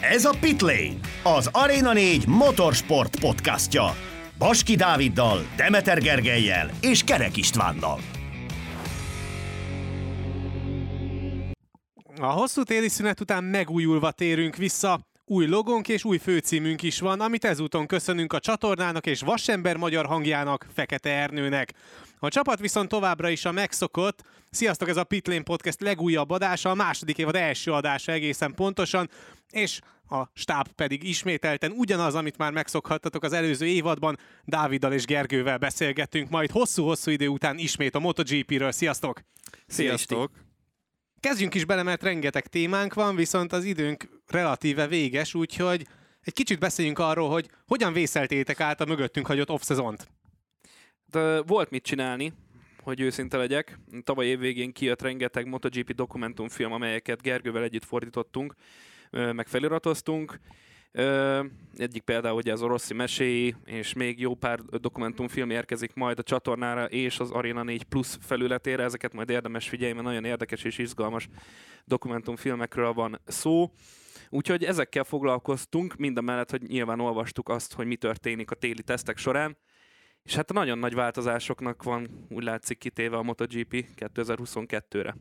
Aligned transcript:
Ez 0.00 0.24
a 0.24 0.34
Pitlane, 0.40 0.94
az 1.22 1.48
Arena 1.52 1.92
4 1.92 2.26
motorsport 2.26 3.20
podcastja. 3.20 3.84
Baski 4.38 4.74
Dáviddal, 4.74 5.38
Demeter 5.56 5.98
Gergelyel 6.00 6.70
és 6.80 7.04
Kerek 7.04 7.36
Istvánnal. 7.36 8.00
A 12.20 12.26
hosszú 12.26 12.62
téli 12.62 12.88
szünet 12.88 13.20
után 13.20 13.44
megújulva 13.44 14.10
térünk 14.10 14.56
vissza. 14.56 15.00
Új 15.30 15.46
logónk 15.46 15.88
és 15.88 16.04
új 16.04 16.18
főcímünk 16.18 16.82
is 16.82 17.00
van, 17.00 17.20
amit 17.20 17.44
ezúton 17.44 17.86
köszönünk 17.86 18.32
a 18.32 18.40
csatornának 18.40 19.06
és 19.06 19.20
Vasember 19.20 19.76
magyar 19.76 20.06
hangjának, 20.06 20.66
Fekete 20.74 21.10
Ernőnek. 21.10 21.72
A 22.18 22.28
csapat 22.28 22.58
viszont 22.58 22.88
továbbra 22.88 23.28
is 23.28 23.44
a 23.44 23.52
megszokott. 23.52 24.22
Sziasztok, 24.50 24.88
ez 24.88 24.96
a 24.96 25.04
Pitlane 25.04 25.42
Podcast 25.42 25.80
legújabb 25.80 26.30
adása, 26.30 26.70
a 26.70 26.74
második 26.74 27.18
évad 27.18 27.34
első 27.34 27.72
adása 27.72 28.12
egészen 28.12 28.54
pontosan, 28.54 29.10
és 29.50 29.80
a 30.08 30.22
stáb 30.34 30.68
pedig 30.68 31.02
ismételten 31.02 31.70
ugyanaz, 31.70 32.14
amit 32.14 32.38
már 32.38 32.52
megszokhattatok 32.52 33.22
az 33.22 33.32
előző 33.32 33.66
évadban. 33.66 34.18
Dáviddal 34.44 34.92
és 34.92 35.04
Gergővel 35.04 35.58
beszélgettünk 35.58 36.30
majd 36.30 36.50
hosszú-hosszú 36.50 37.10
idő 37.10 37.28
után 37.28 37.58
ismét 37.58 37.94
a 37.94 37.98
MotoGP-ről. 37.98 38.72
Sziasztok! 38.72 39.22
Sziasztok! 39.66 40.47
Kezdjünk 41.20 41.54
is 41.54 41.64
bele, 41.64 41.82
mert 41.82 42.02
rengeteg 42.02 42.46
témánk 42.46 42.94
van, 42.94 43.16
viszont 43.16 43.52
az 43.52 43.64
időnk 43.64 44.08
relatíve 44.26 44.86
véges, 44.86 45.34
úgyhogy 45.34 45.86
egy 46.20 46.32
kicsit 46.32 46.58
beszéljünk 46.58 46.98
arról, 46.98 47.30
hogy 47.30 47.50
hogyan 47.66 47.92
vészeltétek 47.92 48.60
át 48.60 48.80
a 48.80 48.84
mögöttünk 48.84 49.26
hagyott 49.26 49.50
off-szezont. 49.50 50.08
De 51.10 51.42
volt 51.42 51.70
mit 51.70 51.82
csinálni, 51.82 52.32
hogy 52.82 53.00
őszinte 53.00 53.36
legyek. 53.36 53.78
Tavaly 54.04 54.26
évvégén 54.26 54.72
kijött 54.72 55.02
rengeteg 55.02 55.46
MotoGP 55.46 55.92
dokumentumfilm, 55.92 56.72
amelyeket 56.72 57.22
Gergővel 57.22 57.62
együtt 57.62 57.84
fordítottunk, 57.84 58.54
meg 59.10 59.46
feliratoztunk. 59.46 60.40
Egyik 61.76 62.02
például 62.02 62.36
ugye 62.36 62.52
az 62.52 62.62
Oroszi 62.62 62.94
meséi, 62.94 63.54
és 63.64 63.92
még 63.92 64.20
jó 64.20 64.34
pár 64.34 64.60
dokumentumfilm 64.60 65.50
érkezik 65.50 65.94
majd 65.94 66.18
a 66.18 66.22
csatornára 66.22 66.84
és 66.84 67.20
az 67.20 67.30
Arena 67.30 67.62
4 67.62 67.82
Plus 67.82 68.16
felületére. 68.20 68.82
Ezeket 68.82 69.12
majd 69.12 69.30
érdemes 69.30 69.68
figyelni, 69.68 69.94
mert 69.94 70.06
nagyon 70.06 70.24
érdekes 70.24 70.64
és 70.64 70.78
izgalmas 70.78 71.28
dokumentumfilmekről 71.84 72.92
van 72.92 73.20
szó. 73.26 73.70
Úgyhogy 74.28 74.64
ezekkel 74.64 75.04
foglalkoztunk, 75.04 75.96
mind 75.96 76.18
a 76.18 76.20
mellett, 76.20 76.50
hogy 76.50 76.62
nyilván 76.62 77.00
olvastuk 77.00 77.48
azt, 77.48 77.74
hogy 77.74 77.86
mi 77.86 77.96
történik 77.96 78.50
a 78.50 78.54
téli 78.54 78.82
tesztek 78.82 79.16
során. 79.16 79.56
És 80.22 80.34
hát 80.34 80.52
nagyon 80.52 80.78
nagy 80.78 80.94
változásoknak 80.94 81.82
van, 81.82 82.26
úgy 82.28 82.44
látszik, 82.44 82.78
kitéve 82.78 83.16
a 83.16 83.22
MotoGP 83.22 83.86
2022-re. 83.96 85.16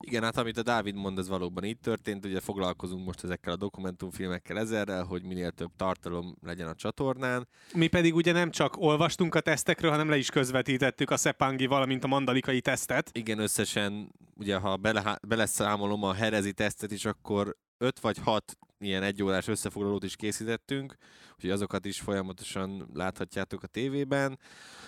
Igen, 0.00 0.22
hát 0.22 0.36
amit 0.36 0.58
a 0.58 0.62
Dávid 0.62 0.94
mond, 0.94 1.18
ez 1.18 1.28
valóban 1.28 1.64
így 1.64 1.78
történt. 1.78 2.24
Ugye 2.24 2.40
foglalkozunk 2.40 3.06
most 3.06 3.24
ezekkel 3.24 3.52
a 3.52 3.56
dokumentumfilmekkel 3.56 4.58
ezerrel, 4.58 5.04
hogy 5.04 5.22
minél 5.22 5.50
több 5.50 5.70
tartalom 5.76 6.36
legyen 6.42 6.68
a 6.68 6.74
csatornán. 6.74 7.48
Mi 7.74 7.86
pedig 7.86 8.14
ugye 8.14 8.32
nem 8.32 8.50
csak 8.50 8.76
olvastunk 8.76 9.34
a 9.34 9.40
tesztekről, 9.40 9.90
hanem 9.90 10.08
le 10.08 10.16
is 10.16 10.30
közvetítettük 10.30 11.10
a 11.10 11.16
Szepangi, 11.16 11.66
valamint 11.66 12.04
a 12.04 12.06
mandalikai 12.06 12.60
tesztet. 12.60 13.10
Igen, 13.12 13.38
összesen, 13.38 14.12
ugye 14.36 14.56
ha 14.56 14.76
bele, 14.76 15.18
beleszámolom 15.28 16.02
a 16.02 16.14
herezi 16.14 16.52
tesztet 16.52 16.90
is, 16.90 17.04
akkor 17.04 17.56
öt 17.78 18.00
vagy 18.00 18.18
hat 18.18 18.58
ilyen 18.84 19.02
egyórás 19.02 19.48
összefoglalót 19.48 20.04
is 20.04 20.16
készítettünk, 20.16 20.96
úgyhogy 21.34 21.50
azokat 21.50 21.84
is 21.84 22.00
folyamatosan 22.00 22.88
láthatjátok 22.92 23.62
a 23.62 23.66
tévében. 23.66 24.38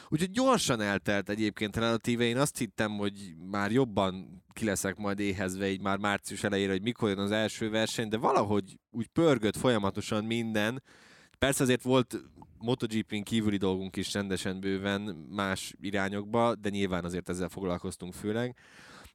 Úgyhogy 0.09 0.31
gyorsan 0.31 0.81
eltelt 0.81 1.29
egyébként 1.29 1.77
relatíve, 1.77 2.25
én 2.25 2.39
azt 2.39 2.59
hittem, 2.59 2.97
hogy 2.97 3.35
már 3.51 3.73
jobban 3.73 4.45
ki 4.53 4.71
majd 4.97 5.19
éhezve 5.19 5.71
így 5.71 5.81
már 5.81 5.99
március 5.99 6.45
elejére, 6.45 6.73
hogy 6.73 6.83
mikor 6.83 7.09
jön 7.09 7.19
az 7.19 7.31
első 7.31 7.71
verseny, 7.71 8.09
de 8.09 8.17
valahogy 8.17 8.79
úgy 8.91 9.07
pörgött 9.07 9.57
folyamatosan 9.57 10.25
minden. 10.25 10.83
Persze 11.39 11.63
azért 11.63 11.83
volt 11.83 12.17
MotoGP-n 12.59 13.23
kívüli 13.23 13.57
dolgunk 13.57 13.97
is 13.97 14.13
rendesen 14.13 14.61
bőven 14.61 15.01
más 15.31 15.75
irányokba, 15.81 16.55
de 16.55 16.69
nyilván 16.69 17.05
azért 17.05 17.29
ezzel 17.29 17.49
foglalkoztunk 17.49 18.15
főleg. 18.15 18.57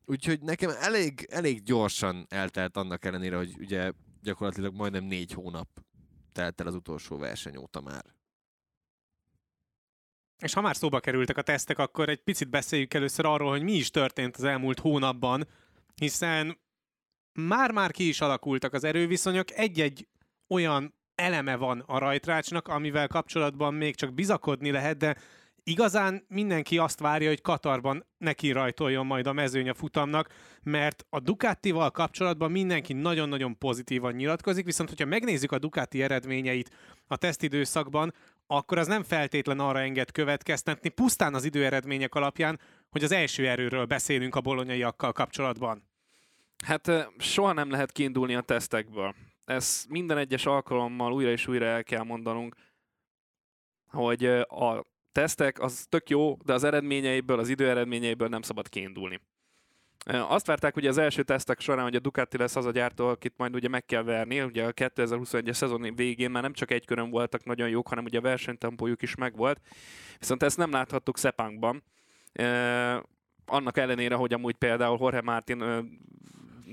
Úgyhogy 0.05 0.41
nekem 0.41 0.69
elég, 0.79 1.27
elég 1.29 1.63
gyorsan 1.63 2.25
eltelt 2.29 2.77
annak 2.77 3.05
ellenére, 3.05 3.37
hogy 3.37 3.55
ugye 3.59 3.91
gyakorlatilag 4.21 4.75
majdnem 4.75 5.03
négy 5.03 5.31
hónap 5.31 5.67
telt 6.31 6.61
el 6.61 6.67
az 6.67 6.75
utolsó 6.75 7.17
verseny 7.17 7.57
óta 7.57 7.81
már. 7.81 8.05
És 10.37 10.53
ha 10.53 10.61
már 10.61 10.75
szóba 10.75 10.99
kerültek 10.99 11.37
a 11.37 11.41
tesztek, 11.41 11.77
akkor 11.77 12.09
egy 12.09 12.23
picit 12.23 12.49
beszéljük 12.49 12.93
először 12.93 13.25
arról, 13.25 13.49
hogy 13.49 13.63
mi 13.63 13.73
is 13.73 13.89
történt 13.89 14.37
az 14.37 14.43
elmúlt 14.43 14.79
hónapban, 14.79 15.47
hiszen 15.95 16.59
már-már 17.33 17.91
ki 17.91 18.07
is 18.07 18.21
alakultak 18.21 18.73
az 18.73 18.83
erőviszonyok, 18.83 19.51
egy-egy 19.51 20.07
olyan 20.47 20.93
eleme 21.15 21.55
van 21.55 21.79
a 21.79 21.97
rajtrácsnak, 21.97 22.67
amivel 22.67 23.07
kapcsolatban 23.07 23.73
még 23.73 23.95
csak 23.95 24.13
bizakodni 24.13 24.71
lehet, 24.71 24.97
de 24.97 25.17
igazán 25.63 26.25
mindenki 26.27 26.77
azt 26.77 26.99
várja, 26.99 27.27
hogy 27.27 27.41
Katarban 27.41 28.05
neki 28.17 28.51
rajtoljon 28.51 29.05
majd 29.05 29.27
a 29.27 29.33
mezőny 29.33 29.69
a 29.69 29.73
futamnak, 29.73 30.29
mert 30.63 31.05
a 31.09 31.19
Ducatival 31.19 31.91
kapcsolatban 31.91 32.51
mindenki 32.51 32.93
nagyon-nagyon 32.93 33.57
pozitívan 33.57 34.13
nyilatkozik, 34.13 34.65
viszont 34.65 34.89
hogyha 34.89 35.05
megnézzük 35.05 35.51
a 35.51 35.59
Ducati 35.59 36.01
eredményeit 36.01 36.69
a 37.07 37.15
tesztidőszakban, 37.15 38.13
akkor 38.47 38.77
az 38.77 38.87
nem 38.87 39.03
feltétlen 39.03 39.59
arra 39.59 39.79
enged 39.79 40.11
következtetni, 40.11 40.89
pusztán 40.89 41.33
az 41.33 41.43
időeredmények 41.43 42.15
alapján, 42.15 42.59
hogy 42.89 43.03
az 43.03 43.11
első 43.11 43.47
erőről 43.47 43.85
beszélünk 43.85 44.35
a 44.35 44.41
bolonyaiakkal 44.41 45.11
kapcsolatban. 45.11 45.89
Hát 46.65 47.11
soha 47.17 47.53
nem 47.53 47.69
lehet 47.69 47.91
kiindulni 47.91 48.35
a 48.35 48.41
tesztekből. 48.41 49.15
Ez 49.45 49.85
minden 49.89 50.17
egyes 50.17 50.45
alkalommal 50.45 51.13
újra 51.13 51.29
és 51.29 51.47
újra 51.47 51.65
el 51.65 51.83
kell 51.83 52.03
mondanunk, 52.03 52.55
hogy 53.87 54.25
a 54.47 54.90
tesztek 55.11 55.59
az 55.59 55.85
tök 55.89 56.09
jó, 56.09 56.37
de 56.45 56.53
az 56.53 56.63
eredményeiből, 56.63 57.39
az 57.39 57.49
időeredményeiből 57.49 58.27
nem 58.27 58.41
szabad 58.41 58.69
kiindulni. 58.69 59.19
Azt 60.05 60.45
várták 60.45 60.75
ugye 60.75 60.89
az 60.89 60.97
első 60.97 61.23
tesztek 61.23 61.59
során, 61.59 61.83
hogy 61.83 61.95
a 61.95 61.99
Ducati 61.99 62.37
lesz 62.37 62.55
az 62.55 62.65
a 62.65 62.71
gyártó, 62.71 63.07
akit 63.07 63.33
majd 63.37 63.55
ugye 63.55 63.67
meg 63.67 63.85
kell 63.85 64.03
verni. 64.03 64.41
Ugye 64.41 64.65
a 64.65 64.73
2021-es 64.73 65.53
szezon 65.53 65.95
végén 65.95 66.31
már 66.31 66.41
nem 66.41 66.53
csak 66.53 66.71
egy 66.71 66.85
körön 66.85 67.09
voltak 67.09 67.43
nagyon 67.43 67.69
jók, 67.69 67.87
hanem 67.87 68.05
ugye 68.05 68.17
a 68.17 68.21
versenytempójuk 68.21 69.01
is 69.01 69.15
megvolt. 69.15 69.61
Viszont 70.19 70.43
ezt 70.43 70.57
nem 70.57 70.71
láthattuk 70.71 71.17
Szepánkban. 71.17 71.83
Annak 73.45 73.77
ellenére, 73.77 74.15
hogy 74.15 74.33
amúgy 74.33 74.55
például 74.55 74.97
Jorge 75.01 75.21
Martin 75.21 75.63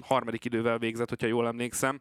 harmadik 0.01 0.45
idővel 0.45 0.79
végzett, 0.79 1.09
hogyha 1.09 1.27
jól 1.27 1.47
emlékszem. 1.47 2.01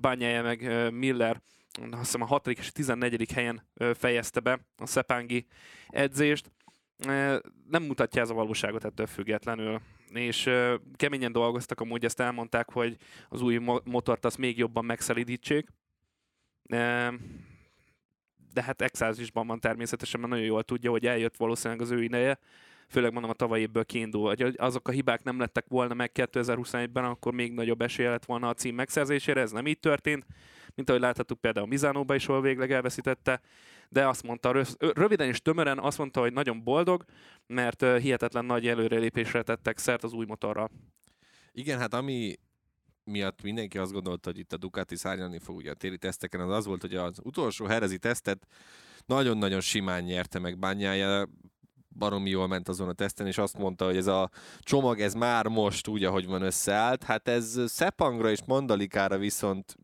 Bányája 0.00 0.42
meg 0.42 0.92
Miller 0.92 1.42
azt 1.90 2.00
hiszem 2.00 2.22
a 2.22 2.26
6. 2.26 2.46
és 2.46 2.72
14. 2.72 3.32
helyen 3.32 3.68
fejezte 3.94 4.40
be 4.40 4.60
a 4.76 4.86
Szepángi 4.86 5.46
edzést. 5.88 6.50
Nem 7.68 7.82
mutatja 7.82 8.22
ez 8.22 8.30
a 8.30 8.34
valóságot 8.34 8.84
ettől 8.84 9.06
függetlenül 9.06 9.80
és 10.08 10.50
keményen 10.96 11.32
dolgoztak, 11.32 11.80
amúgy 11.80 12.04
ezt 12.04 12.20
elmondták, 12.20 12.70
hogy 12.70 12.96
az 13.28 13.40
új 13.40 13.58
motort 13.84 14.24
azt 14.24 14.38
még 14.38 14.58
jobban 14.58 14.84
megszelidítsék. 14.84 15.68
De 18.52 18.62
hát 18.62 18.82
exázisban 18.82 19.46
van 19.46 19.60
természetesen, 19.60 20.20
mert 20.20 20.32
nagyon 20.32 20.48
jól 20.48 20.62
tudja, 20.62 20.90
hogy 20.90 21.06
eljött 21.06 21.36
valószínűleg 21.36 21.82
az 21.82 21.90
ő 21.90 22.02
ideje, 22.02 22.38
főleg 22.92 23.12
mondom 23.12 23.30
a 23.30 23.34
tavalyi 23.34 23.62
évből 23.62 23.84
kiindul, 23.84 24.26
hogy 24.28 24.54
azok 24.56 24.88
a 24.88 24.92
hibák 24.92 25.22
nem 25.22 25.38
lettek 25.38 25.64
volna 25.68 25.94
meg 25.94 26.10
2021-ben, 26.14 27.04
akkor 27.04 27.32
még 27.32 27.52
nagyobb 27.52 27.82
esélye 27.82 28.10
lett 28.10 28.24
volna 28.24 28.48
a 28.48 28.54
cím 28.54 28.74
megszerzésére, 28.74 29.40
ez 29.40 29.50
nem 29.50 29.66
így 29.66 29.78
történt, 29.78 30.26
mint 30.74 30.88
ahogy 30.88 31.00
láthattuk 31.00 31.40
például 31.40 31.66
Mizánóba 31.66 32.14
is, 32.14 32.26
hol 32.26 32.40
végleg 32.40 32.72
elveszítette, 32.72 33.40
de 33.88 34.08
azt 34.08 34.22
mondta, 34.22 34.64
röviden 34.78 35.28
és 35.28 35.42
tömören 35.42 35.78
azt 35.78 35.98
mondta, 35.98 36.20
hogy 36.20 36.32
nagyon 36.32 36.64
boldog, 36.64 37.04
mert 37.46 37.80
hihetetlen 37.80 38.44
nagy 38.44 38.66
előrelépésre 38.66 39.42
tettek 39.42 39.78
szert 39.78 40.04
az 40.04 40.12
új 40.12 40.24
motorral. 40.24 40.70
Igen, 41.52 41.78
hát 41.78 41.94
ami 41.94 42.36
miatt 43.04 43.42
mindenki 43.42 43.78
azt 43.78 43.92
gondolta, 43.92 44.30
hogy 44.30 44.38
itt 44.38 44.52
a 44.52 44.56
Ducati 44.56 44.96
szárnyalni 44.96 45.38
fog 45.38 45.56
ugye 45.56 45.70
a 45.70 45.74
téli 45.74 45.98
teszteken, 45.98 46.40
az 46.40 46.50
az 46.56 46.66
volt, 46.66 46.80
hogy 46.80 46.94
az 46.94 47.18
utolsó 47.22 47.66
herezi 47.66 47.98
tesztet 47.98 48.46
nagyon-nagyon 49.06 49.60
simán 49.60 50.02
nyerte 50.02 50.38
meg 50.38 50.58
bányája, 50.58 51.28
baromi 51.94 52.30
jól 52.30 52.46
ment 52.46 52.68
azon 52.68 52.88
a 52.88 52.92
teszten, 52.92 53.26
és 53.26 53.38
azt 53.38 53.58
mondta, 53.58 53.84
hogy 53.84 53.96
ez 53.96 54.06
a 54.06 54.30
csomag, 54.60 55.00
ez 55.00 55.14
már 55.14 55.46
most 55.46 55.88
úgy, 55.88 56.04
ahogy 56.04 56.26
van 56.26 56.42
összeállt. 56.42 57.02
Hát 57.02 57.28
ez 57.28 57.60
Szepangra 57.66 58.30
és 58.30 58.40
Mandalikára 58.46 59.18
viszont 59.18 59.76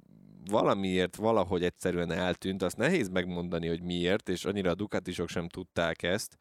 valamiért 0.50 1.16
valahogy 1.16 1.64
egyszerűen 1.64 2.10
eltűnt, 2.10 2.62
azt 2.62 2.76
nehéz 2.76 3.08
megmondani, 3.08 3.68
hogy 3.68 3.82
miért, 3.82 4.28
és 4.28 4.44
annyira 4.44 4.70
a 4.70 4.74
Ducatisok 4.74 5.28
sem 5.28 5.48
tudták 5.48 6.02
ezt. 6.02 6.38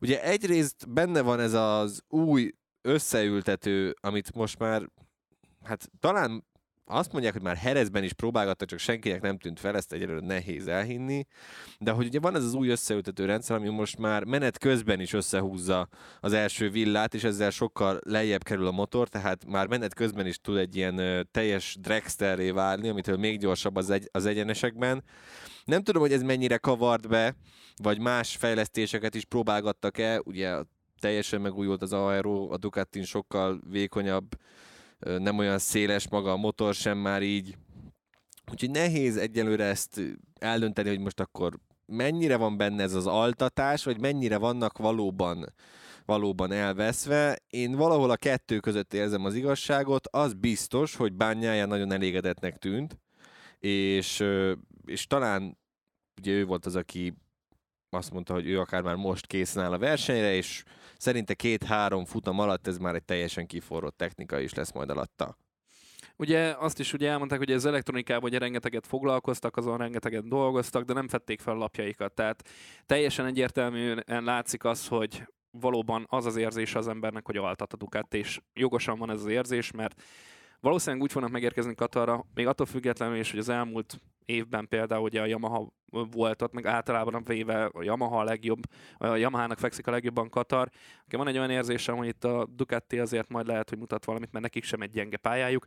Ugye 0.00 0.22
egyrészt 0.22 0.92
benne 0.92 1.20
van 1.20 1.40
ez 1.40 1.52
az 1.52 2.02
új 2.08 2.50
összeültető, 2.82 3.96
amit 4.00 4.34
most 4.34 4.58
már, 4.58 4.88
hát 5.62 5.90
talán 6.00 6.44
azt 6.90 7.12
mondják, 7.12 7.32
hogy 7.32 7.42
már 7.42 7.56
Herezben 7.56 8.04
is 8.04 8.12
próbálgattak, 8.12 8.68
csak 8.68 8.78
senkinek 8.78 9.20
nem 9.20 9.38
tűnt 9.38 9.60
fel, 9.60 9.76
ezt 9.76 9.92
egyelőre 9.92 10.26
nehéz 10.26 10.66
elhinni. 10.66 11.26
De 11.78 11.90
hogy 11.90 12.06
ugye 12.06 12.20
van 12.20 12.36
ez 12.36 12.44
az 12.44 12.54
új 12.54 12.68
összeültető 12.68 13.24
rendszer, 13.24 13.56
ami 13.56 13.68
most 13.68 13.98
már 13.98 14.24
menet 14.24 14.58
közben 14.58 15.00
is 15.00 15.12
összehúzza 15.12 15.88
az 16.20 16.32
első 16.32 16.70
villát, 16.70 17.14
és 17.14 17.24
ezzel 17.24 17.50
sokkal 17.50 18.00
lejjebb 18.04 18.42
kerül 18.42 18.66
a 18.66 18.70
motor, 18.70 19.08
tehát 19.08 19.46
már 19.46 19.66
menet 19.66 19.94
közben 19.94 20.26
is 20.26 20.40
tud 20.40 20.56
egy 20.56 20.76
ilyen 20.76 20.98
ö, 20.98 21.22
teljes 21.30 21.76
dragsterré 21.80 22.50
válni, 22.50 22.88
amitől 22.88 23.16
még 23.16 23.38
gyorsabb 23.38 23.76
az, 23.76 23.90
egy, 23.90 24.08
az 24.12 24.26
egyenesekben. 24.26 25.04
Nem 25.64 25.82
tudom, 25.82 26.02
hogy 26.02 26.12
ez 26.12 26.22
mennyire 26.22 26.56
kavart 26.56 27.08
be, 27.08 27.34
vagy 27.82 28.00
más 28.00 28.36
fejlesztéseket 28.36 29.14
is 29.14 29.24
próbálgattak-e, 29.24 30.20
ugye 30.24 30.56
teljesen 31.00 31.40
megújult 31.40 31.82
az 31.82 31.92
aero, 31.92 32.52
a 32.52 32.56
Ducatin 32.56 33.04
sokkal 33.04 33.60
vékonyabb, 33.70 34.36
nem 35.00 35.38
olyan 35.38 35.58
széles 35.58 36.08
maga 36.08 36.32
a 36.32 36.36
motor 36.36 36.74
sem 36.74 36.98
már 36.98 37.22
így. 37.22 37.56
Úgyhogy 38.50 38.70
nehéz 38.70 39.16
egyelőre 39.16 39.64
ezt 39.64 40.00
eldönteni, 40.38 40.88
hogy 40.88 41.00
most 41.00 41.20
akkor 41.20 41.58
mennyire 41.86 42.36
van 42.36 42.56
benne 42.56 42.82
ez 42.82 42.94
az 42.94 43.06
altatás, 43.06 43.84
vagy 43.84 44.00
mennyire 44.00 44.36
vannak 44.36 44.78
valóban 44.78 45.52
valóban 46.04 46.52
elveszve. 46.52 47.38
Én 47.50 47.76
valahol 47.76 48.10
a 48.10 48.16
kettő 48.16 48.58
között 48.58 48.94
érzem 48.94 49.24
az 49.24 49.34
igazságot, 49.34 50.06
az 50.06 50.34
biztos, 50.34 50.96
hogy 50.96 51.12
bányája 51.12 51.66
nagyon 51.66 51.92
elégedetnek 51.92 52.56
tűnt, 52.56 52.98
és, 53.58 54.24
és 54.84 55.06
talán 55.06 55.58
ugye 56.20 56.32
ő 56.32 56.44
volt 56.44 56.66
az, 56.66 56.76
aki 56.76 57.14
azt 57.90 58.12
mondta, 58.12 58.32
hogy 58.32 58.46
ő 58.46 58.60
akár 58.60 58.82
már 58.82 58.96
most 58.96 59.26
készen 59.26 59.64
áll 59.64 59.72
a 59.72 59.78
versenyre, 59.78 60.34
és 60.34 60.62
szerinte 60.98 61.34
két-három 61.34 62.04
futam 62.04 62.38
alatt 62.38 62.66
ez 62.66 62.78
már 62.78 62.94
egy 62.94 63.04
teljesen 63.04 63.46
kiforrott 63.46 63.96
technika 63.96 64.38
is 64.38 64.54
lesz 64.54 64.72
majd 64.72 64.90
alatta. 64.90 65.36
Ugye 66.16 66.54
azt 66.58 66.78
is 66.78 66.92
ugye 66.92 67.10
elmondták, 67.10 67.38
hogy 67.38 67.52
az 67.52 67.64
elektronikában 67.64 68.24
ugye 68.24 68.38
rengeteget 68.38 68.86
foglalkoztak, 68.86 69.56
azon 69.56 69.78
rengeteget 69.78 70.28
dolgoztak, 70.28 70.84
de 70.84 70.92
nem 70.92 71.08
fették 71.08 71.40
fel 71.40 71.54
lapjaikat. 71.54 72.12
Tehát 72.12 72.48
teljesen 72.86 73.26
egyértelműen 73.26 74.04
látszik 74.06 74.64
az, 74.64 74.86
hogy 74.86 75.26
valóban 75.50 76.06
az 76.08 76.26
az 76.26 76.36
érzés 76.36 76.74
az 76.74 76.88
embernek, 76.88 77.26
hogy 77.26 77.36
altat 77.36 77.72
a 77.72 77.76
Ducati, 77.76 78.18
és 78.18 78.40
jogosan 78.54 78.98
van 78.98 79.10
ez 79.10 79.20
az 79.20 79.26
érzés, 79.26 79.70
mert 79.70 80.02
valószínűleg 80.60 81.02
úgy 81.02 81.12
fognak 81.12 81.30
megérkezni 81.30 81.74
Katarra, 81.74 82.26
még 82.34 82.46
attól 82.46 82.66
függetlenül 82.66 83.18
is, 83.18 83.30
hogy 83.30 83.40
az 83.40 83.48
elmúlt 83.48 84.00
évben 84.24 84.68
például 84.68 85.02
ugye 85.02 85.20
a 85.20 85.26
Yamaha 85.26 85.72
volt 85.90 86.42
ott, 86.42 86.52
meg 86.52 86.66
általában 86.66 87.14
a 87.14 87.20
véve 87.20 87.64
a 87.64 87.82
Yamaha 87.82 88.20
a 88.20 88.24
legjobb, 88.24 88.62
a 88.98 89.06
Yamaha-nak 89.06 89.58
fekszik 89.58 89.86
a 89.86 89.90
legjobban 89.90 90.28
Katar. 90.28 90.70
Van 91.10 91.28
egy 91.28 91.36
olyan 91.38 91.50
érzésem, 91.50 91.96
hogy 91.96 92.06
itt 92.06 92.24
a 92.24 92.46
Ducati 92.50 92.98
azért 92.98 93.28
majd 93.28 93.46
lehet, 93.46 93.68
hogy 93.68 93.78
mutat 93.78 94.04
valamit, 94.04 94.32
mert 94.32 94.44
nekik 94.44 94.64
sem 94.64 94.80
egy 94.80 94.90
gyenge 94.90 95.16
pályájuk, 95.16 95.66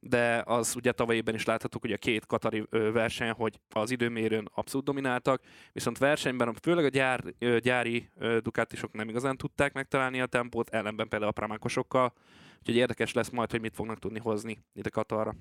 de 0.00 0.42
az 0.46 0.76
ugye 0.76 0.92
tavaly 0.92 1.16
évben 1.16 1.34
is 1.34 1.44
láthattuk, 1.44 1.80
hogy 1.80 1.92
a 1.92 1.96
két 1.96 2.26
katari 2.26 2.64
verseny, 2.70 3.30
hogy 3.30 3.60
az 3.70 3.90
időmérőn 3.90 4.48
abszolút 4.54 4.86
domináltak, 4.86 5.42
viszont 5.72 5.98
versenyben 5.98 6.54
főleg 6.62 6.84
a 6.84 6.88
gyár, 6.88 7.24
gyári 7.58 8.08
Ducatisok 8.40 8.92
nem 8.92 9.08
igazán 9.08 9.36
tudták 9.36 9.72
megtalálni 9.72 10.20
a 10.20 10.26
tempót, 10.26 10.68
ellenben 10.68 11.08
például 11.08 11.30
a 11.30 11.34
pramákosokkal, 11.34 12.12
úgyhogy 12.58 12.76
érdekes 12.76 13.12
lesz 13.12 13.30
majd, 13.30 13.50
hogy 13.50 13.60
mit 13.60 13.74
fognak 13.74 13.98
tudni 13.98 14.18
hozni 14.18 14.58
ide 14.72 14.88
Katarra. 14.88 15.34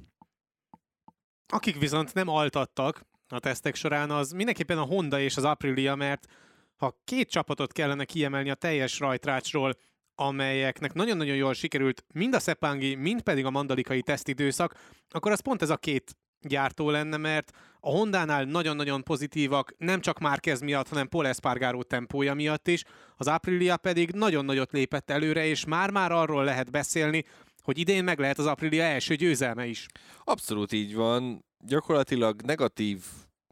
Akik 1.47 1.79
viszont 1.79 2.13
nem 2.13 2.27
altattak 2.27 3.05
a 3.27 3.39
tesztek 3.39 3.75
során, 3.75 4.11
az 4.11 4.31
mindenképpen 4.31 4.77
a 4.77 4.83
Honda 4.83 5.19
és 5.19 5.37
az 5.37 5.43
Aprilia, 5.43 5.95
mert 5.95 6.27
ha 6.75 7.01
két 7.03 7.29
csapatot 7.29 7.71
kellene 7.71 8.05
kiemelni 8.05 8.49
a 8.49 8.53
teljes 8.55 8.99
rajtrácsról, 8.99 9.73
amelyeknek 10.15 10.93
nagyon-nagyon 10.93 11.35
jól 11.35 11.53
sikerült 11.53 12.05
mind 12.13 12.35
a 12.35 12.39
Seppangi, 12.39 12.95
mind 12.95 13.21
pedig 13.21 13.45
a 13.45 13.49
mandalikai 13.49 14.01
tesztidőszak, 14.01 14.75
akkor 15.09 15.31
az 15.31 15.39
pont 15.39 15.61
ez 15.61 15.69
a 15.69 15.77
két 15.77 16.15
gyártó 16.41 16.89
lenne, 16.89 17.17
mert 17.17 17.51
a 17.79 17.89
Hondánál 17.89 18.43
nagyon-nagyon 18.43 19.03
pozitívak, 19.03 19.73
nem 19.77 20.01
csak 20.01 20.19
Márquez 20.19 20.61
miatt, 20.61 20.87
hanem 20.87 21.07
Paul 21.07 21.27
Espargaró 21.27 21.83
tempója 21.83 22.33
miatt 22.33 22.67
is, 22.67 22.83
az 23.15 23.27
Aprilia 23.27 23.77
pedig 23.77 24.11
nagyon 24.11 24.45
nagyot 24.45 24.71
lépett 24.71 25.09
előre, 25.09 25.45
és 25.45 25.65
már-már 25.65 26.11
arról 26.11 26.43
lehet 26.43 26.71
beszélni, 26.71 27.25
hogy 27.65 27.77
idén 27.77 28.03
meg 28.03 28.19
lehet 28.19 28.37
az 28.37 28.45
Aprilia 28.45 28.83
első 28.83 29.15
győzelme 29.15 29.65
is. 29.65 29.85
Abszolút 30.23 30.71
így 30.71 30.95
van. 30.95 31.45
Gyakorlatilag 31.65 32.41
negatív 32.41 33.03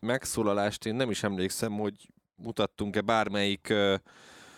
megszólalást 0.02 0.86
én 0.86 0.96
nem 0.96 1.10
is 1.10 1.24
emlékszem, 1.24 1.72
hogy 1.72 1.94
mutattunk-e 2.36 3.02
bármelyik, 3.02 3.74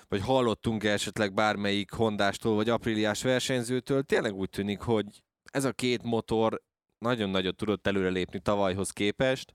vagy 0.07 0.21
hallottunk-e 0.21 0.91
esetleg 0.91 1.33
bármelyik 1.33 1.91
Hondástól, 1.91 2.55
vagy 2.55 2.69
Apriliás 2.69 3.23
versenyzőtől. 3.23 4.03
Tényleg 4.03 4.33
úgy 4.33 4.49
tűnik, 4.49 4.79
hogy 4.79 5.23
ez 5.51 5.63
a 5.63 5.71
két 5.71 6.03
motor 6.03 6.61
nagyon 6.97 7.29
nagyot 7.29 7.55
tudott 7.55 7.87
előrelépni 7.87 8.39
tavalyhoz 8.39 8.89
képest. 8.89 9.53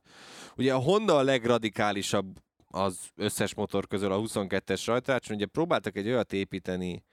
Ugye 0.57 0.75
a 0.75 0.79
Honda 0.79 1.17
a 1.17 1.23
legradikálisabb 1.23 2.39
az 2.67 2.99
összes 3.17 3.55
motor 3.55 3.87
közül 3.87 4.13
a 4.13 4.21
22-es 4.21 4.83
rajtrácson. 4.87 5.37
Ugye 5.37 5.47
próbáltak 5.47 5.97
egy 5.97 6.09
olyat 6.09 6.33
építeni 6.33 7.05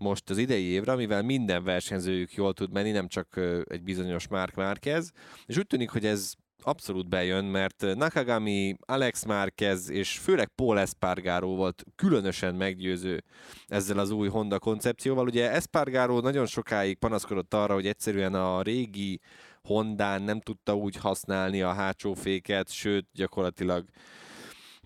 most 0.00 0.30
az 0.30 0.38
idei 0.38 0.64
évre, 0.64 0.92
amivel 0.92 1.22
minden 1.22 1.64
versenyzőjük 1.64 2.32
jól 2.32 2.52
tud 2.52 2.72
menni, 2.72 2.90
nem 2.90 3.08
csak 3.08 3.40
egy 3.64 3.82
bizonyos 3.82 4.28
Mark 4.28 4.54
Márquez. 4.54 5.12
És 5.46 5.56
úgy 5.56 5.66
tűnik, 5.66 5.90
hogy 5.90 6.06
ez 6.06 6.32
abszolút 6.62 7.08
bejön, 7.08 7.44
mert 7.44 7.84
Nakagami, 7.94 8.76
Alex 8.80 9.24
Márquez 9.24 9.90
és 9.90 10.18
főleg 10.18 10.48
Paul 10.48 10.78
Espargaro 10.78 11.54
volt 11.54 11.84
különösen 11.96 12.54
meggyőző 12.54 13.24
ezzel 13.66 13.98
az 13.98 14.10
új 14.10 14.28
Honda 14.28 14.58
koncepcióval. 14.58 15.26
Ugye 15.26 15.50
Espargaro 15.50 16.20
nagyon 16.20 16.46
sokáig 16.46 16.98
panaszkodott 16.98 17.54
arra, 17.54 17.74
hogy 17.74 17.86
egyszerűen 17.86 18.34
a 18.34 18.62
régi 18.62 19.20
Hondán 19.62 20.22
nem 20.22 20.40
tudta 20.40 20.76
úgy 20.76 20.96
használni 20.96 21.62
a 21.62 21.72
hátsó 21.72 22.14
féket, 22.14 22.70
sőt 22.70 23.06
gyakorlatilag 23.12 23.84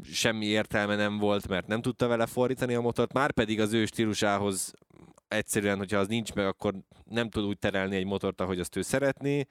semmi 0.02 0.46
értelme 0.46 0.96
nem 0.96 1.18
volt, 1.18 1.48
mert 1.48 1.66
nem 1.66 1.82
tudta 1.82 2.06
vele 2.06 2.26
fordítani 2.26 2.74
a 2.74 2.80
motort, 2.80 3.12
már 3.12 3.32
pedig 3.32 3.60
az 3.60 3.72
ő 3.72 3.84
stílusához 3.84 4.72
egyszerűen, 5.28 5.78
hogyha 5.78 5.98
az 5.98 6.08
nincs 6.08 6.32
meg, 6.32 6.46
akkor 6.46 6.74
nem 7.04 7.30
tud 7.30 7.44
úgy 7.44 7.58
terelni 7.58 7.96
egy 7.96 8.06
motort, 8.06 8.40
ahogy 8.40 8.60
azt 8.60 8.76
ő 8.76 8.82
szeretné. 8.82 9.46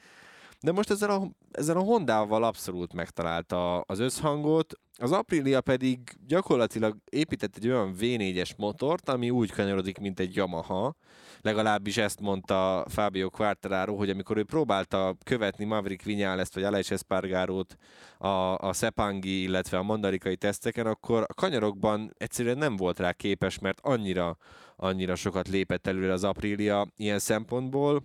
De 0.64 0.72
most 0.72 0.90
ezzel 0.90 1.10
a, 1.10 1.28
ezzel 1.52 1.78
a 1.78 1.82
Hondával 1.82 2.44
abszolút 2.44 2.94
megtalálta 2.94 3.80
az 3.80 4.00
összhangot, 4.00 4.74
az 4.98 5.12
Aprilia 5.12 5.62
pedig 5.62 6.00
gyakorlatilag 6.28 6.98
épített 7.10 7.56
egy 7.56 7.68
olyan 7.68 7.96
V4-es 8.00 8.56
motort, 8.58 9.10
ami 9.10 9.30
úgy 9.30 9.52
kanyarodik, 9.52 9.98
mint 9.98 10.20
egy 10.20 10.36
Yamaha. 10.36 10.96
Legalábbis 11.42 11.98
ezt 11.98 12.20
mondta 12.20 12.86
Fabio 12.90 13.30
Quartararo, 13.30 13.96
hogy 13.96 14.10
amikor 14.10 14.38
ő 14.38 14.44
próbálta 14.44 15.16
követni 15.26 15.66
Maverick 15.66 16.04
Viñales-t 16.06 16.54
vagy 16.54 16.64
Aleix 16.64 16.92
Espargarót 16.92 17.78
a, 18.18 18.58
a 18.58 18.74
Sepangi, 18.74 19.42
illetve 19.42 19.78
a 19.78 19.84
mandarikai 19.84 20.36
teszteken, 20.36 20.86
akkor 20.86 21.26
a 21.28 21.34
kanyarokban 21.34 22.14
egyszerűen 22.18 22.58
nem 22.58 22.76
volt 22.76 23.00
rá 23.00 23.12
képes, 23.12 23.60
mert 23.60 23.80
annyira, 23.82 24.38
annyira 24.76 25.16
sokat 25.16 25.48
lépett 25.48 25.88
előre 25.88 26.14
az 26.14 26.24
Aprilia 26.24 26.88
ilyen 26.96 27.20
szempontból, 27.20 28.04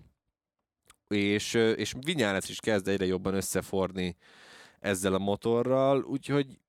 és, 1.17 1.53
és 1.53 1.93
Vinyales 1.99 2.49
is 2.49 2.59
kezd 2.59 2.87
egyre 2.87 3.05
jobban 3.05 3.33
összeforni 3.33 4.15
ezzel 4.79 5.13
a 5.13 5.19
motorral, 5.19 6.03
úgyhogy 6.03 6.59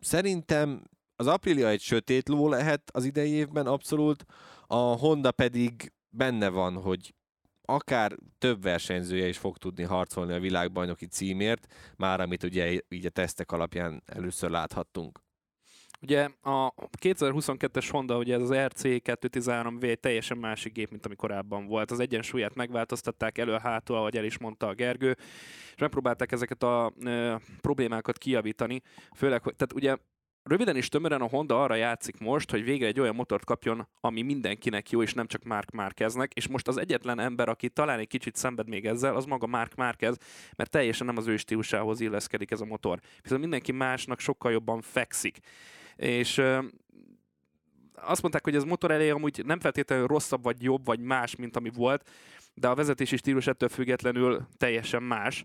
szerintem 0.00 0.82
az 1.16 1.26
Aprilia 1.26 1.68
egy 1.68 1.80
sötét 1.80 2.28
ló 2.28 2.48
lehet 2.48 2.90
az 2.92 3.04
idei 3.04 3.30
évben 3.30 3.66
abszolút, 3.66 4.24
a 4.66 4.76
Honda 4.76 5.32
pedig 5.32 5.92
benne 6.08 6.48
van, 6.48 6.74
hogy 6.74 7.14
akár 7.62 8.16
több 8.38 8.62
versenyzője 8.62 9.28
is 9.28 9.38
fog 9.38 9.56
tudni 9.56 9.82
harcolni 9.82 10.32
a 10.32 10.40
világbajnoki 10.40 11.06
címért, 11.06 11.66
már 11.96 12.20
amit 12.20 12.42
ugye 12.42 12.80
így 12.88 13.06
a 13.06 13.10
tesztek 13.10 13.52
alapján 13.52 14.02
először 14.06 14.50
láthattunk. 14.50 15.25
Ugye 16.06 16.28
a 16.42 16.74
2022-es 17.02 17.88
Honda, 17.90 18.16
ugye 18.16 18.34
ez 18.34 18.40
az 18.40 18.50
RC213V 18.52 19.94
teljesen 19.94 20.38
másik 20.38 20.72
gép, 20.72 20.90
mint 20.90 21.06
ami 21.06 21.14
korábban 21.14 21.66
volt. 21.66 21.90
Az 21.90 22.00
egyensúlyát 22.00 22.54
megváltoztatták 22.54 23.38
elő-hátul, 23.38 23.96
ahogy 23.96 24.16
el 24.16 24.24
is 24.24 24.38
mondta 24.38 24.66
a 24.66 24.74
Gergő, 24.74 25.16
és 25.74 25.80
megpróbálták 25.80 26.32
ezeket 26.32 26.62
a 26.62 26.92
ö, 27.04 27.34
problémákat 27.60 28.18
kijavítani. 28.18 28.82
Főleg, 29.14 29.42
hogy, 29.42 29.56
tehát 29.56 29.72
ugye 29.74 29.96
röviden 30.42 30.76
és 30.76 30.88
tömören 30.88 31.20
a 31.20 31.28
Honda 31.28 31.62
arra 31.62 31.74
játszik 31.74 32.18
most, 32.18 32.50
hogy 32.50 32.64
végre 32.64 32.86
egy 32.86 33.00
olyan 33.00 33.14
motort 33.14 33.44
kapjon, 33.44 33.88
ami 34.00 34.22
mindenkinek 34.22 34.90
jó, 34.90 35.02
és 35.02 35.14
nem 35.14 35.26
csak 35.26 35.44
Mark 35.44 35.70
Márqueznek, 35.70 36.32
és 36.32 36.48
most 36.48 36.68
az 36.68 36.76
egyetlen 36.76 37.18
ember, 37.18 37.48
aki 37.48 37.68
talán 37.68 37.98
egy 37.98 38.08
kicsit 38.08 38.36
szenved 38.36 38.68
még 38.68 38.86
ezzel, 38.86 39.16
az 39.16 39.24
maga 39.24 39.46
Mark 39.46 39.74
Márquez, 39.74 40.16
mert 40.56 40.70
teljesen 40.70 41.06
nem 41.06 41.16
az 41.16 41.26
ő 41.26 41.36
stílusához 41.36 42.00
illeszkedik 42.00 42.50
ez 42.50 42.60
a 42.60 42.64
motor. 42.64 43.00
Viszont 43.22 43.40
mindenki 43.40 43.72
másnak 43.72 44.20
sokkal 44.20 44.52
jobban 44.52 44.80
fekszik. 44.80 45.40
És 45.96 46.42
azt 47.94 48.22
mondták, 48.22 48.44
hogy 48.44 48.54
ez 48.54 48.64
motor 48.64 48.90
elé 48.90 49.10
amúgy 49.10 49.42
nem 49.44 49.60
feltétlenül 49.60 50.06
rosszabb, 50.06 50.42
vagy 50.42 50.62
jobb, 50.62 50.84
vagy 50.84 51.00
más, 51.00 51.36
mint 51.36 51.56
ami 51.56 51.70
volt, 51.70 52.10
de 52.54 52.68
a 52.68 52.74
vezetési 52.74 53.16
stílus 53.16 53.46
ettől 53.46 53.68
függetlenül 53.68 54.46
teljesen 54.56 55.02
más 55.02 55.44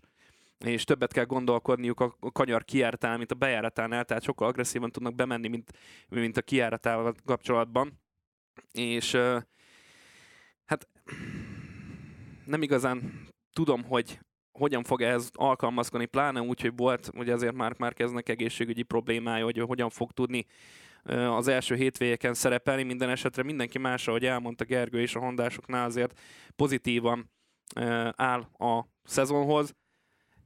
és 0.64 0.84
többet 0.84 1.12
kell 1.12 1.24
gondolkodniuk 1.24 2.00
a 2.00 2.16
kanyar 2.32 2.64
kijáratánál, 2.64 3.16
mint 3.16 3.30
a 3.30 3.34
bejáratánál, 3.34 4.04
tehát 4.04 4.22
sokkal 4.22 4.48
agresszívan 4.48 4.90
tudnak 4.90 5.14
bemenni, 5.14 5.48
mint, 5.48 5.72
mint 6.08 6.36
a 6.36 6.42
kijáratával 6.42 7.14
kapcsolatban. 7.24 8.00
És 8.72 9.14
hát 10.64 10.88
nem 12.44 12.62
igazán 12.62 13.28
tudom, 13.52 13.84
hogy 13.84 14.18
hogyan 14.52 14.84
fog 14.84 15.02
ehhez 15.02 15.30
alkalmazkodni, 15.32 16.06
pláne 16.06 16.40
úgy, 16.40 16.60
hogy 16.60 16.72
volt, 16.76 17.10
ugye 17.14 17.32
azért 17.32 17.54
már 17.54 17.74
már 17.78 17.92
kezdnek 17.92 18.28
egészségügyi 18.28 18.82
problémája, 18.82 19.44
hogy 19.44 19.58
hogyan 19.58 19.90
fog 19.90 20.10
tudni 20.12 20.46
az 21.04 21.48
első 21.48 21.74
hétvégeken 21.74 22.34
szerepelni. 22.34 22.82
Minden 22.82 23.10
esetre 23.10 23.42
mindenki 23.42 23.78
más, 23.78 24.08
ahogy 24.08 24.24
elmondta 24.24 24.64
Gergő 24.64 25.00
és 25.00 25.14
a 25.14 25.20
hondásoknál 25.20 25.84
azért 25.84 26.20
pozitívan 26.56 27.30
áll 28.16 28.40
a 28.58 28.86
szezonhoz. 29.04 29.74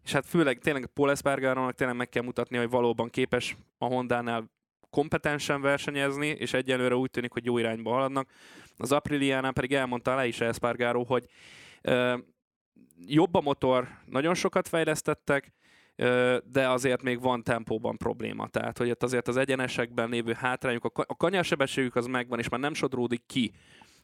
És 0.04 0.12
hát 0.12 0.26
főleg 0.26 0.58
tényleg 0.58 0.86
Paul 0.86 1.10
Espargarónak 1.10 1.74
tényleg 1.74 1.96
meg 1.96 2.08
kell 2.08 2.22
mutatni, 2.22 2.56
hogy 2.56 2.68
valóban 2.70 3.08
képes 3.08 3.56
a 3.78 3.84
Hondánál 3.84 4.50
kompetensen 4.90 5.60
versenyezni, 5.60 6.26
és 6.26 6.52
egyelőre 6.52 6.96
úgy 6.96 7.10
tűnik, 7.10 7.32
hogy 7.32 7.44
jó 7.44 7.58
irányba 7.58 7.90
haladnak. 7.90 8.30
Az 8.76 8.92
Apriliánál 8.92 9.52
pedig 9.52 9.72
elmondta 9.72 10.14
le 10.14 10.26
is 10.26 10.40
Espargaró, 10.40 11.04
hogy 11.04 11.26
jobb 13.06 13.34
a 13.34 13.40
motor, 13.40 13.88
nagyon 14.04 14.34
sokat 14.34 14.68
fejlesztettek, 14.68 15.52
de 16.44 16.68
azért 16.68 17.02
még 17.02 17.20
van 17.20 17.42
tempóban 17.42 17.96
probléma. 17.96 18.48
Tehát, 18.48 18.78
hogy 18.78 18.88
itt 18.88 19.02
azért 19.02 19.28
az 19.28 19.36
egyenesekben 19.36 20.08
lévő 20.08 20.32
hátrányuk, 20.32 20.84
a 20.84 21.16
kanyarsebességük 21.16 21.96
az 21.96 22.06
megvan, 22.06 22.38
és 22.38 22.48
már 22.48 22.60
nem 22.60 22.74
sodródik 22.74 23.22
ki 23.26 23.52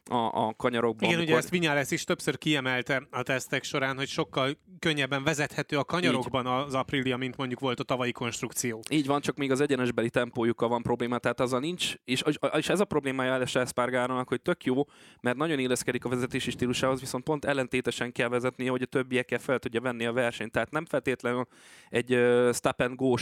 a, 0.09 0.47
a 0.47 0.53
kanyarokban. 0.57 1.09
Igen, 1.09 1.19
amikor... 1.19 1.33
ugye 1.33 1.43
ezt 1.43 1.49
Vinyales 1.49 1.91
is 1.91 2.03
többször 2.03 2.37
kiemelte 2.37 3.07
a 3.11 3.23
tesztek 3.23 3.63
során, 3.63 3.97
hogy 3.97 4.07
sokkal 4.07 4.57
könnyebben 4.79 5.23
vezethető 5.23 5.77
a 5.77 5.83
kanyarokban 5.83 6.45
Így. 6.45 6.65
az 6.65 6.73
Aprilia, 6.73 7.17
mint 7.17 7.37
mondjuk 7.37 7.59
volt 7.59 7.79
a 7.79 7.83
tavalyi 7.83 8.11
konstrukció. 8.11 8.79
Így 8.89 9.05
van, 9.05 9.21
csak 9.21 9.37
még 9.37 9.51
az 9.51 9.61
egyenesbeli 9.61 10.09
tempójukkal 10.09 10.69
van 10.69 10.81
probléma, 10.81 11.17
tehát 11.17 11.39
azzal 11.39 11.59
nincs, 11.59 11.93
és, 12.05 12.23
és 12.57 12.69
ez 12.69 12.79
a 12.79 12.85
problémája 12.85 13.33
Ales 13.33 13.55
Espargarónak, 13.55 14.27
hogy 14.27 14.41
tök 14.41 14.63
jó, 14.63 14.83
mert 15.21 15.37
nagyon 15.37 15.59
éleszkedik 15.59 16.05
a 16.05 16.09
vezetési 16.09 16.51
stílusához, 16.51 16.99
viszont 16.99 17.23
pont 17.23 17.45
ellentétesen 17.45 18.11
kell 18.11 18.27
vezetnie, 18.27 18.69
hogy 18.69 18.81
a 18.81 18.85
többiekkel 18.85 19.39
fel 19.39 19.59
tudja 19.59 19.81
venni 19.81 20.05
a 20.05 20.13
versenyt. 20.13 20.51
Tehát 20.51 20.71
nem 20.71 20.85
feltétlenül 20.85 21.47
egy 21.89 22.13
uh, 22.13 22.53
stop 22.53 22.81
and 22.81 22.95
go 22.95 23.13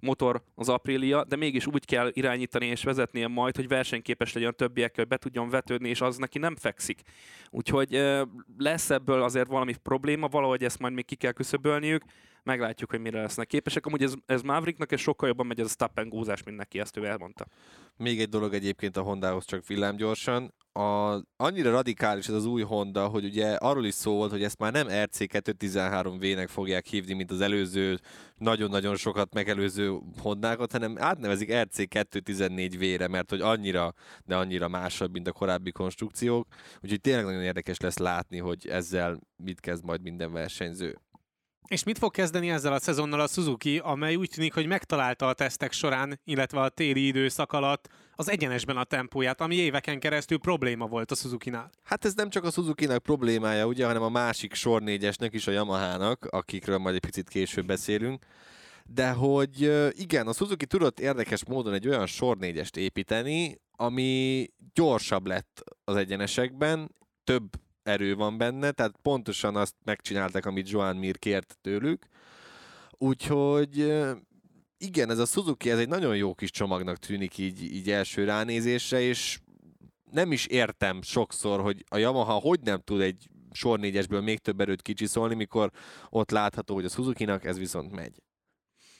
motor 0.00 0.42
az 0.54 0.68
Aprilia, 0.68 1.24
de 1.24 1.36
mégis 1.36 1.66
úgy 1.66 1.84
kell 1.84 2.10
irányítani 2.12 2.66
és 2.66 2.82
vezetnie 2.82 3.28
majd, 3.28 3.56
hogy 3.56 3.68
versenyképes 3.68 4.32
legyen 4.32 4.48
a 4.48 4.52
többiekkel, 4.52 5.04
be 5.04 5.16
tudjon 5.16 5.48
vetődni, 5.48 5.88
és 5.88 6.00
az 6.00 6.18
neki 6.28 6.38
nem 6.38 6.56
fekszik. 6.56 7.02
Úgyhogy 7.50 8.02
lesz 8.58 8.90
ebből 8.90 9.22
azért 9.22 9.48
valami 9.48 9.74
probléma, 9.82 10.28
valahogy 10.28 10.64
ezt 10.64 10.78
majd 10.78 10.92
még 10.92 11.04
ki 11.04 11.14
kell 11.14 11.32
küszöbölniük, 11.32 12.04
meglátjuk, 12.42 12.90
hogy 12.90 13.00
mire 13.00 13.20
lesznek 13.20 13.46
képesek. 13.46 13.86
Amúgy 13.86 14.02
ez, 14.02 14.12
ez 14.26 14.42
Mavericknak 14.42 14.92
ez 14.92 15.00
sokkal 15.00 15.28
jobban 15.28 15.46
megy 15.46 15.60
ez 15.60 15.66
a 15.66 15.68
stop 15.68 15.98
and 15.98 16.12
mint 16.44 16.56
neki, 16.56 16.78
ezt 16.78 16.96
ő 16.96 17.04
elmondta. 17.04 17.46
Még 17.96 18.20
egy 18.20 18.28
dolog 18.28 18.54
egyébként 18.54 18.96
a 18.96 19.02
Hondához 19.02 19.44
csak 19.44 19.66
villámgyorsan. 19.66 20.54
A, 20.72 21.22
annyira 21.36 21.70
radikális 21.70 22.28
ez 22.28 22.34
az 22.34 22.46
új 22.46 22.62
Honda, 22.62 23.06
hogy 23.06 23.24
ugye 23.24 23.54
arról 23.54 23.86
is 23.86 23.94
szó 23.94 24.14
volt, 24.14 24.30
hogy 24.30 24.42
ezt 24.42 24.58
már 24.58 24.72
nem 24.72 24.86
RC213V-nek 24.90 26.46
fogják 26.48 26.86
hívni, 26.86 27.14
mint 27.14 27.30
az 27.30 27.40
előző 27.40 27.98
nagyon-nagyon 28.36 28.96
sokat 28.96 29.34
megelőző 29.34 29.98
Hondákat, 30.18 30.72
hanem 30.72 30.94
átnevezik 30.98 31.48
RC214V-re, 31.52 33.08
mert 33.08 33.30
hogy 33.30 33.40
annyira, 33.40 33.94
de 34.24 34.36
annyira 34.36 34.68
másabb, 34.68 35.12
mint 35.12 35.28
a 35.28 35.32
korábbi 35.32 35.70
konstrukciók. 35.70 36.46
Úgyhogy 36.82 37.00
tényleg 37.00 37.24
nagyon 37.24 37.42
érdekes 37.42 37.78
lesz 37.78 37.98
látni, 37.98 38.38
hogy 38.38 38.68
ezzel 38.68 39.20
mit 39.36 39.60
kezd 39.60 39.84
majd 39.84 40.02
minden 40.02 40.32
versenyző. 40.32 40.98
És 41.68 41.82
mit 41.82 41.98
fog 41.98 42.10
kezdeni 42.12 42.50
ezzel 42.50 42.72
a 42.72 42.80
szezonnal 42.80 43.20
a 43.20 43.26
Suzuki, 43.26 43.78
amely 43.78 44.14
úgy 44.14 44.30
tűnik, 44.34 44.54
hogy 44.54 44.66
megtalálta 44.66 45.28
a 45.28 45.32
tesztek 45.32 45.72
során, 45.72 46.20
illetve 46.24 46.60
a 46.60 46.68
téli 46.68 47.06
időszak 47.06 47.52
alatt 47.52 47.88
az 48.14 48.30
egyenesben 48.30 48.76
a 48.76 48.84
tempóját, 48.84 49.40
ami 49.40 49.54
éveken 49.54 50.00
keresztül 50.00 50.38
probléma 50.38 50.86
volt 50.86 51.10
a 51.10 51.14
Suzuki-nál? 51.14 51.70
Hát 51.82 52.04
ez 52.04 52.14
nem 52.14 52.30
csak 52.30 52.44
a 52.44 52.50
Suzuki-nak 52.50 53.02
problémája, 53.02 53.66
ugye, 53.66 53.86
hanem 53.86 54.02
a 54.02 54.08
másik 54.08 54.54
sor 54.54 54.82
négyesnek 54.82 55.34
is, 55.34 55.46
a 55.46 55.50
Yamaha-nak, 55.50 56.24
akikről 56.24 56.78
majd 56.78 56.94
egy 56.94 57.00
picit 57.00 57.28
később 57.28 57.66
beszélünk. 57.66 58.24
De 58.84 59.10
hogy 59.10 59.72
igen, 59.90 60.26
a 60.26 60.32
Suzuki 60.32 60.66
tudott 60.66 61.00
érdekes 61.00 61.44
módon 61.44 61.74
egy 61.74 61.88
olyan 61.88 62.06
sor 62.06 62.36
négyest 62.36 62.76
építeni, 62.76 63.60
ami 63.76 64.46
gyorsabb 64.74 65.26
lett 65.26 65.62
az 65.84 65.96
egyenesekben, 65.96 66.94
több 67.24 67.48
erő 67.88 68.14
van 68.14 68.38
benne, 68.38 68.70
tehát 68.70 68.94
pontosan 69.02 69.56
azt 69.56 69.74
megcsinálták, 69.84 70.46
amit 70.46 70.70
Joan 70.70 70.96
Mir 70.96 71.18
kért 71.18 71.58
tőlük. 71.60 72.06
Úgyhogy 72.90 73.78
igen, 74.78 75.10
ez 75.10 75.18
a 75.18 75.24
Suzuki, 75.24 75.70
ez 75.70 75.78
egy 75.78 75.88
nagyon 75.88 76.16
jó 76.16 76.34
kis 76.34 76.50
csomagnak 76.50 76.96
tűnik 76.96 77.38
így, 77.38 77.62
így 77.62 77.90
első 77.90 78.24
ránézésre, 78.24 79.00
és 79.00 79.38
nem 80.10 80.32
is 80.32 80.46
értem 80.46 81.02
sokszor, 81.02 81.60
hogy 81.60 81.84
a 81.88 81.96
Yamaha 81.96 82.32
hogy 82.32 82.60
nem 82.60 82.80
tud 82.80 83.00
egy 83.00 83.28
sor 83.52 83.78
négyesből 83.78 84.20
még 84.20 84.38
több 84.38 84.60
erőt 84.60 84.82
kicsiszolni, 84.82 85.34
mikor 85.34 85.70
ott 86.08 86.30
látható, 86.30 86.74
hogy 86.74 86.84
a 86.84 86.88
Suzuki-nak 86.88 87.44
ez 87.44 87.58
viszont 87.58 87.92
megy. 87.92 88.22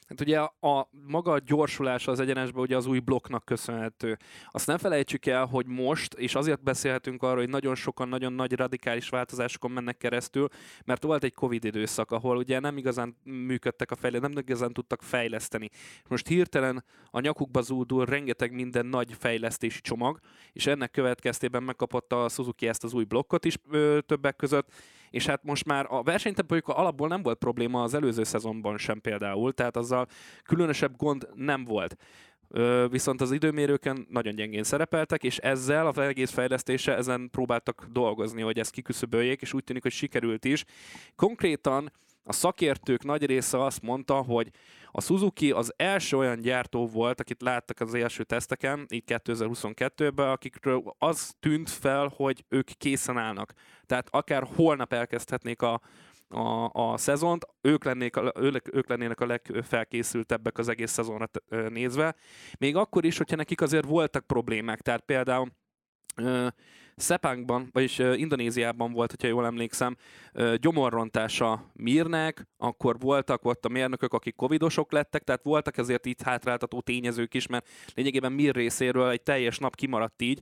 Hát 0.09 0.21
ugye 0.21 0.41
a, 0.41 0.69
a 0.69 0.88
maga 1.07 1.38
gyorsulása 1.38 2.11
az 2.11 2.21
egyenesben 2.21 2.62
ugye 2.62 2.77
az 2.77 2.87
új 2.87 2.99
blokknak 2.99 3.45
köszönhető. 3.45 4.19
Azt 4.50 4.67
nem 4.67 4.79
felejtsük 4.79 5.27
el, 5.27 5.47
hogy 5.47 5.67
most, 5.67 6.15
és 6.15 6.35
azért 6.35 6.62
beszélhetünk 6.62 7.23
arról, 7.23 7.37
hogy 7.37 7.49
nagyon 7.49 7.75
sokan 7.75 8.09
nagyon 8.09 8.33
nagy 8.33 8.53
radikális 8.53 9.09
változásokon 9.09 9.71
mennek 9.71 9.97
keresztül, 9.97 10.49
mert 10.85 11.03
volt 11.03 11.25
egy 11.25 11.35
Covid 11.35 11.65
időszak, 11.65 12.11
ahol 12.11 12.37
ugye 12.37 12.61
nem 12.61 12.77
igazán 12.77 13.17
működtek 13.25 13.91
a 13.91 13.97
fejlesztések, 13.97 14.35
nem 14.35 14.45
igazán 14.47 14.73
tudtak 14.73 15.03
fejleszteni. 15.03 15.71
Most 16.09 16.27
hirtelen 16.27 16.85
a 17.11 17.21
nyakukba 17.21 17.61
zúdul 17.61 18.05
rengeteg 18.05 18.53
minden 18.53 18.87
nagy 18.87 19.15
fejlesztési 19.19 19.81
csomag, 19.81 20.19
és 20.53 20.67
ennek 20.67 20.91
következtében 20.91 21.62
megkapott 21.62 22.12
a 22.12 22.29
Suzuki 22.29 22.69
ezt 22.69 22.85
az 22.85 22.95
új 22.95 23.05
blokkot 23.05 23.45
is 23.45 23.57
ö, 23.71 23.99
többek 24.07 24.37
között, 24.37 24.73
és 25.11 25.27
hát 25.27 25.45
most 25.45 25.65
már 25.65 25.87
a 25.88 26.03
versenytempójuk 26.03 26.69
alapból 26.69 27.09
nem 27.09 27.23
volt 27.23 27.38
probléma 27.38 27.83
az 27.83 27.95
előző 27.95 28.23
szezonban 28.23 28.79
sem 28.79 29.00
például, 29.00 29.53
tehát 29.53 29.77
azzal 29.77 30.07
különösebb 30.45 30.97
gond 30.97 31.29
nem 31.35 31.65
volt. 31.65 31.97
Viszont 32.91 33.21
az 33.21 33.33
időmérőken 33.33 34.07
nagyon 34.11 34.35
gyengén 34.35 34.62
szerepeltek, 34.62 35.23
és 35.23 35.38
ezzel 35.38 35.87
a 35.87 36.03
egész 36.03 36.31
fejlesztése 36.31 36.97
ezen 36.97 37.29
próbáltak 37.31 37.87
dolgozni, 37.91 38.43
hogy 38.43 38.59
ezt 38.59 38.71
kiküszöböljék, 38.71 39.41
és 39.43 39.53
úgy 39.53 39.65
tűnik, 39.65 39.83
hogy 39.83 39.93
sikerült 39.93 40.45
is. 40.45 40.65
Konkrétan 41.17 41.93
a 42.25 42.33
szakértők 42.33 43.05
nagy 43.05 43.27
része 43.27 43.65
azt 43.65 43.83
mondta, 43.83 44.15
hogy 44.15 44.50
a 44.90 45.00
Suzuki 45.00 45.50
az 45.50 45.73
első 45.76 46.16
olyan 46.16 46.40
gyártó 46.40 46.87
volt, 46.87 47.21
akit 47.21 47.42
láttak 47.42 47.80
az 47.80 47.95
első 47.95 48.25
teszteken, 48.25 48.87
így 48.88 49.04
2022-ben, 49.07 50.28
akikről 50.28 50.95
az 50.99 51.35
tűnt 51.40 51.71
fel, 51.71 52.12
hogy 52.16 52.45
ők 52.49 52.71
készen 52.78 53.18
állnak. 53.18 53.52
Tehát 53.87 54.09
akár 54.11 54.49
holnap 54.54 54.92
elkezdhetnék 54.92 55.62
a, 55.62 55.80
a, 56.28 56.71
a 56.73 56.97
szezont, 56.97 57.47
ők, 57.61 57.85
lennék 57.85 58.16
ők, 58.35 58.75
ők 58.75 58.88
lennének 58.88 59.21
a 59.21 59.26
legfelkészültebbek 59.26 60.59
az 60.59 60.68
egész 60.68 60.90
szezonra 60.90 61.28
nézve. 61.68 62.14
Még 62.59 62.76
akkor 62.76 63.04
is, 63.04 63.16
hogyha 63.16 63.37
nekik 63.37 63.61
azért 63.61 63.87
voltak 63.87 64.26
problémák, 64.26 64.80
tehát 64.80 65.00
például 65.00 65.49
Szepánkban, 67.00 67.69
vagyis 67.73 67.99
Indonéziában 67.99 68.93
volt, 68.93 69.11
hogyha 69.11 69.28
jól 69.28 69.47
emlékszem, 69.47 69.97
gyomorrontása 70.57 71.71
Mirnek, 71.73 72.47
akkor 72.57 72.99
voltak 72.99 73.45
ott 73.45 73.64
a 73.64 73.69
mérnökök, 73.69 74.12
akik 74.12 74.37
covidosok 74.37 74.93
lettek, 74.93 75.23
tehát 75.23 75.43
voltak 75.43 75.76
ezért 75.78 76.07
itt 76.07 76.23
hátráltató 76.23 76.81
tényezők 76.81 77.35
is, 77.35 77.47
mert 77.47 77.69
lényegében 77.95 78.33
Mir 78.33 78.55
részéről 78.55 79.11
egy 79.11 79.23
teljes 79.23 79.59
nap 79.59 79.75
kimaradt 79.75 80.23
így, 80.23 80.40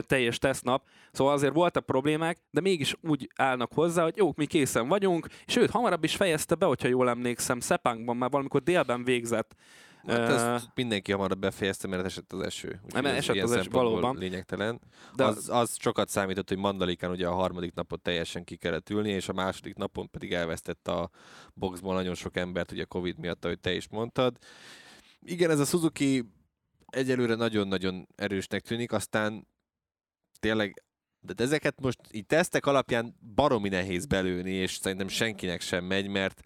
teljes 0.00 0.38
tesztnap, 0.38 0.86
szóval 1.12 1.32
azért 1.32 1.54
voltak 1.54 1.86
problémák, 1.86 2.38
de 2.50 2.60
mégis 2.60 2.96
úgy 3.00 3.30
állnak 3.36 3.72
hozzá, 3.72 4.02
hogy 4.02 4.16
jó, 4.16 4.32
mi 4.36 4.46
készen 4.46 4.88
vagyunk, 4.88 5.26
és 5.46 5.56
őt 5.56 5.70
hamarabb 5.70 6.04
is 6.04 6.16
fejezte 6.16 6.54
be, 6.54 6.66
hogyha 6.66 6.88
jól 6.88 7.08
emlékszem, 7.08 7.60
Szepánkban 7.60 8.16
már 8.16 8.30
valamikor 8.30 8.62
délben 8.62 9.04
végzett 9.04 9.54
Hát 10.06 10.54
ezt 10.54 10.70
mindenki 10.74 11.12
hamarabb 11.12 11.38
befejezte, 11.38 11.88
mert 11.88 12.04
esett 12.04 12.32
az 12.32 12.40
eső. 12.40 12.80
Nem, 12.88 13.06
esett 13.06 13.36
az 13.36 13.52
eső, 13.52 13.70
valóban. 13.70 14.16
Lényegtelen. 14.16 14.80
De 15.16 15.24
az, 15.24 15.48
az 15.48 15.76
sokat 15.78 16.08
számított, 16.08 16.48
hogy 16.48 16.58
Mandalikán 16.58 17.10
ugye 17.10 17.26
a 17.26 17.34
harmadik 17.34 17.74
napot 17.74 18.00
teljesen 18.00 18.44
ki 18.44 18.56
kellett 18.56 18.90
ülni, 18.90 19.10
és 19.10 19.28
a 19.28 19.32
második 19.32 19.74
napon 19.74 20.10
pedig 20.10 20.32
elvesztett 20.32 20.88
a 20.88 21.10
boxból 21.54 21.94
nagyon 21.94 22.14
sok 22.14 22.36
embert, 22.36 22.72
ugye 22.72 22.84
Covid 22.84 23.18
miatt, 23.18 23.44
ahogy 23.44 23.60
te 23.60 23.74
is 23.74 23.88
mondtad. 23.88 24.36
Igen, 25.20 25.50
ez 25.50 25.60
a 25.60 25.64
Suzuki 25.64 26.24
egyelőre 26.86 27.34
nagyon-nagyon 27.34 28.08
erősnek 28.14 28.60
tűnik, 28.60 28.92
aztán 28.92 29.46
tényleg 30.40 30.82
de 31.22 31.44
ezeket 31.44 31.80
most 31.80 31.98
így 32.10 32.26
tesztek 32.26 32.66
alapján 32.66 33.16
baromi 33.34 33.68
nehéz 33.68 34.06
belőni, 34.06 34.50
és 34.50 34.74
szerintem 34.74 35.08
senkinek 35.08 35.60
sem 35.60 35.84
megy, 35.84 36.08
mert 36.08 36.40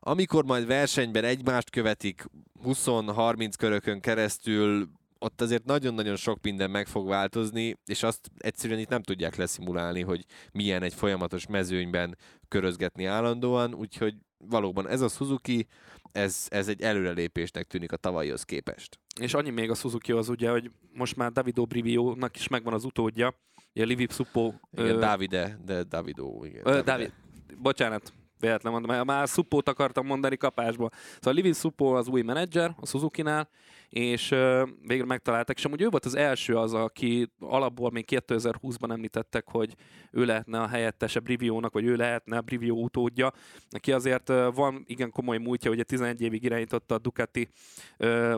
amikor 0.00 0.44
majd 0.44 0.66
versenyben 0.66 1.24
egymást 1.24 1.70
követik 1.70 2.24
20-30 2.64 3.52
körökön 3.58 4.00
keresztül, 4.00 4.88
ott 5.18 5.40
azért 5.40 5.64
nagyon-nagyon 5.64 6.16
sok 6.16 6.38
minden 6.42 6.70
meg 6.70 6.86
fog 6.86 7.08
változni, 7.08 7.76
és 7.84 8.02
azt 8.02 8.30
egyszerűen 8.38 8.78
itt 8.78 8.88
nem 8.88 9.02
tudják 9.02 9.36
leszimulálni, 9.36 10.02
hogy 10.02 10.24
milyen 10.52 10.82
egy 10.82 10.94
folyamatos 10.94 11.46
mezőnyben 11.46 12.16
körözgetni 12.48 13.04
állandóan, 13.04 13.74
úgyhogy 13.74 14.14
valóban 14.38 14.88
ez 14.88 15.00
a 15.00 15.08
Suzuki, 15.08 15.66
ez, 16.12 16.46
ez 16.48 16.68
egy 16.68 16.82
előrelépésnek 16.82 17.66
tűnik 17.66 17.92
a 17.92 17.96
tavalyhoz 17.96 18.42
képest. 18.42 18.98
És 19.20 19.34
annyi 19.34 19.50
még 19.50 19.70
a 19.70 19.74
Suzuki 19.74 20.12
az 20.12 20.28
ugye, 20.28 20.50
hogy 20.50 20.70
most 20.92 21.16
már 21.16 21.32
Davido 21.32 21.64
Brivio-nak 21.64 22.36
is 22.36 22.48
megvan 22.48 22.72
az 22.72 22.84
utódja, 22.84 23.34
ugye 23.74 23.84
Livi 23.84 24.06
Suppo. 24.10 24.52
Igen, 24.72 24.96
ö... 24.96 24.98
Davide, 24.98 25.58
de 25.64 25.82
Davido, 25.82 26.44
igen. 26.44 26.62
Ö, 26.66 26.82
David, 26.82 27.12
bocsánat, 27.58 28.12
véletlen 28.40 28.72
mondom, 28.72 28.90
mert 28.90 29.04
már 29.04 29.28
Suppót 29.28 29.68
akartam 29.68 30.06
mondani 30.06 30.36
kapásból. 30.36 30.90
Szóval 31.14 31.32
Livin 31.34 31.52
Suppó 31.52 31.92
az 31.92 32.08
új 32.08 32.22
menedzser 32.22 32.74
a 32.80 32.86
Suzuki-nál, 32.86 33.48
és 33.88 34.30
uh, 34.30 34.68
végre 34.86 35.04
megtalálták, 35.04 35.56
és 35.56 35.64
amúgy 35.64 35.80
ő 35.80 35.88
volt 35.88 36.04
az 36.04 36.14
első 36.14 36.56
az, 36.56 36.74
aki 36.74 37.32
alapból 37.38 37.90
még 37.90 38.04
2020-ban 38.10 38.90
említettek, 38.90 39.48
hogy 39.48 39.74
ő 40.10 40.24
lehetne 40.24 40.60
a 40.60 40.66
helyettese 40.66 41.20
Briviónak, 41.20 41.72
vagy 41.72 41.84
ő 41.84 41.96
lehetne 41.96 42.36
a 42.36 42.40
Brivio 42.40 42.74
utódja. 42.74 43.32
Neki 43.70 43.92
azért 43.92 44.32
van 44.54 44.84
igen 44.86 45.10
komoly 45.10 45.38
múltja, 45.38 45.70
ugye 45.70 45.82
11 45.82 46.20
évig 46.20 46.44
irányította 46.44 46.94
a 46.94 46.98
Ducati 46.98 47.48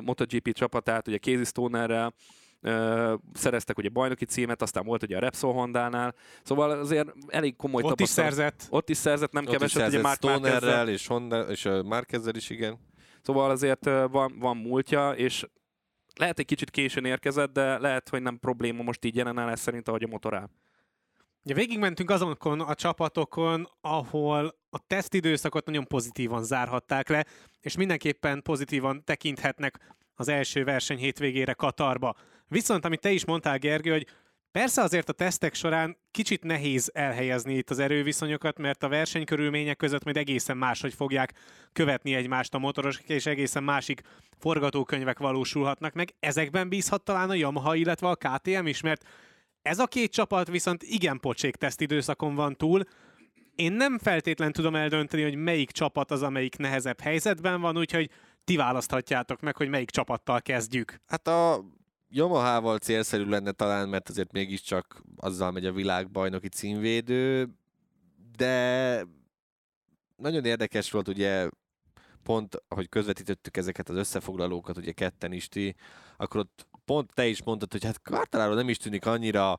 MotoGP 0.00 0.52
csapatát, 0.52 1.08
ugye 1.08 1.18
Casey 1.18 1.44
Stonerrel, 1.44 2.14
szereztek 3.32 3.78
ugye 3.78 3.88
bajnoki 3.88 4.24
címet, 4.24 4.62
aztán 4.62 4.84
volt 4.84 5.02
ugye 5.02 5.16
a 5.16 5.20
Repsol 5.20 5.52
Hondánál, 5.52 6.14
szóval 6.42 6.70
azért 6.70 7.12
elég 7.28 7.56
komoly 7.56 7.82
Ott 7.82 8.00
is 8.00 8.14
tapasztalat. 8.14 8.32
szerzett. 8.32 8.66
Ott 8.70 8.88
is 8.88 8.96
szerzett, 8.96 9.32
nem 9.32 9.44
Ott 9.44 9.52
keveset, 9.52 9.82
is 9.82 9.94
ugye 9.94 10.02
Mark. 10.02 10.16
Stonerrel 10.16 10.88
és, 10.88 11.06
Honda, 11.06 11.40
és 11.40 11.68
Márkezzel 11.84 12.34
is, 12.34 12.50
igen. 12.50 12.78
Szóval 13.22 13.50
azért 13.50 13.84
van, 14.10 14.38
van 14.38 14.56
múltja, 14.56 15.10
és 15.10 15.46
lehet 16.14 16.38
egy 16.38 16.44
kicsit 16.44 16.70
későn 16.70 17.04
érkezett, 17.04 17.52
de 17.52 17.78
lehet, 17.78 18.08
hogy 18.08 18.22
nem 18.22 18.38
probléma 18.38 18.82
most 18.82 19.04
így 19.04 19.16
jelen 19.16 19.38
állás 19.38 19.58
szerint, 19.58 19.88
ahogy 19.88 20.02
a 20.02 20.08
motor 20.08 20.34
áll. 20.34 20.48
Ugye 21.44 21.54
végigmentünk 21.54 22.10
azokon 22.10 22.60
a 22.60 22.74
csapatokon, 22.74 23.68
ahol 23.80 24.54
a 24.70 24.78
tesztidőszakot 24.86 25.66
nagyon 25.66 25.86
pozitívan 25.86 26.44
zárhatták 26.44 27.08
le, 27.08 27.26
és 27.60 27.76
mindenképpen 27.76 28.42
pozitívan 28.42 29.04
tekinthetnek 29.04 29.94
az 30.14 30.28
első 30.28 30.64
verseny 30.64 30.98
hétvégére 30.98 31.52
Katarba. 31.52 32.14
Viszont, 32.48 32.84
amit 32.84 33.00
te 33.00 33.10
is 33.10 33.24
mondtál, 33.24 33.58
Gergő, 33.58 33.90
hogy 33.90 34.06
persze 34.52 34.82
azért 34.82 35.08
a 35.08 35.12
tesztek 35.12 35.54
során 35.54 35.96
kicsit 36.10 36.42
nehéz 36.42 36.90
elhelyezni 36.94 37.54
itt 37.54 37.70
az 37.70 37.78
erőviszonyokat, 37.78 38.58
mert 38.58 38.82
a 38.82 38.88
versenykörülmények 38.88 39.76
között 39.76 40.04
majd 40.04 40.16
egészen 40.16 40.56
máshogy 40.56 40.94
fogják 40.94 41.32
követni 41.72 42.14
egymást 42.14 42.54
a 42.54 42.58
motorosok, 42.58 43.08
és 43.08 43.26
egészen 43.26 43.62
másik 43.62 44.00
forgatókönyvek 44.38 45.18
valósulhatnak 45.18 45.92
meg. 45.92 46.14
Ezekben 46.20 46.68
bízhat 46.68 47.02
talán 47.02 47.30
a 47.30 47.34
Yamaha, 47.34 47.74
illetve 47.74 48.08
a 48.08 48.16
KTM 48.16 48.66
is, 48.66 48.80
mert 48.80 49.04
ez 49.62 49.78
a 49.78 49.86
két 49.86 50.12
csapat 50.12 50.48
viszont 50.48 50.82
igen 50.82 51.20
pocsék 51.20 51.56
tesztidőszakon 51.56 52.34
van 52.34 52.56
túl. 52.56 52.82
Én 53.54 53.72
nem 53.72 53.98
feltétlen 53.98 54.52
tudom 54.52 54.74
eldönteni, 54.74 55.22
hogy 55.22 55.34
melyik 55.34 55.70
csapat 55.70 56.10
az, 56.10 56.22
amelyik 56.22 56.56
nehezebb 56.56 57.00
helyzetben 57.00 57.60
van, 57.60 57.78
úgyhogy 57.78 58.10
ti 58.44 58.56
választhatjátok 58.56 59.40
meg, 59.40 59.56
hogy 59.56 59.68
melyik 59.68 59.90
csapattal 59.90 60.40
kezdjük. 60.40 61.00
Hát 61.06 61.28
a 61.28 61.64
Yamaha-val 62.14 62.78
célszerű 62.78 63.24
lenne 63.24 63.52
talán, 63.52 63.88
mert 63.88 64.08
azért 64.08 64.32
mégiscsak 64.32 65.02
azzal 65.16 65.50
megy 65.50 65.66
a 65.66 65.72
világbajnoki 65.72 66.48
címvédő, 66.48 67.48
de 68.36 69.06
nagyon 70.16 70.44
érdekes 70.44 70.90
volt 70.90 71.08
ugye 71.08 71.48
pont, 72.22 72.62
ahogy 72.68 72.88
közvetítettük 72.88 73.56
ezeket 73.56 73.88
az 73.88 73.96
összefoglalókat, 73.96 74.76
ugye 74.76 74.92
ketten 74.92 75.32
is 75.32 75.48
ti, 75.48 75.74
akkor 76.16 76.40
ott 76.40 76.66
pont 76.84 77.14
te 77.14 77.26
is 77.26 77.42
mondtad, 77.42 77.72
hogy 77.72 77.84
hát 77.84 78.02
Quartararo 78.02 78.54
nem 78.54 78.68
is 78.68 78.76
tűnik 78.76 79.06
annyira 79.06 79.58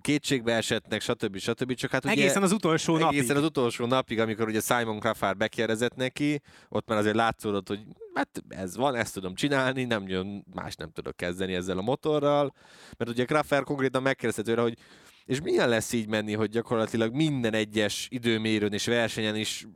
kétségbe 0.00 0.54
esettnek, 0.54 1.00
stb. 1.00 1.38
stb. 1.38 1.74
Csak 1.74 1.90
hát 1.90 2.04
ugye 2.04 2.12
Egészen 2.12 2.42
az 2.42 2.52
utolsó 2.52 2.96
napig. 2.96 3.18
egészen 3.18 3.36
az 3.36 3.44
utolsó 3.44 3.86
napig, 3.86 4.20
amikor 4.20 4.48
ugye 4.48 4.60
Simon 4.60 4.98
Crawford 4.98 5.36
bekérdezett 5.36 5.94
neki, 5.94 6.40
ott 6.68 6.88
már 6.88 6.98
azért 6.98 7.14
látszódott, 7.14 7.68
hogy 7.68 7.80
hát 8.14 8.42
ez 8.48 8.76
van, 8.76 8.94
ezt 8.94 9.14
tudom 9.14 9.34
csinálni, 9.34 9.84
nem 9.84 10.08
jön, 10.08 10.44
más 10.54 10.74
nem 10.74 10.90
tudok 10.90 11.16
kezdeni 11.16 11.54
ezzel 11.54 11.78
a 11.78 11.82
motorral, 11.82 12.54
mert 12.98 13.10
ugye 13.10 13.24
Crawford 13.24 13.64
konkrétan 13.64 14.02
megkérdezte 14.02 14.42
tőle, 14.42 14.62
hogy 14.62 14.78
és 15.24 15.40
milyen 15.40 15.68
lesz 15.68 15.92
így 15.92 16.08
menni, 16.08 16.34
hogy 16.34 16.50
gyakorlatilag 16.50 17.14
minden 17.14 17.54
egyes 17.54 18.06
időmérőn 18.10 18.72
és 18.72 18.86
versenyen 18.86 19.36
is 19.36 19.66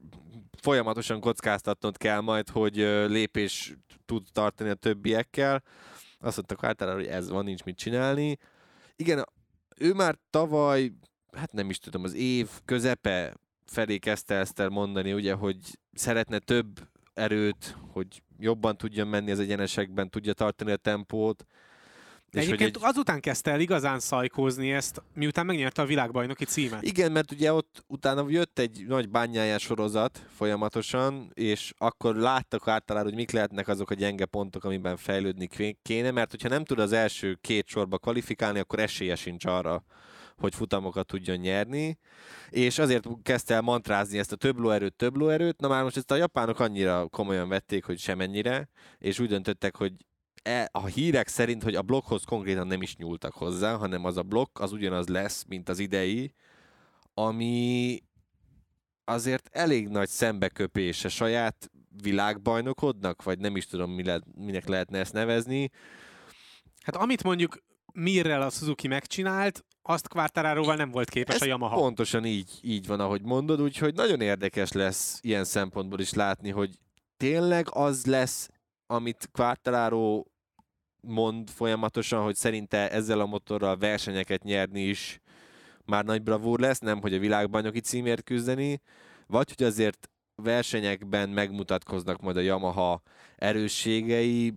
folyamatosan 0.60 1.20
kockáztatnod 1.20 1.96
kell 1.96 2.20
majd, 2.20 2.48
hogy 2.48 2.76
lépés 3.08 3.74
tud 4.06 4.22
tartani 4.32 4.70
a 4.70 4.74
többiekkel. 4.74 5.62
Azt 6.20 6.36
mondtak 6.36 6.64
általában, 6.64 7.00
hogy 7.00 7.10
ez 7.10 7.28
van, 7.28 7.44
nincs 7.44 7.62
mit 7.62 7.76
csinálni. 7.76 8.38
Igen, 8.96 9.24
ő 9.78 9.92
már 9.92 10.18
tavaly, 10.30 10.92
hát 11.32 11.52
nem 11.52 11.70
is 11.70 11.78
tudom, 11.78 12.04
az 12.04 12.14
év 12.14 12.48
közepe 12.64 13.34
felé 13.66 13.98
kezdte 13.98 14.34
ezt 14.34 14.68
mondani, 14.68 15.12
ugye, 15.12 15.34
hogy 15.34 15.58
szeretne 15.92 16.38
több 16.38 16.88
erőt, 17.14 17.76
hogy 17.92 18.22
jobban 18.38 18.76
tudjon 18.76 19.08
menni 19.08 19.30
az 19.30 19.38
egyenesekben, 19.38 20.10
tudja 20.10 20.32
tartani 20.32 20.70
a 20.70 20.76
tempót. 20.76 21.44
És 22.34 22.40
Egyébként 22.40 22.76
egy... 22.76 22.82
azután 22.84 23.20
kezdte 23.20 23.50
el 23.50 23.60
igazán 23.60 24.00
szajkózni 24.00 24.72
ezt, 24.72 25.02
miután 25.14 25.46
megnyerte 25.46 25.82
a 25.82 25.86
világbajnoki 25.86 26.44
címet. 26.44 26.82
Igen, 26.82 27.12
mert 27.12 27.32
ugye 27.32 27.52
ott 27.52 27.84
utána 27.86 28.24
jött 28.28 28.58
egy 28.58 28.84
nagy 28.86 29.08
bányájás 29.08 29.62
sorozat 29.62 30.26
folyamatosan, 30.36 31.30
és 31.34 31.72
akkor 31.78 32.16
láttak 32.16 32.68
általában, 32.68 33.08
hogy 33.08 33.18
mik 33.18 33.30
lehetnek 33.30 33.68
azok 33.68 33.90
a 33.90 33.94
gyenge 33.94 34.24
pontok, 34.24 34.64
amiben 34.64 34.96
fejlődni 34.96 35.48
kéne, 35.82 36.10
mert 36.10 36.30
hogyha 36.30 36.48
nem 36.48 36.64
tud 36.64 36.78
az 36.78 36.92
első 36.92 37.38
két 37.40 37.66
sorba 37.66 37.98
kvalifikálni, 37.98 38.58
akkor 38.58 38.78
esélye 38.78 39.16
sincs 39.16 39.44
arra, 39.44 39.84
hogy 40.36 40.54
futamokat 40.54 41.06
tudjon 41.06 41.36
nyerni, 41.36 41.98
és 42.50 42.78
azért 42.78 43.08
kezdte 43.22 43.54
el 43.54 43.60
mantrázni 43.60 44.18
ezt 44.18 44.32
a 44.32 44.36
több 44.36 44.58
lóerőt, 44.58 44.94
több 44.94 45.16
lóerőt, 45.16 45.60
na 45.60 45.68
már 45.68 45.82
most 45.82 45.96
ezt 45.96 46.10
a 46.10 46.16
japánok 46.16 46.60
annyira 46.60 47.06
komolyan 47.08 47.48
vették, 47.48 47.84
hogy 47.84 47.98
semennyire, 47.98 48.68
és 48.98 49.18
úgy 49.18 49.28
döntöttek, 49.28 49.76
hogy 49.76 49.92
e, 50.44 50.68
a 50.72 50.86
hírek 50.86 51.28
szerint, 51.28 51.62
hogy 51.62 51.74
a 51.74 51.82
blokkhoz 51.82 52.24
konkrétan 52.24 52.66
nem 52.66 52.82
is 52.82 52.96
nyúltak 52.96 53.34
hozzá, 53.34 53.76
hanem 53.76 54.04
az 54.04 54.16
a 54.16 54.22
blokk 54.22 54.60
az 54.60 54.72
ugyanaz 54.72 55.08
lesz, 55.08 55.44
mint 55.48 55.68
az 55.68 55.78
idei, 55.78 56.34
ami 57.14 57.98
azért 59.04 59.48
elég 59.52 59.88
nagy 59.88 60.08
szembeköpése 60.08 61.08
saját 61.08 61.70
világbajnokodnak, 62.02 63.22
vagy 63.22 63.38
nem 63.38 63.56
is 63.56 63.66
tudom, 63.66 63.90
mi 63.90 64.04
le, 64.04 64.20
minek 64.34 64.68
lehetne 64.68 64.98
ezt 64.98 65.12
nevezni. 65.12 65.70
Hát 66.82 66.96
amit 66.96 67.22
mondjuk 67.22 67.62
Mirrel 67.92 68.42
a 68.42 68.50
Suzuki 68.50 68.88
megcsinált, 68.88 69.64
azt 69.82 70.08
Quartararoval 70.08 70.76
nem 70.76 70.90
volt 70.90 71.10
képes 71.10 71.34
Ez 71.34 71.42
a 71.42 71.44
Yamaha. 71.44 71.76
Pontosan 71.76 72.24
így, 72.24 72.50
így 72.62 72.86
van, 72.86 73.00
ahogy 73.00 73.22
mondod, 73.22 73.60
úgyhogy 73.60 73.94
nagyon 73.94 74.20
érdekes 74.20 74.72
lesz 74.72 75.18
ilyen 75.22 75.44
szempontból 75.44 76.00
is 76.00 76.12
látni, 76.12 76.50
hogy 76.50 76.78
tényleg 77.16 77.66
az 77.70 78.06
lesz, 78.06 78.48
amit 78.86 79.28
Quartararo 79.32 80.22
mond 81.06 81.50
folyamatosan, 81.50 82.22
hogy 82.22 82.34
szerinte 82.34 82.90
ezzel 82.90 83.20
a 83.20 83.26
motorral 83.26 83.76
versenyeket 83.76 84.42
nyerni 84.42 84.82
is 84.82 85.20
már 85.84 86.04
nagy 86.04 86.22
bravúr 86.22 86.60
lesz, 86.60 86.78
nem 86.78 87.00
hogy 87.00 87.14
a 87.14 87.18
világbajnoki 87.18 87.80
címért 87.80 88.22
küzdeni, 88.22 88.80
vagy 89.26 89.52
hogy 89.56 89.66
azért 89.66 90.10
versenyekben 90.34 91.28
megmutatkoznak 91.28 92.20
majd 92.20 92.36
a 92.36 92.40
Yamaha 92.40 93.02
erősségei, 93.36 94.54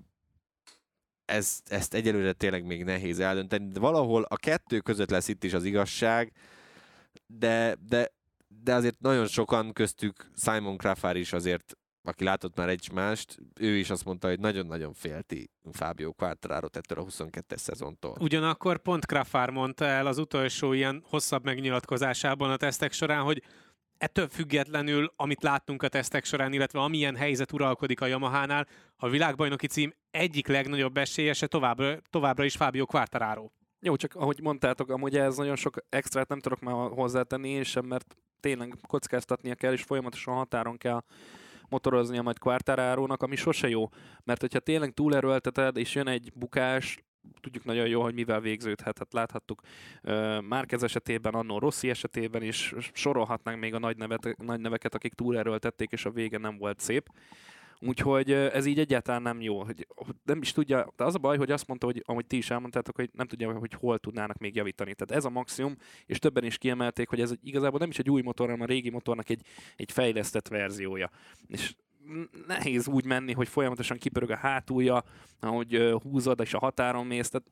ez, 1.26 1.60
ezt 1.66 1.94
egyelőre 1.94 2.34
tényleg 2.34 2.66
még 2.66 2.84
nehéz 2.84 3.20
eldönteni, 3.20 3.68
de 3.68 3.80
valahol 3.80 4.24
a 4.24 4.36
kettő 4.36 4.80
között 4.80 5.10
lesz 5.10 5.28
itt 5.28 5.44
is 5.44 5.54
az 5.54 5.64
igazság, 5.64 6.32
de, 7.26 7.76
de, 7.88 8.12
de 8.48 8.74
azért 8.74 9.00
nagyon 9.00 9.28
sokan 9.28 9.74
köztük 9.74 10.32
Simon 10.36 10.78
Crawford 10.78 11.16
is 11.16 11.34
azért 11.34 11.78
aki 12.08 12.24
látott 12.24 12.56
már 12.56 12.70
egy 12.70 12.90
mást, 12.94 13.38
ő 13.60 13.78
is 13.78 13.90
azt 13.90 14.06
mondta, 14.06 14.28
hogy 14.28 14.40
nagyon-nagyon 14.40 14.94
félti 14.94 15.50
Fábio 15.72 16.12
Quartararo 16.12 16.68
ettől 16.72 17.00
a 17.00 17.06
22-es 17.06 17.58
szezontól. 17.58 18.16
Ugyanakkor 18.20 18.78
pont 18.78 19.06
Crawford 19.06 19.52
mondta 19.52 19.86
el 19.86 20.08
az 20.08 20.18
utolsó 20.18 20.74
ilyen 20.74 21.04
hosszabb 21.10 21.44
megnyilatkozásában 21.44 22.52
a 22.52 22.58
tesztek 22.58 22.92
során, 22.92 23.24
hogy 23.24 23.44
ettől 23.98 24.28
függetlenül, 24.28 25.14
amit 25.16 25.44
láttunk 25.44 25.84
a 25.84 25.88
tesztek 25.88 26.26
során, 26.26 26.54
illetve 26.54 26.80
amilyen 26.80 27.16
helyzet 27.16 27.52
uralkodik 27.52 28.02
a 28.02 28.06
Yamahánál, 28.06 28.68
a 28.96 29.10
világbajnoki 29.10 29.68
cím 29.68 29.94
egyik 30.12 30.48
legnagyobb 30.48 30.98
esélyese 30.98 31.48
továbbra, 31.48 31.98
továbbra 32.10 32.44
is 32.44 32.56
Fábio 32.56 32.86
Quartararo. 32.86 33.50
Jó, 33.80 33.96
csak 33.96 34.16
ahogy 34.16 34.40
mondtátok, 34.42 34.90
amúgy 34.90 35.18
ez 35.18 35.38
nagyon 35.38 35.56
sok 35.56 35.78
extrát 35.90 36.28
nem 36.28 36.40
tudok 36.40 36.60
már 36.60 36.76
hozzátenni 36.76 37.50
én 37.50 37.64
sem, 37.64 37.86
mert 37.86 38.16
tényleg 38.40 38.74
kockáztatnia 38.88 39.56
kell, 39.56 39.74
és 39.74 39.84
folyamatosan 39.84 40.36
határon 40.36 40.78
kell 40.78 41.04
motoroznia 41.70 42.22
majd 42.22 42.40
Quartararónak, 42.40 43.22
ami 43.22 43.36
sose 43.36 43.70
jó. 43.70 43.90
Mert 44.24 44.42
hogyha 44.42 44.60
tényleg 44.60 44.94
túlerőlteted, 44.94 45.78
és 45.78 45.96
jön 45.96 46.08
egy 46.08 46.32
bukás, 46.36 47.00
tudjuk 47.40 47.64
nagyon 47.64 47.88
jó, 47.88 48.02
hogy 48.02 48.14
mivel 48.14 48.40
végződhet. 48.40 48.98
Hát 48.98 49.14
láthattuk 49.14 49.62
Márkez 50.42 50.84
esetében, 50.84 51.34
annó 51.34 51.60
Rossi 51.60 51.90
esetében 51.90 52.42
is 52.42 52.74
sorolhatnánk 52.94 53.60
még 53.60 53.74
a 53.74 53.80
nagy, 53.80 53.98
nevet, 53.98 54.38
nagy 54.38 54.60
neveket, 54.60 54.96
akik 54.96 55.14
túlerőltették, 55.14 55.92
és 55.92 56.06
a 56.06 56.12
vége 56.12 56.38
nem 56.38 56.58
volt 56.58 56.80
szép. 56.80 57.10
Úgyhogy 57.80 58.32
ez 58.32 58.66
így 58.66 58.80
egyáltalán 58.80 59.22
nem 59.22 59.42
jó. 59.42 59.64
Hogy 59.64 59.88
nem 60.24 60.42
is 60.42 60.52
tudja, 60.52 60.94
de 60.96 61.04
az 61.04 61.16
a 61.16 61.20
baj, 61.20 61.38
hogy 61.38 61.52
azt 61.52 61.68
mondta, 61.68 61.86
hogy 61.86 62.04
ahogy 62.06 62.26
ti 62.26 62.38
is 62.38 62.50
elmondtátok, 62.50 62.96
hogy 62.96 63.10
nem 63.14 63.28
tudja, 63.28 63.54
hogy 63.54 63.74
hol 63.74 64.00
tudnának 64.00 64.38
még 64.38 64.56
javítani. 64.56 64.94
Tehát 64.94 65.24
ez 65.24 65.26
a 65.26 65.30
maximum, 65.30 65.76
és 66.06 66.20
többen 66.20 66.44
is 66.44 66.58
kiemelték, 66.58 67.10
hogy 67.10 67.22
ez 67.22 67.34
igazából 67.42 67.80
nem 67.80 67.90
is 67.90 68.00
egy 68.00 68.10
új 68.10 68.22
motor, 68.22 68.46
hanem 68.46 68.62
a 68.62 68.66
régi 68.66 68.90
motornak 68.90 69.30
egy, 69.30 69.42
egy 69.76 69.92
fejlesztett 69.92 70.48
verziója. 70.48 71.10
És 71.48 71.76
nehéz 72.48 72.88
úgy 72.88 73.06
menni, 73.06 73.34
hogy 73.34 73.48
folyamatosan 73.48 73.98
kipörög 73.98 74.30
a 74.30 74.36
hátulja, 74.36 75.04
ahogy 75.40 75.96
húzod, 76.04 76.40
és 76.40 76.54
a 76.54 76.60
határon 76.60 77.06
mész. 77.06 77.30
Tehát 77.30 77.48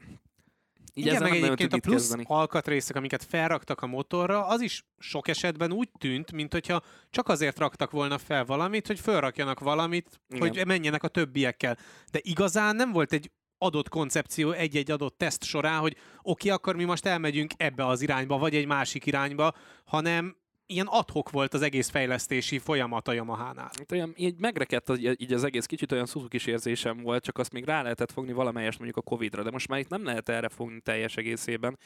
Így 0.98 1.06
Igen, 1.06 1.22
meg 1.22 1.32
egyébként 1.32 1.74
a 1.74 1.78
plusz 1.78 1.96
kezdeni. 1.96 2.24
alkatrészek, 2.28 2.96
amiket 2.96 3.24
felraktak 3.24 3.82
a 3.82 3.88
motorra, 3.88 4.46
az 4.48 4.62
is 4.62 4.86
sok 4.98 5.28
esetben 5.28 5.72
úgy 5.72 5.90
tűnt, 6.00 6.32
mint 6.32 6.52
hogyha 6.52 6.82
csak 7.10 7.28
azért 7.30 7.60
raktak 7.60 7.92
volna 7.92 8.18
fel 8.18 8.46
valamit, 8.46 8.88
hogy 8.88 9.00
felrakjanak 9.00 9.60
valamit, 9.60 10.22
Igen. 10.30 10.48
hogy 10.48 10.66
menjenek 10.68 11.04
a 11.04 11.08
többiekkel. 11.08 11.78
De 12.12 12.20
igazán 12.22 12.76
nem 12.76 12.92
volt 12.92 13.14
egy 13.14 13.32
adott 13.58 13.90
koncepció 13.90 14.52
egy-egy 14.52 14.92
adott 14.92 15.18
teszt 15.18 15.44
során, 15.44 15.80
hogy 15.80 15.98
oké, 16.22 16.50
akkor 16.50 16.76
mi 16.76 16.84
most 16.84 17.06
elmegyünk 17.06 17.52
ebbe 17.58 17.86
az 17.86 18.02
irányba, 18.02 18.38
vagy 18.38 18.56
egy 18.56 18.66
másik 18.66 19.06
irányba, 19.06 19.54
hanem 19.86 20.38
ilyen 20.68 20.88
adhok 20.88 21.30
volt 21.30 21.54
az 21.54 21.62
egész 21.62 21.90
fejlesztési 21.90 22.60
folyamat 22.60 23.08
a 23.08 23.14
Yamaha-nál. 23.14 23.72
Olyan, 23.92 24.14
így 24.16 24.40
megrekedt 24.40 24.92
így 24.98 25.34
az 25.34 25.44
egész 25.44 25.66
kicsit 25.66 25.92
olyan 25.92 26.06
suzuki 26.06 26.40
érzésem 26.46 27.02
volt, 27.02 27.24
csak 27.24 27.38
azt 27.38 27.52
még 27.52 27.66
rá 27.66 27.82
lehetett 27.82 28.12
fogni 28.12 28.34
valamelyest 28.34 28.80
mondjuk 28.80 29.06
a 29.06 29.10
Covid-ra, 29.10 29.44
de 29.44 29.52
most 29.52 29.68
már 29.68 29.80
itt 29.80 29.90
nem 29.90 30.06
lehet 30.06 30.30
erre 30.30 30.50
fogni 30.50 30.82
teljes 30.82 31.18
egészében, 31.18 31.78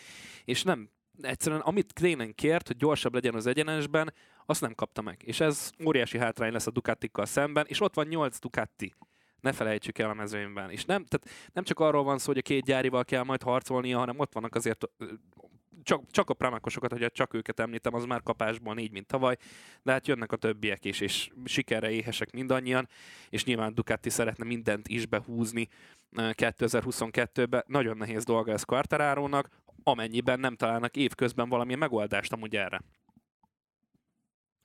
és 0.44 0.64
nem, 0.64 0.90
egyszerűen 1.22 1.62
amit 1.62 1.94
Krénen 1.94 2.36
kért, 2.36 2.68
hogy 2.68 2.78
gyorsabb 2.78 3.14
legyen 3.14 3.36
az 3.36 3.46
egyenesben, 3.46 4.14
azt 4.46 4.62
nem 4.62 4.76
kapta 4.76 5.02
meg. 5.02 5.22
És 5.26 5.40
ez 5.40 5.72
óriási 5.86 6.18
hátrány 6.18 6.52
lesz 6.52 6.68
a 6.68 6.72
Ducatikkal 6.72 7.26
szemben, 7.26 7.66
és 7.68 7.82
ott 7.82 7.94
van 7.94 8.08
8 8.08 8.40
Ducati. 8.40 8.94
Ne 9.42 9.52
felejtsük 9.52 9.98
el 9.98 10.10
a 10.10 10.14
mezőnyben. 10.14 10.70
És 10.70 10.86
nem, 10.86 11.06
tehát 11.06 11.52
nem 11.54 11.64
csak 11.64 11.80
arról 11.80 12.04
van 12.04 12.18
szó, 12.18 12.26
hogy 12.26 12.38
a 12.38 12.42
két 12.42 12.64
gyárival 12.64 13.06
kell 13.06 13.24
majd 13.24 13.44
harcolnia, 13.44 13.98
hanem 13.98 14.20
ott 14.20 14.34
vannak 14.34 14.56
azért 14.56 14.86
csak, 15.90 16.12
csak 16.12 16.30
a 16.30 16.34
pramákosokat, 16.34 16.92
hogy 16.92 17.12
csak 17.12 17.34
őket 17.34 17.60
említem, 17.60 17.94
az 17.94 18.06
már 18.06 18.24
kapásból 18.24 18.74
négy, 18.74 18.92
mint 18.92 19.08
tavaly, 19.08 19.38
de 19.84 19.92
hát 19.92 20.08
jönnek 20.08 20.32
a 20.32 20.36
többiek 20.36 20.86
is, 20.86 21.00
és 21.00 21.30
sikerre 21.46 21.90
éhesek 21.92 22.32
mindannyian, 22.32 22.88
és 23.30 23.44
nyilván 23.44 23.74
Ducati 23.74 24.10
szeretne 24.10 24.46
mindent 24.46 24.88
is 24.88 25.06
behúzni 25.06 25.68
ö, 26.12 26.30
2022-ben. 26.32 27.64
Nagyon 27.68 27.98
nehéz 27.98 28.24
dolga 28.24 28.52
ez 28.52 28.64
Quartararónak, 28.64 29.50
amennyiben 29.84 30.40
nem 30.40 30.56
találnak 30.56 30.96
évközben 30.96 31.50
valamilyen 31.50 31.80
megoldást 31.80 32.34
amúgy 32.34 32.56
erre. 32.56 32.82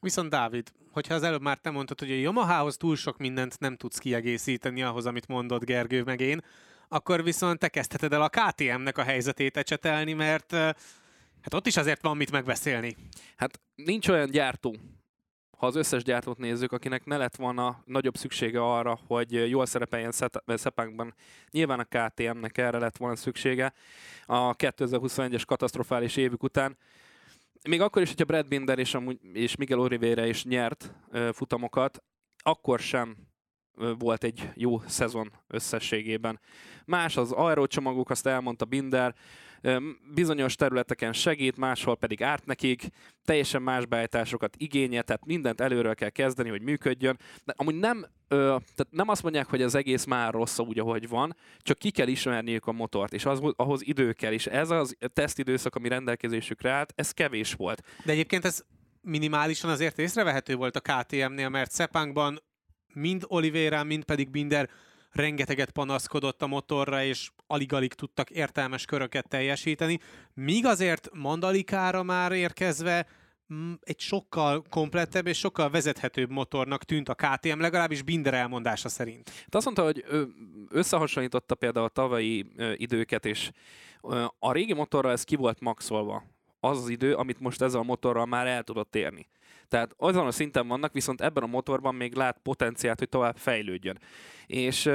Viszont 0.01 0.31
Dávid, 0.31 0.73
hogyha 0.91 1.15
az 1.15 1.23
előbb 1.23 1.43
már 1.43 1.59
te 1.59 1.71
mondtad, 1.71 1.99
hogy 1.99 2.11
a 2.11 2.15
Yamahához 2.15 2.77
túl 2.77 2.97
sok 2.97 3.19
mindent 3.19 3.61
nem 3.61 3.77
tudsz 3.77 3.99
kiegészíteni 3.99 4.83
ahhoz, 4.83 5.07
amit 5.07 5.29
mondott 5.29 5.65
Gergő 5.65 6.03
meg 6.03 6.21
én, 6.21 6.41
akkor 6.89 7.23
viszont 7.23 7.59
te 7.59 7.69
kezdheted 7.69 8.13
el 8.13 8.23
a 8.23 8.29
KTM-nek 8.29 8.99
a 8.99 9.03
helyzetét 9.03 9.57
ecsetelni, 9.57 10.13
mert 10.13 10.57
hát 11.45 11.55
ott 11.55 11.67
is 11.67 11.77
azért 11.77 12.03
van 12.03 12.17
mit 12.17 12.31
megbeszélni. 12.31 12.97
Hát 13.37 13.61
nincs 13.75 14.09
olyan 14.09 14.31
gyártó, 14.31 14.77
ha 15.59 15.67
az 15.67 15.77
összes 15.77 16.03
gyártót 16.03 16.39
nézzük, 16.39 16.73
akinek 16.73 17.05
ne 17.05 17.17
lett 17.17 17.37
volna 17.37 17.83
nagyobb 17.85 18.17
szüksége 18.17 18.61
arra, 18.63 18.99
hogy 19.07 19.49
jól 19.49 19.67
szerepeljen 19.67 20.13
Szepánkban. 20.47 21.15
Nyilván 21.51 21.81
a 21.81 21.85
KTM-nek 21.85 22.59
erre 22.59 22.79
lett 22.79 22.97
volna 22.97 23.17
szüksége 23.17 23.73
a 24.27 24.57
2021-es 24.57 25.43
katasztrofális 25.47 26.17
évük 26.17 26.43
után. 26.43 26.77
Még 27.69 27.81
akkor 27.81 28.03
is, 28.03 28.09
hogyha 28.09 28.25
Brad 28.25 28.49
Binder 28.49 28.79
és, 28.79 28.95
amúgy, 28.95 29.19
és 29.33 29.57
Miguel 29.57 29.81
Oliveira 29.81 30.27
is 30.27 30.45
nyert 30.45 30.95
ö, 31.11 31.31
futamokat, 31.33 32.03
akkor 32.43 32.79
sem 32.81 33.17
volt 33.99 34.25
egy 34.25 34.49
jó 34.55 34.81
szezon 34.87 35.33
összességében. 35.49 36.41
Más 36.85 37.17
az 37.17 37.33
aerócsomagok, 37.33 38.11
azt 38.11 38.27
elmondta 38.27 38.65
Binder, 38.65 39.15
bizonyos 40.15 40.55
területeken 40.55 41.13
segít, 41.13 41.57
máshol 41.57 41.97
pedig 41.97 42.23
árt 42.23 42.47
nekik, 42.47 42.89
teljesen 43.25 43.63
más 43.63 43.87
beállításokat 43.87 44.57
igényel, 44.57 45.03
tehát 45.03 45.27
mindent 45.27 45.61
előről 45.61 45.95
kell 45.95 46.09
kezdeni, 46.09 46.49
hogy 46.49 46.63
működjön. 46.63 47.19
De 47.45 47.55
amúgy 47.57 47.75
nem, 47.75 48.07
tehát 48.29 48.87
nem 48.91 49.09
azt 49.09 49.23
mondják, 49.23 49.47
hogy 49.47 49.63
az 49.63 49.75
egész 49.75 50.05
már 50.05 50.33
rossz 50.33 50.59
úgy, 50.59 50.79
ahogy 50.79 51.09
van, 51.09 51.37
csak 51.59 51.79
ki 51.79 51.91
kell 51.91 52.09
ismerniük 52.09 52.67
a 52.67 52.73
motort, 52.73 53.13
és 53.13 53.25
az, 53.25 53.41
ahhoz 53.57 53.87
idő 53.87 54.13
kell, 54.13 54.33
és 54.33 54.47
ez 54.47 54.71
az 54.71 54.97
tesztidőszak, 55.13 55.75
ami 55.75 55.89
rendelkezésükre 55.89 56.71
állt, 56.71 56.93
ez 56.97 57.11
kevés 57.11 57.53
volt. 57.53 57.83
De 58.05 58.13
egyébként 58.13 58.45
ez 58.45 58.65
minimálisan 59.01 59.71
azért 59.71 59.99
észrevehető 59.99 60.55
volt 60.55 60.77
a 60.77 60.81
KTM-nél, 60.81 61.49
mert 61.49 61.71
Szepánkban 61.71 62.43
mind 62.95 63.25
Oliveira, 63.27 63.85
mind 63.85 64.05
pedig 64.05 64.31
Binder 64.31 64.71
rengeteget 65.15 65.71
panaszkodott 65.71 66.43
a 66.43 66.47
motorra, 66.47 67.05
és 67.05 67.31
alig-alig 67.47 67.95
tudtak 67.95 68.31
értelmes 68.31 68.85
köröket 68.85 69.29
teljesíteni, 69.29 69.99
míg 70.35 70.67
azért 70.67 71.09
Mandalikára 71.13 72.03
már 72.03 72.33
érkezve 72.33 73.07
mm, 73.55 73.73
egy 73.81 74.01
sokkal 74.01 74.65
komplettebb 74.69 75.27
és 75.27 75.39
sokkal 75.39 75.71
vezethetőbb 75.71 76.31
motornak 76.31 76.85
tűnt 76.85 77.09
a 77.09 77.15
KTM, 77.15 77.61
legalábbis 77.61 78.03
Binder 78.03 78.35
elmondása 78.35 78.89
szerint. 78.89 79.31
De 79.49 79.57
azt 79.57 79.65
mondta, 79.65 79.85
hogy 79.85 80.05
összehasonlította 80.69 81.55
például 81.55 81.87
a 81.87 81.89
tavalyi 81.89 82.47
időket, 82.75 83.27
és 83.27 83.51
a 84.39 84.53
régi 84.53 84.75
motorra 84.75 85.11
ez 85.11 85.25
ki 85.25 85.37
volt 85.37 85.61
maxolva. 85.61 86.34
Az 86.65 86.79
az 86.79 86.89
idő, 86.89 87.15
amit 87.15 87.41
most 87.41 87.63
ezzel 87.63 87.81
a 87.81 87.85
motorral 87.85 88.27
már 88.27 88.47
el 88.47 88.63
tudott 88.63 88.97
érni. 88.97 89.29
Tehát 89.69 89.95
azon 89.97 90.27
a 90.27 90.31
szinten 90.31 90.69
vannak, 90.69 90.93
viszont 90.93 91.21
ebben 91.21 91.43
a 91.43 91.47
motorban 91.47 91.95
még 91.95 92.15
lát 92.15 92.39
potenciált, 92.43 92.99
hogy 92.99 93.09
tovább 93.09 93.37
fejlődjön. 93.37 93.99
És 94.47 94.91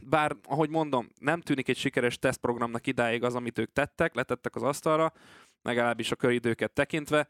bár, 0.00 0.36
ahogy 0.44 0.68
mondom, 0.70 1.08
nem 1.18 1.40
tűnik 1.40 1.68
egy 1.68 1.76
sikeres 1.76 2.18
tesztprogramnak 2.18 2.86
idáig 2.86 3.22
az, 3.22 3.34
amit 3.34 3.58
ők 3.58 3.72
tettek, 3.72 4.14
letettek 4.14 4.54
az 4.54 4.62
asztalra, 4.62 5.12
legalábbis 5.62 6.10
a 6.10 6.16
köridőket 6.16 6.72
tekintve, 6.72 7.28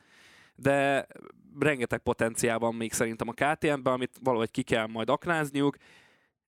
de 0.55 1.07
rengeteg 1.61 1.99
potenciál 1.99 2.59
van 2.59 2.75
még 2.75 2.93
szerintem 2.93 3.29
a 3.29 3.33
KTM-ben, 3.33 3.93
amit 3.93 4.19
valahogy 4.21 4.51
ki 4.51 4.63
kell 4.63 4.87
majd 4.87 5.09
aknázniuk. 5.09 5.77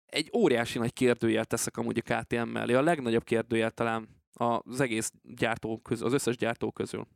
Egy 0.06 0.30
óriási 0.36 0.78
nagy 0.78 0.92
kérdőjel 0.92 1.44
teszek 1.44 1.76
amúgy 1.76 2.02
a 2.04 2.14
KTM 2.14 2.48
mellé, 2.48 2.74
a 2.74 2.82
legnagyobb 2.82 3.24
kérdőjel 3.24 3.70
talán 3.70 4.22
az 4.34 4.80
egész 4.80 5.12
gyártó 5.22 5.78
közül, 5.78 6.06
az 6.06 6.12
összes 6.12 6.36
gyártó 6.36 6.72
közül. 6.72 7.06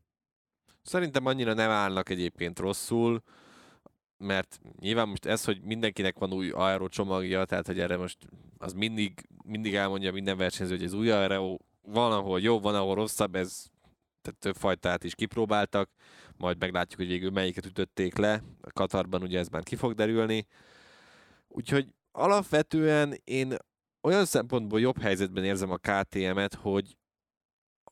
Szerintem 0.82 1.26
annyira 1.26 1.52
nem 1.52 1.70
állnak 1.70 2.08
egyébként 2.08 2.58
rosszul, 2.58 3.22
mert 4.16 4.60
nyilván 4.80 5.08
most 5.08 5.26
ez, 5.26 5.44
hogy 5.44 5.62
mindenkinek 5.62 6.18
van 6.18 6.32
új 6.32 6.50
aero 6.50 6.88
csomagja, 6.88 7.44
tehát 7.44 7.66
hogy 7.66 7.80
erre 7.80 7.96
most 7.96 8.18
az 8.58 8.72
mindig, 8.72 9.28
mindig 9.44 9.74
elmondja 9.74 10.12
minden 10.12 10.36
versenyző, 10.36 10.76
hogy 10.76 10.84
az 10.84 10.92
új 10.92 11.10
aero 11.10 11.56
van, 11.82 12.12
ahol 12.12 12.40
jobb, 12.40 12.62
van, 12.62 12.74
ahol 12.74 12.94
rosszabb, 12.94 13.34
ez 13.34 13.66
tehát 14.20 14.40
több 14.40 14.56
fajtát 14.56 15.04
is 15.04 15.14
kipróbáltak, 15.14 15.90
majd 16.36 16.58
meglátjuk, 16.58 17.00
hogy 17.00 17.08
végül 17.08 17.30
melyiket 17.30 17.66
ütötték 17.66 18.16
le. 18.16 18.42
A 18.60 18.72
Katarban 18.72 19.22
ugye 19.22 19.38
ez 19.38 19.48
már 19.48 19.62
ki 19.62 19.76
fog 19.76 19.94
derülni. 19.94 20.46
Úgyhogy 21.48 21.94
alapvetően 22.12 23.14
én 23.24 23.54
olyan 24.02 24.24
szempontból 24.24 24.80
jobb 24.80 25.00
helyzetben 25.00 25.44
érzem 25.44 25.70
a 25.70 25.76
KTM-et, 25.76 26.54
hogy 26.54 26.96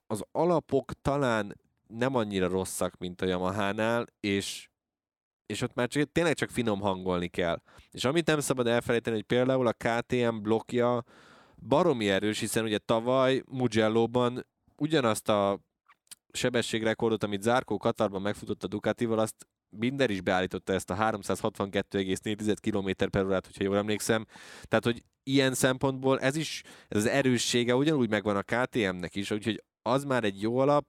az 0.07 0.25
alapok 0.33 0.93
talán 1.03 1.61
nem 1.87 2.15
annyira 2.15 2.49
rosszak, 2.49 2.97
mint 2.99 3.21
a 3.21 3.27
Yamaha-nál, 3.27 4.07
és, 4.21 4.69
és 5.47 5.61
ott 5.61 5.75
már 5.75 5.89
csak, 5.89 6.13
tényleg 6.13 6.35
csak 6.35 6.51
finom 6.51 6.81
hangolni 6.81 7.29
kell. 7.29 7.63
És 7.91 8.05
amit 8.05 8.27
nem 8.27 8.41
szabad 8.41 8.67
elfelejteni, 8.67 9.17
hogy 9.17 9.25
például 9.25 9.67
a 9.67 9.73
KTM 9.73 10.37
blokkja 10.43 11.05
baromi 11.69 12.11
erős, 12.11 12.39
hiszen 12.39 12.65
ugye 12.65 12.79
tavaly 12.79 13.43
Mugello-ban 13.47 14.47
ugyanazt 14.77 15.29
a 15.29 15.61
sebességrekordot, 16.33 17.25
amit 17.25 17.43
Zárkó 17.43 17.77
Katarban 17.77 18.23
megfutott 18.23 18.65
a 18.65 18.67
Ducatival, 18.67 19.19
azt 19.19 19.47
Binder 19.69 20.11
is 20.11 20.21
beállította 20.21 20.73
ezt 20.73 20.91
a 20.91 20.95
362,4 20.95 22.57
km 22.61 23.09
per 23.11 23.25
órát, 23.25 23.47
hogyha 23.47 23.65
jól 23.65 23.77
emlékszem. 23.77 24.27
Tehát, 24.63 24.85
hogy 24.85 25.03
ilyen 25.23 25.55
szempontból 25.55 26.21
ez 26.21 26.37
is, 26.37 26.63
ez 26.89 26.99
az 26.99 27.07
erőssége 27.07 27.75
ugyanúgy 27.75 28.11
megvan 28.11 28.37
a 28.37 28.43
KTM-nek 28.43 29.15
is, 29.15 29.31
úgyhogy 29.31 29.63
az 29.87 30.05
már 30.05 30.25
egy 30.25 30.41
jó 30.41 30.59
alap. 30.59 30.87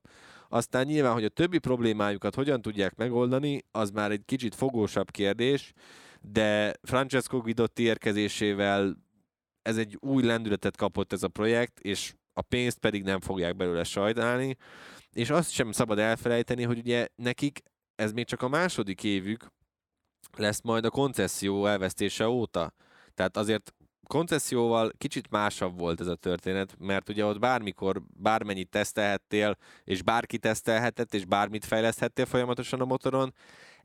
Aztán 0.50 0.86
nyilván, 0.86 1.14
hogy 1.14 1.24
a 1.24 1.30
többi 1.30 1.58
problémájukat 1.58 2.36
hogyan 2.36 2.62
tudják 2.62 2.96
megoldani, 2.96 3.64
az 3.72 3.90
már 3.90 4.12
egy 4.12 4.26
kicsit 4.26 4.56
fogósabb 4.56 5.12
kérdés, 5.12 5.74
de 6.22 6.74
Francesco 6.82 7.42
Guidotti 7.42 7.84
érkezésével 7.84 8.98
ez 9.62 9.78
egy 9.78 9.98
új 10.00 10.24
lendületet 10.24 10.76
kapott 10.76 11.14
ez 11.14 11.24
a 11.24 11.28
projekt, 11.28 11.80
és 11.80 12.14
a 12.34 12.42
pénzt 12.42 12.78
pedig 12.78 13.04
nem 13.04 13.20
fogják 13.20 13.56
belőle 13.56 13.84
sajnálni. 13.84 14.58
És 15.14 15.30
azt 15.30 15.52
sem 15.52 15.72
szabad 15.72 16.00
elfelejteni, 16.00 16.64
hogy 16.64 16.78
ugye 16.78 17.08
nekik 17.16 17.60
ez 17.96 18.12
még 18.12 18.26
csak 18.26 18.42
a 18.42 18.48
második 18.48 19.04
évük 19.04 19.48
lesz 20.38 20.62
majd 20.62 20.86
a 20.86 20.90
koncesszió 20.90 21.66
elvesztése 21.66 22.28
óta. 22.28 22.74
Tehát 23.14 23.38
azért 23.38 23.74
koncesszióval 24.08 24.92
kicsit 24.98 25.30
másabb 25.30 25.80
volt 25.80 26.02
ez 26.02 26.08
a 26.08 26.16
történet, 26.16 26.76
mert 26.80 27.10
ugye 27.10 27.26
ott 27.26 27.40
bármikor 27.40 28.02
bármennyit 28.08 28.70
tesztelhettél, 28.70 29.58
és 29.84 30.02
bárki 30.02 30.38
tesztelhetett, 30.38 31.14
és 31.14 31.26
bármit 31.26 31.66
fejleszthettél 31.66 32.26
folyamatosan 32.26 32.82
a 32.82 32.86
motoron. 32.86 33.34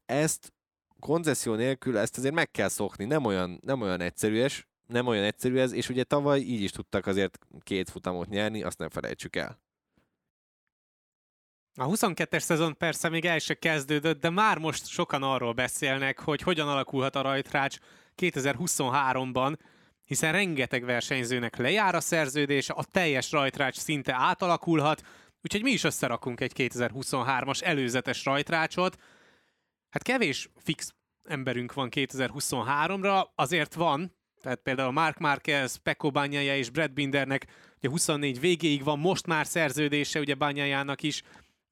Ezt 0.06 0.52
koncesszió 0.98 1.54
nélkül 1.54 1.98
ezt 1.98 2.18
azért 2.18 2.34
meg 2.34 2.50
kell 2.50 2.68
szokni, 2.68 3.04
nem 3.04 3.24
olyan, 3.24 3.60
nem 3.62 3.80
olyan 3.80 4.00
egyszerűes, 4.00 4.66
nem 4.86 5.06
olyan 5.06 5.24
egyszerű 5.24 5.58
ez, 5.58 5.72
és 5.72 5.88
ugye 5.88 6.04
tavaly 6.04 6.40
így 6.40 6.62
is 6.62 6.70
tudtak 6.70 7.06
azért 7.06 7.38
két 7.60 7.90
futamot 7.90 8.28
nyerni, 8.28 8.62
azt 8.62 8.78
nem 8.78 8.88
felejtsük 8.88 9.36
el. 9.36 9.60
A 11.74 11.86
22-es 11.86 12.38
szezon 12.38 12.76
persze 12.76 13.08
még 13.08 13.24
el 13.24 13.38
se 13.38 13.54
kezdődött, 13.54 14.20
de 14.20 14.30
már 14.30 14.58
most 14.58 14.86
sokan 14.86 15.22
arról 15.22 15.52
beszélnek, 15.52 16.20
hogy 16.20 16.42
hogyan 16.42 16.68
alakulhat 16.68 17.16
a 17.16 17.20
rajtrács 17.20 17.78
2023-ban, 18.16 19.56
hiszen 20.12 20.32
rengeteg 20.32 20.84
versenyzőnek 20.84 21.56
lejár 21.56 21.94
a 21.94 22.00
szerződése, 22.00 22.72
a 22.72 22.84
teljes 22.84 23.30
rajtrács 23.32 23.76
szinte 23.76 24.14
átalakulhat, 24.14 25.02
úgyhogy 25.42 25.62
mi 25.62 25.70
is 25.70 25.84
összerakunk 25.84 26.40
egy 26.40 26.52
2023-as 26.56 27.62
előzetes 27.62 28.24
rajtrácsot. 28.24 28.96
Hát 29.90 30.02
kevés 30.02 30.48
fix 30.56 30.94
emberünk 31.24 31.72
van 31.72 31.88
2023-ra, 31.90 33.26
azért 33.34 33.74
van, 33.74 34.16
tehát 34.42 34.60
például 34.62 34.92
Mark 34.92 35.18
Marquez, 35.18 35.76
Peko 35.76 36.10
Bányája 36.10 36.56
és 36.56 36.70
Brad 36.70 36.92
Bindernek 36.92 37.46
ugye 37.78 37.88
24 37.88 38.40
végéig 38.40 38.84
van 38.84 38.98
most 38.98 39.26
már 39.26 39.46
szerződése, 39.46 40.20
ugye 40.20 40.34
Bányájának 40.34 41.02
is, 41.02 41.22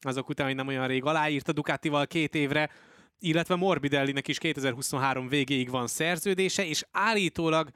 azok 0.00 0.29
után, 0.29 0.46
hogy 0.46 0.57
nem 0.57 0.66
olyan 0.66 0.87
rég 0.87 1.05
aláírt 1.05 1.48
a 1.48 1.53
Ducatival 1.53 2.07
két 2.07 2.35
évre, 2.35 2.70
illetve 3.18 3.55
Morbidellinek 3.55 4.29
is 4.29 4.38
2023 4.38 5.29
végéig 5.29 5.70
van 5.70 5.87
szerződése, 5.87 6.66
és 6.66 6.85
állítólag 6.90 7.70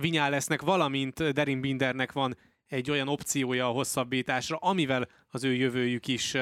Vinyálesznek, 0.00 0.62
valamint 0.62 1.32
Derin 1.32 1.60
Bindernek 1.60 2.12
van 2.12 2.36
egy 2.66 2.90
olyan 2.90 3.08
opciója 3.08 3.66
a 3.66 3.70
hosszabbításra, 3.70 4.56
amivel 4.56 5.08
az 5.28 5.44
ő 5.44 5.54
jövőjük 5.54 6.06
is 6.06 6.34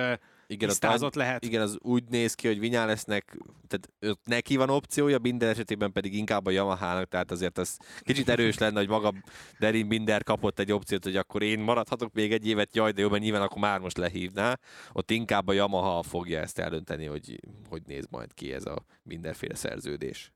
igen, 0.46 0.68
tisztázott 0.68 1.14
lehet. 1.14 1.44
Igen, 1.44 1.60
az 1.60 1.76
úgy 1.80 2.04
néz 2.08 2.34
ki, 2.34 2.46
hogy 2.46 2.58
Vinyálesznek, 2.58 3.38
tehát 3.66 4.18
neki 4.24 4.56
van 4.56 4.70
opciója, 4.70 5.18
Binder 5.18 5.48
esetében 5.48 5.92
pedig 5.92 6.14
inkább 6.14 6.46
a 6.46 6.50
Yamaha-nak, 6.50 7.08
tehát 7.08 7.30
azért 7.30 7.58
az 7.58 7.78
kicsit 8.00 8.28
erős 8.28 8.58
lenne, 8.58 8.78
hogy 8.78 8.88
maga 8.88 9.14
Derin 9.58 9.88
Binder 9.88 10.22
kapott 10.22 10.58
egy 10.58 10.72
opciót, 10.72 11.04
hogy 11.04 11.16
akkor 11.16 11.42
én 11.42 11.58
maradhatok 11.58 12.12
még 12.12 12.32
egy 12.32 12.46
évet, 12.46 12.74
jaj, 12.74 12.92
de 12.92 13.00
jó, 13.00 13.08
mert 13.08 13.22
nyilván 13.22 13.42
akkor 13.42 13.58
már 13.58 13.80
most 13.80 13.96
lehívná. 13.96 14.58
Ott 14.92 15.10
inkább 15.10 15.48
a 15.48 15.52
Yamaha 15.52 16.02
fogja 16.02 16.40
ezt 16.40 16.58
eldönteni, 16.58 17.04
hogy 17.04 17.40
hogy 17.68 17.82
néz 17.86 18.06
majd 18.10 18.34
ki 18.34 18.52
ez 18.52 18.66
a 18.66 18.84
mindenféle 19.02 19.54
szerződés. 19.54 20.32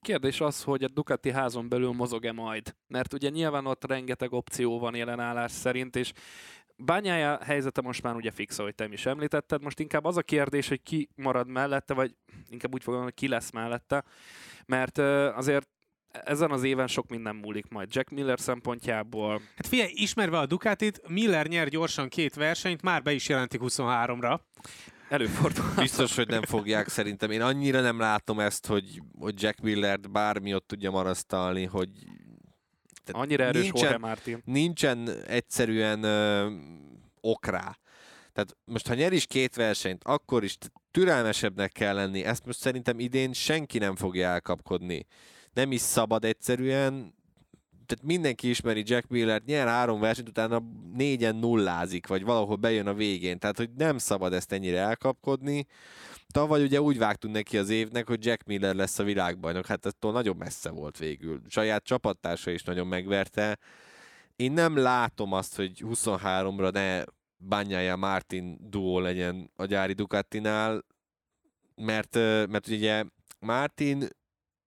Kérdés 0.00 0.40
az, 0.40 0.62
hogy 0.62 0.84
a 0.84 0.88
Ducati 0.88 1.30
házon 1.30 1.68
belül 1.68 1.92
mozog-e 1.92 2.32
majd, 2.32 2.74
mert 2.86 3.12
ugye 3.12 3.28
nyilván 3.28 3.66
ott 3.66 3.84
rengeteg 3.84 4.32
opció 4.32 4.78
van 4.78 4.94
jelenállás 4.94 5.52
szerint, 5.52 5.96
és 5.96 6.12
Bányája 6.76 7.38
helyzete 7.44 7.80
most 7.80 8.02
már 8.02 8.14
ugye 8.14 8.30
fix, 8.30 8.58
ahogy 8.58 8.74
te 8.74 8.88
is 8.90 9.06
említetted. 9.06 9.62
Most 9.62 9.78
inkább 9.78 10.04
az 10.04 10.16
a 10.16 10.22
kérdés, 10.22 10.68
hogy 10.68 10.82
ki 10.82 11.08
marad 11.16 11.48
mellette, 11.48 11.94
vagy 11.94 12.14
inkább 12.48 12.74
úgy 12.74 12.82
fogom, 12.82 13.02
hogy 13.02 13.14
ki 13.14 13.28
lesz 13.28 13.50
mellette, 13.50 14.04
mert 14.66 14.98
azért 15.36 15.68
ezen 16.10 16.50
az 16.50 16.62
éven 16.62 16.86
sok 16.86 17.08
minden 17.08 17.36
múlik 17.36 17.68
majd 17.68 17.94
Jack 17.94 18.10
Miller 18.10 18.40
szempontjából. 18.40 19.40
Hát 19.56 19.66
figyelj, 19.66 19.90
ismerve 19.94 20.38
a 20.38 20.46
Ducatit, 20.46 21.08
Miller 21.08 21.46
nyer 21.46 21.68
gyorsan 21.68 22.08
két 22.08 22.34
versenyt, 22.34 22.82
már 22.82 23.02
be 23.02 23.12
is 23.12 23.28
jelentik 23.28 23.60
23-ra. 23.64 24.38
Előfordul. 25.12 25.64
Biztos, 25.76 26.16
hogy 26.16 26.28
nem 26.28 26.42
fogják 26.42 26.88
szerintem. 26.88 27.30
Én 27.30 27.42
annyira 27.42 27.80
nem 27.80 27.98
látom 27.98 28.40
ezt, 28.40 28.66
hogy, 28.66 29.02
hogy 29.18 29.42
Jack 29.42 29.60
Millert 29.60 30.10
bármi 30.10 30.54
ott 30.54 30.66
tudja 30.66 30.90
marasztalni, 30.90 31.64
hogy 31.64 31.88
Annyira 33.10 33.44
erős 33.44 33.62
nincsen, 33.62 33.82
Jorge 33.82 34.06
Martin. 34.06 34.42
Nincsen 34.44 35.08
egyszerűen 35.26 36.02
ö, 36.02 36.50
okrá. 37.20 37.78
Tehát 38.32 38.56
most, 38.64 38.88
ha 38.88 38.94
nyer 38.94 39.12
is 39.12 39.26
két 39.26 39.54
versenyt, 39.54 40.04
akkor 40.04 40.44
is 40.44 40.56
türelmesebbnek 40.90 41.72
kell 41.72 41.94
lenni. 41.94 42.24
Ezt 42.24 42.44
most 42.46 42.58
szerintem 42.58 42.98
idén 42.98 43.32
senki 43.32 43.78
nem 43.78 43.96
fogja 43.96 44.28
elkapkodni. 44.28 45.06
Nem 45.52 45.72
is 45.72 45.80
szabad 45.80 46.24
egyszerűen, 46.24 47.14
tehát 47.92 48.06
mindenki 48.06 48.48
ismeri 48.48 48.82
Jack 48.86 49.08
Miller, 49.08 49.42
nyer 49.46 49.66
három 49.66 50.00
versenyt, 50.00 50.28
utána 50.28 50.62
négyen 50.94 51.36
nullázik, 51.36 52.06
vagy 52.06 52.24
valahol 52.24 52.56
bejön 52.56 52.86
a 52.86 52.94
végén. 52.94 53.38
Tehát, 53.38 53.56
hogy 53.56 53.70
nem 53.76 53.98
szabad 53.98 54.32
ezt 54.32 54.52
ennyire 54.52 54.78
elkapkodni. 54.78 55.66
Tavaly 56.26 56.62
ugye 56.62 56.80
úgy 56.80 56.98
vágtunk 56.98 57.34
neki 57.34 57.58
az 57.58 57.68
évnek, 57.68 58.08
hogy 58.08 58.24
Jack 58.24 58.46
Miller 58.46 58.74
lesz 58.74 58.98
a 58.98 59.04
világbajnok, 59.04 59.66
hát 59.66 59.86
attól 59.86 60.12
nagyon 60.12 60.36
messze 60.36 60.70
volt 60.70 60.98
végül. 60.98 61.40
Saját 61.48 61.84
csapattársa 61.84 62.50
is 62.50 62.62
nagyon 62.62 62.86
megverte. 62.86 63.58
Én 64.36 64.52
nem 64.52 64.76
látom 64.76 65.32
azt, 65.32 65.56
hogy 65.56 65.84
23-ra 65.86 66.72
ne 66.72 67.04
Bányája 67.36 67.96
Martin 67.96 68.58
duó 68.60 68.98
legyen 68.98 69.50
a 69.56 69.64
gyári 69.64 69.92
Ducatinál, 69.92 70.84
mert, 71.74 72.14
mert 72.48 72.68
ugye 72.68 73.04
Martin 73.38 74.08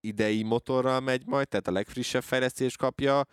idei 0.05 0.43
motorral 0.43 0.99
megy 0.99 1.21
majd, 1.25 1.47
tehát 1.47 1.67
a 1.67 1.71
legfrissebb 1.71 2.23
fejlesztést 2.23 2.77
kapja, 2.77 3.25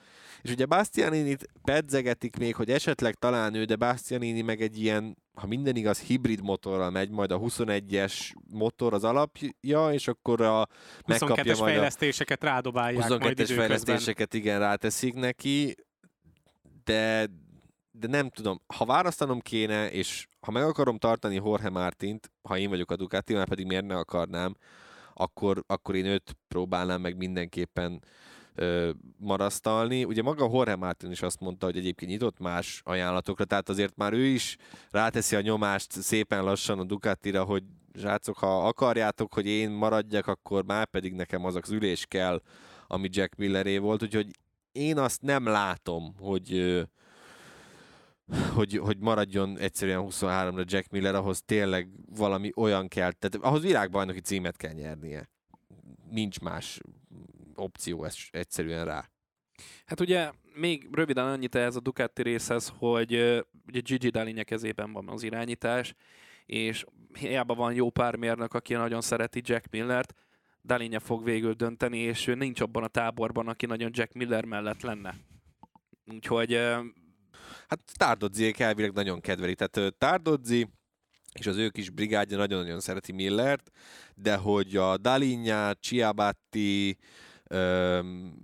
és 0.43 0.51
ugye 0.51 0.67
bastianini 0.67 1.37
pedzegetik 1.63 2.37
még, 2.37 2.55
hogy 2.55 2.71
esetleg 2.71 3.15
talán 3.15 3.55
ő, 3.55 3.65
de 3.65 3.77
Bastianini 3.77 4.43
meg 4.43 4.61
egy 4.61 4.81
ilyen, 4.81 5.17
ha 5.35 5.47
minden 5.47 5.77
igaz, 5.77 6.01
hibrid 6.01 6.43
motorral 6.43 6.91
megy, 6.91 7.11
majd 7.11 7.31
a 7.31 7.39
21-es 7.39 8.33
motor 8.51 8.95
az 8.95 9.05
alapja, 9.05 9.93
és 9.93 10.09
akkor 10.09 10.41
a 10.41 10.69
megkapja 11.07 11.57
majd 11.57 11.73
fejlesztéseket 11.73 12.45
rádobálják 12.45 13.05
22-es 13.09 13.53
fejlesztéseket 13.57 14.35
igen 14.35 14.59
ráteszik 14.59 15.15
neki, 15.15 15.75
de, 16.85 17.27
de 17.91 18.07
nem 18.07 18.29
tudom, 18.29 18.61
ha 18.77 18.85
választanom 18.85 19.41
kéne, 19.41 19.91
és 19.91 20.27
ha 20.41 20.51
meg 20.51 20.63
akarom 20.63 20.99
tartani 20.99 21.35
Jorge 21.35 21.71
Martint, 21.71 22.31
ha 22.43 22.59
én 22.59 22.69
vagyok 22.69 22.91
a 22.91 22.97
Ducati, 22.97 23.35
már 23.35 23.49
pedig 23.49 23.67
miért 23.67 23.87
ne 23.87 23.97
akarnám, 23.97 24.57
akkor, 25.15 25.65
akkor 25.67 25.95
én 25.95 26.07
őt 26.07 26.37
próbálnám 26.49 27.01
meg 27.01 27.17
mindenképpen 27.17 28.03
ö, 28.55 28.91
marasztalni. 29.17 30.05
Ugye 30.05 30.23
maga 30.23 30.49
Jorge 30.53 30.77
Martin 30.77 31.11
is 31.11 31.23
azt 31.23 31.41
mondta, 31.41 31.67
hogy 31.67 31.77
egyébként 31.77 32.11
nyitott 32.11 32.39
más 32.39 32.81
ajánlatokra, 32.85 33.45
tehát 33.45 33.69
azért 33.69 33.97
már 33.97 34.13
ő 34.13 34.25
is 34.25 34.57
ráteszi 34.91 35.37
a 35.37 35.41
nyomást 35.41 35.93
szépen 35.93 36.45
lassan 36.45 36.79
a 36.79 36.85
Ducatira, 36.85 37.45
hogy 37.45 37.63
zsácok, 37.95 38.39
ha 38.39 38.67
akarjátok, 38.67 39.35
hogy 39.35 39.47
én 39.47 39.71
maradjak, 39.71 40.27
akkor 40.27 40.65
már 40.65 40.87
pedig 40.87 41.13
nekem 41.13 41.45
az 41.45 41.57
az 41.57 41.71
ülés 41.71 42.07
kell, 42.09 42.43
ami 42.87 43.09
Jack 43.11 43.37
Milleré 43.37 43.79
volt, 43.79 44.03
úgyhogy 44.03 44.31
én 44.73 44.99
azt 44.99 45.23
nem 45.23 45.47
látom, 45.47 46.15
hogy 46.19 46.83
hogy, 48.55 48.79
hogy 48.79 48.99
maradjon 48.99 49.59
egyszerűen 49.59 50.07
23-ra 50.09 50.65
Jack 50.67 50.91
Miller, 50.91 51.15
ahhoz 51.15 51.43
tényleg 51.43 51.89
valami 52.17 52.51
olyan 52.57 52.89
kell, 52.89 53.13
tehát 53.13 53.47
ahhoz 53.47 53.63
világbajnoki 53.63 54.21
címet 54.21 54.57
kell 54.57 54.73
nyernie. 54.73 55.29
Nincs 56.11 56.41
más 56.41 56.81
opció 57.55 58.05
ez 58.05 58.17
egyszerűen 58.31 58.85
rá. 58.85 59.11
Hát 59.85 60.01
ugye 60.01 60.31
még 60.55 60.89
röviden 60.93 61.27
annyit 61.27 61.55
ez 61.55 61.77
a 61.77 61.81
Ducati 61.81 62.23
részhez, 62.23 62.73
hogy 62.79 63.13
ugye 63.67 63.81
Gigi 63.81 64.09
Dalinja 64.09 64.45
kezében 64.45 64.93
van 64.93 65.09
az 65.09 65.23
irányítás, 65.23 65.95
és 66.47 66.85
hiába 67.19 67.55
van 67.55 67.75
jó 67.75 67.91
pár 67.91 68.17
mérnök, 68.17 68.55
aki 68.55 68.75
nagyon 68.75 69.01
szereti 69.01 69.41
Jack 69.45 69.71
Millert, 69.71 70.15
Dalinja 70.65 71.01
fog 71.01 71.25
végül 71.25 71.53
dönteni, 71.53 71.99
és 71.99 72.27
ő 72.27 72.35
nincs 72.35 72.61
abban 72.61 72.83
a 72.83 72.89
táborban, 72.89 73.49
aki 73.49 73.67
nagyon 73.67 73.91
Jack 73.93 74.13
Miller 74.13 74.45
mellett 74.45 74.83
lenne. 74.83 75.15
Úgyhogy 76.13 76.61
Hát 77.69 77.81
Tardozziék 77.95 78.59
elvileg 78.59 78.93
nagyon 78.93 79.21
kedveli. 79.21 79.55
Tehát 79.55 79.95
Tardozzi 79.99 80.69
és 81.33 81.47
az 81.47 81.57
ő 81.57 81.69
kis 81.69 81.91
brigádja 81.91 82.37
nagyon-nagyon 82.37 82.81
szereti 82.81 83.13
Millert, 83.13 83.71
de 84.15 84.37
hogy 84.37 84.77
a 84.77 84.97
Dalinja, 84.97 85.75
Ciabatti 85.75 86.99
um, 87.51 88.35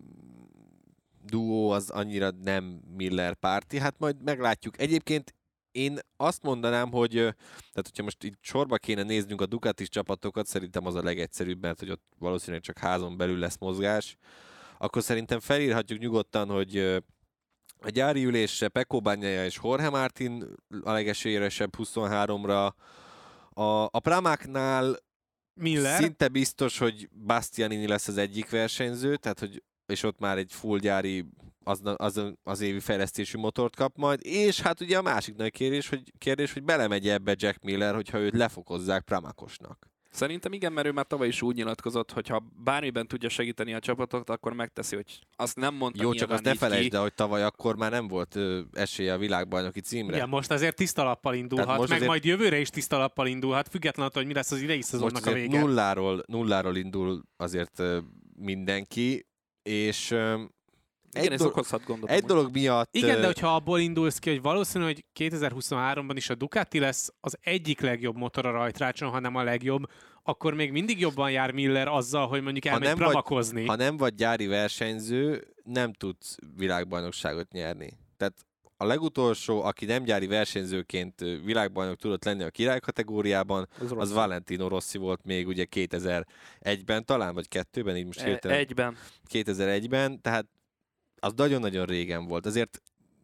duó 1.24 1.70
az 1.70 1.90
annyira 1.90 2.30
nem 2.30 2.80
Miller 2.96 3.34
párti, 3.34 3.78
hát 3.78 3.98
majd 3.98 4.22
meglátjuk. 4.22 4.80
Egyébként 4.80 5.34
én 5.70 5.98
azt 6.16 6.42
mondanám, 6.42 6.90
hogy 6.90 7.12
tehát 7.12 7.88
hogyha 7.88 8.02
most 8.02 8.24
itt 8.24 8.38
sorba 8.40 8.76
kéne 8.76 9.02
néznünk 9.02 9.40
a 9.40 9.46
Ducatis 9.46 9.88
csapatokat, 9.88 10.46
szerintem 10.46 10.86
az 10.86 10.94
a 10.94 11.02
legegyszerűbb, 11.02 11.60
mert 11.60 11.78
hogy 11.78 11.90
ott 11.90 12.04
valószínűleg 12.18 12.62
csak 12.62 12.78
házon 12.78 13.16
belül 13.16 13.38
lesz 13.38 13.58
mozgás, 13.58 14.16
akkor 14.78 15.02
szerintem 15.02 15.40
felírhatjuk 15.40 15.98
nyugodtan, 15.98 16.48
hogy 16.48 17.02
a 17.80 17.88
gyári 17.88 18.24
ülésre 18.24 18.68
Peko 18.68 19.00
Bányája 19.00 19.44
és 19.44 19.58
Jorge 19.62 19.90
Martin 19.90 20.44
a 20.82 20.92
legesélyesebb 20.92 21.74
23-ra. 21.78 22.72
A, 23.50 23.62
a 23.82 24.00
Pramáknál 24.00 24.96
Miller. 25.54 26.00
szinte 26.00 26.28
biztos, 26.28 26.78
hogy 26.78 27.08
Bastianini 27.26 27.86
lesz 27.86 28.08
az 28.08 28.16
egyik 28.16 28.50
versenyző, 28.50 29.16
tehát 29.16 29.38
hogy 29.38 29.62
és 29.86 30.02
ott 30.02 30.18
már 30.18 30.38
egy 30.38 30.52
full 30.52 30.78
gyári 30.78 31.24
az, 31.64 31.80
az, 31.96 32.22
az 32.42 32.60
évi 32.60 32.80
fejlesztésű 32.80 33.38
motort 33.38 33.76
kap 33.76 33.96
majd, 33.96 34.20
és 34.22 34.60
hát 34.60 34.80
ugye 34.80 34.98
a 34.98 35.02
másik 35.02 35.36
nagy 35.36 35.52
kérdés, 35.52 35.88
hogy, 35.88 36.12
kérdés, 36.18 36.52
hogy 36.52 36.62
belemegy 36.64 37.08
ebbe 37.08 37.34
Jack 37.38 37.62
Miller, 37.62 37.94
hogyha 37.94 38.18
őt 38.18 38.36
lefokozzák 38.36 39.04
Pramakosnak. 39.04 39.90
Szerintem 40.18 40.52
igen, 40.52 40.72
mert 40.72 40.86
ő 40.86 40.92
már 40.92 41.06
tavaly 41.06 41.26
is 41.26 41.42
úgy 41.42 41.54
nyilatkozott, 41.54 42.12
hogy 42.12 42.28
ha 42.28 42.42
bármiben 42.64 43.06
tudja 43.06 43.28
segíteni 43.28 43.74
a 43.74 43.78
csapatot, 43.78 44.30
akkor 44.30 44.52
megteszi, 44.52 44.94
hogy 44.94 45.18
azt 45.36 45.56
nem 45.56 45.74
mondta 45.74 46.02
Jó, 46.02 46.12
csak 46.12 46.30
azt 46.30 46.42
ne 46.42 46.54
felejtsd 46.54 46.94
el, 46.94 47.00
hogy 47.00 47.14
tavaly 47.14 47.42
akkor 47.42 47.76
már 47.76 47.90
nem 47.90 48.08
volt 48.08 48.36
ö, 48.36 48.60
esélye 48.72 49.12
a 49.12 49.18
világbajnoki 49.18 49.80
címre. 49.80 50.16
Igen, 50.16 50.28
most 50.28 50.50
azért 50.50 50.76
tiszta 50.76 51.04
lappal 51.04 51.34
indulhat, 51.34 51.76
most 51.76 51.88
meg 51.88 51.96
azért... 51.96 52.10
majd 52.10 52.24
jövőre 52.24 52.58
is 52.58 52.68
tiszta 52.68 52.98
lappal 52.98 53.26
indulhat, 53.26 53.68
függetlenül 53.68 54.10
attól, 54.10 54.22
hogy 54.22 54.30
mi 54.30 54.36
lesz 54.36 54.50
az 54.50 54.60
idei 54.60 54.82
szezonnak 54.82 55.26
a 55.26 55.32
vége. 55.32 55.60
Nulláról, 55.60 56.22
nulláról 56.26 56.76
indul 56.76 57.22
azért 57.36 57.78
ö, 57.78 57.98
mindenki, 58.36 59.26
és 59.62 60.10
ö, 60.10 60.42
Igen, 61.12 61.32
ez 61.32 61.38
dolog- 61.38 61.54
okozhat 61.56 61.84
gondot. 61.84 62.10
Egy 62.10 62.24
dolog 62.24 62.52
miatt... 62.52 62.94
Igen, 62.94 63.20
de 63.20 63.26
hogyha 63.26 63.54
abból 63.54 63.80
indulsz 63.80 64.18
ki, 64.18 64.30
hogy 64.30 64.42
valószínű, 64.42 64.84
hogy 64.84 65.04
2023-ban 65.18 66.12
is 66.14 66.30
a 66.30 66.34
Ducati 66.34 66.78
lesz 66.78 67.12
az 67.20 67.36
egyik 67.40 67.80
legjobb 67.80 68.16
motor 68.16 68.46
a 68.46 68.50
rajtrácson, 68.50 69.10
hanem 69.10 69.34
a 69.34 69.42
legjobb, 69.42 69.82
akkor 70.22 70.54
még 70.54 70.72
mindig 70.72 71.00
jobban 71.00 71.30
jár 71.30 71.52
Miller 71.52 71.88
azzal, 71.88 72.26
hogy 72.28 72.42
mondjuk 72.42 72.64
Ha 72.64 72.70
elmegy 72.70 72.88
nem 72.88 72.96
vagy- 72.96 73.06
pramakozni. 73.06 73.66
Ha 73.66 73.76
nem 73.76 73.96
vagy 73.96 74.14
gyári 74.14 74.46
versenyző, 74.46 75.46
nem 75.64 75.92
tudsz 75.92 76.36
világbajnokságot 76.56 77.52
nyerni. 77.52 77.98
Tehát 78.16 78.34
a 78.76 78.84
legutolsó, 78.84 79.62
aki 79.62 79.84
nem 79.84 80.02
gyári 80.02 80.26
versenyzőként 80.26 81.20
világbajnok 81.44 81.96
tudott 81.96 82.24
lenni 82.24 82.42
a 82.42 82.50
király 82.50 82.80
kategóriában, 82.80 83.68
Az, 83.80 83.92
az. 83.96 84.12
Valentino 84.12 84.68
Rossi 84.68 84.98
volt 84.98 85.24
még 85.24 85.46
ugye 85.46 85.66
2001-ben 85.70 87.04
talán, 87.04 87.34
vagy 87.34 87.48
kettőben, 87.48 87.96
így 87.96 88.06
most 88.06 88.20
E- 88.20 88.24
hirtelen 88.24 88.56
Egyben. 88.58 88.96
2001-ben, 89.32 90.20
tehát 90.20 90.46
az 91.20 91.32
nagyon-nagyon 91.36 91.86
régen 91.86 92.26
volt. 92.26 92.46
Azért 92.46 92.82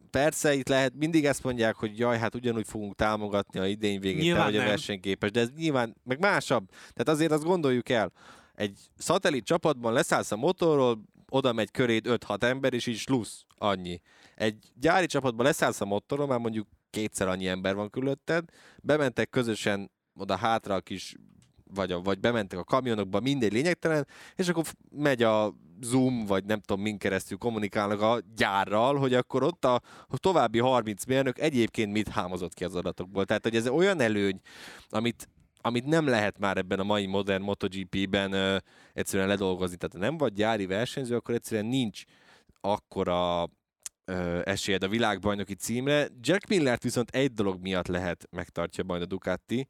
persze 0.09 0.53
itt 0.53 0.67
lehet, 0.67 0.93
mindig 0.95 1.25
ezt 1.25 1.43
mondják, 1.43 1.75
hogy 1.75 1.99
jaj, 1.99 2.17
hát 2.17 2.35
ugyanúgy 2.35 2.67
fogunk 2.67 2.95
támogatni 2.95 3.59
a 3.59 3.67
idény 3.67 3.99
végén, 3.99 4.33
te 4.33 4.43
vagy 4.43 4.57
a 4.57 4.63
versenyképes, 4.63 5.31
de 5.31 5.39
ez 5.39 5.49
nyilván, 5.55 5.95
meg 6.03 6.19
másabb. 6.19 6.69
Tehát 6.69 7.09
azért 7.09 7.31
azt 7.31 7.43
gondoljuk 7.43 7.89
el, 7.89 8.11
egy 8.53 8.79
szatellit 8.97 9.45
csapatban 9.45 9.93
leszállsz 9.93 10.31
a 10.31 10.35
motorról, 10.35 11.01
oda 11.29 11.53
megy 11.53 11.71
köréd 11.71 12.05
5-6 12.09 12.43
ember, 12.43 12.73
és 12.73 12.87
így 12.87 12.97
slusz, 12.97 13.45
annyi. 13.57 14.01
Egy 14.35 14.71
gyári 14.73 15.05
csapatban 15.05 15.45
leszállsz 15.45 15.81
a 15.81 15.85
motorról, 15.85 16.27
már 16.27 16.39
mondjuk 16.39 16.67
kétszer 16.89 17.27
annyi 17.27 17.47
ember 17.47 17.75
van 17.75 17.89
körülötted, 17.89 18.43
bementek 18.81 19.29
közösen 19.29 19.91
oda 20.15 20.35
hátra 20.35 20.75
a 20.75 20.81
kis 20.81 21.15
vagy, 21.73 21.91
a, 21.91 22.01
vagy 22.01 22.19
bementek 22.19 22.59
a 22.59 22.63
kamionokba, 22.63 23.19
mindegy 23.19 23.53
lényegtelen, 23.53 24.07
és 24.35 24.47
akkor 24.47 24.63
megy 24.89 25.23
a 25.23 25.53
Zoom, 25.81 26.25
vagy 26.25 26.45
nem 26.45 26.59
tudom, 26.59 26.81
min 26.81 26.97
keresztül 26.97 27.37
kommunikálnak 27.37 28.01
a 28.01 28.19
gyárral, 28.35 28.95
hogy 28.95 29.13
akkor 29.13 29.43
ott 29.43 29.65
a, 29.65 29.75
a 30.07 30.17
további 30.17 30.59
30 30.59 31.05
mérnök 31.05 31.39
egyébként 31.39 31.91
mit 31.91 32.07
hámozott 32.07 32.53
ki 32.53 32.63
az 32.63 32.75
adatokból. 32.75 33.25
Tehát, 33.25 33.43
hogy 33.43 33.55
ez 33.55 33.67
olyan 33.67 33.99
előny, 33.99 34.39
amit, 34.89 35.29
amit 35.61 35.85
nem 35.85 36.07
lehet 36.07 36.39
már 36.39 36.57
ebben 36.57 36.79
a 36.79 36.83
mai 36.83 37.05
modern 37.05 37.43
MotoGP-ben 37.43 38.31
ö, 38.31 38.57
egyszerűen 38.93 39.27
ledolgozni. 39.27 39.75
Tehát 39.75 39.95
ha 39.95 40.01
nem 40.01 40.17
vagy 40.17 40.33
gyári 40.33 40.65
versenyző, 40.65 41.15
akkor 41.15 41.35
egyszerűen 41.35 41.65
nincs 41.65 42.03
akkora 42.61 43.49
ö, 44.05 44.41
esélyed 44.43 44.83
a 44.83 44.87
világbajnoki 44.87 45.55
címre. 45.55 46.07
Jack 46.19 46.47
Millert 46.47 46.83
viszont 46.83 47.09
egy 47.09 47.33
dolog 47.33 47.61
miatt 47.61 47.87
lehet 47.87 48.27
megtartja 48.31 48.83
majd 48.83 49.01
a 49.01 49.05
Ducati, 49.05 49.67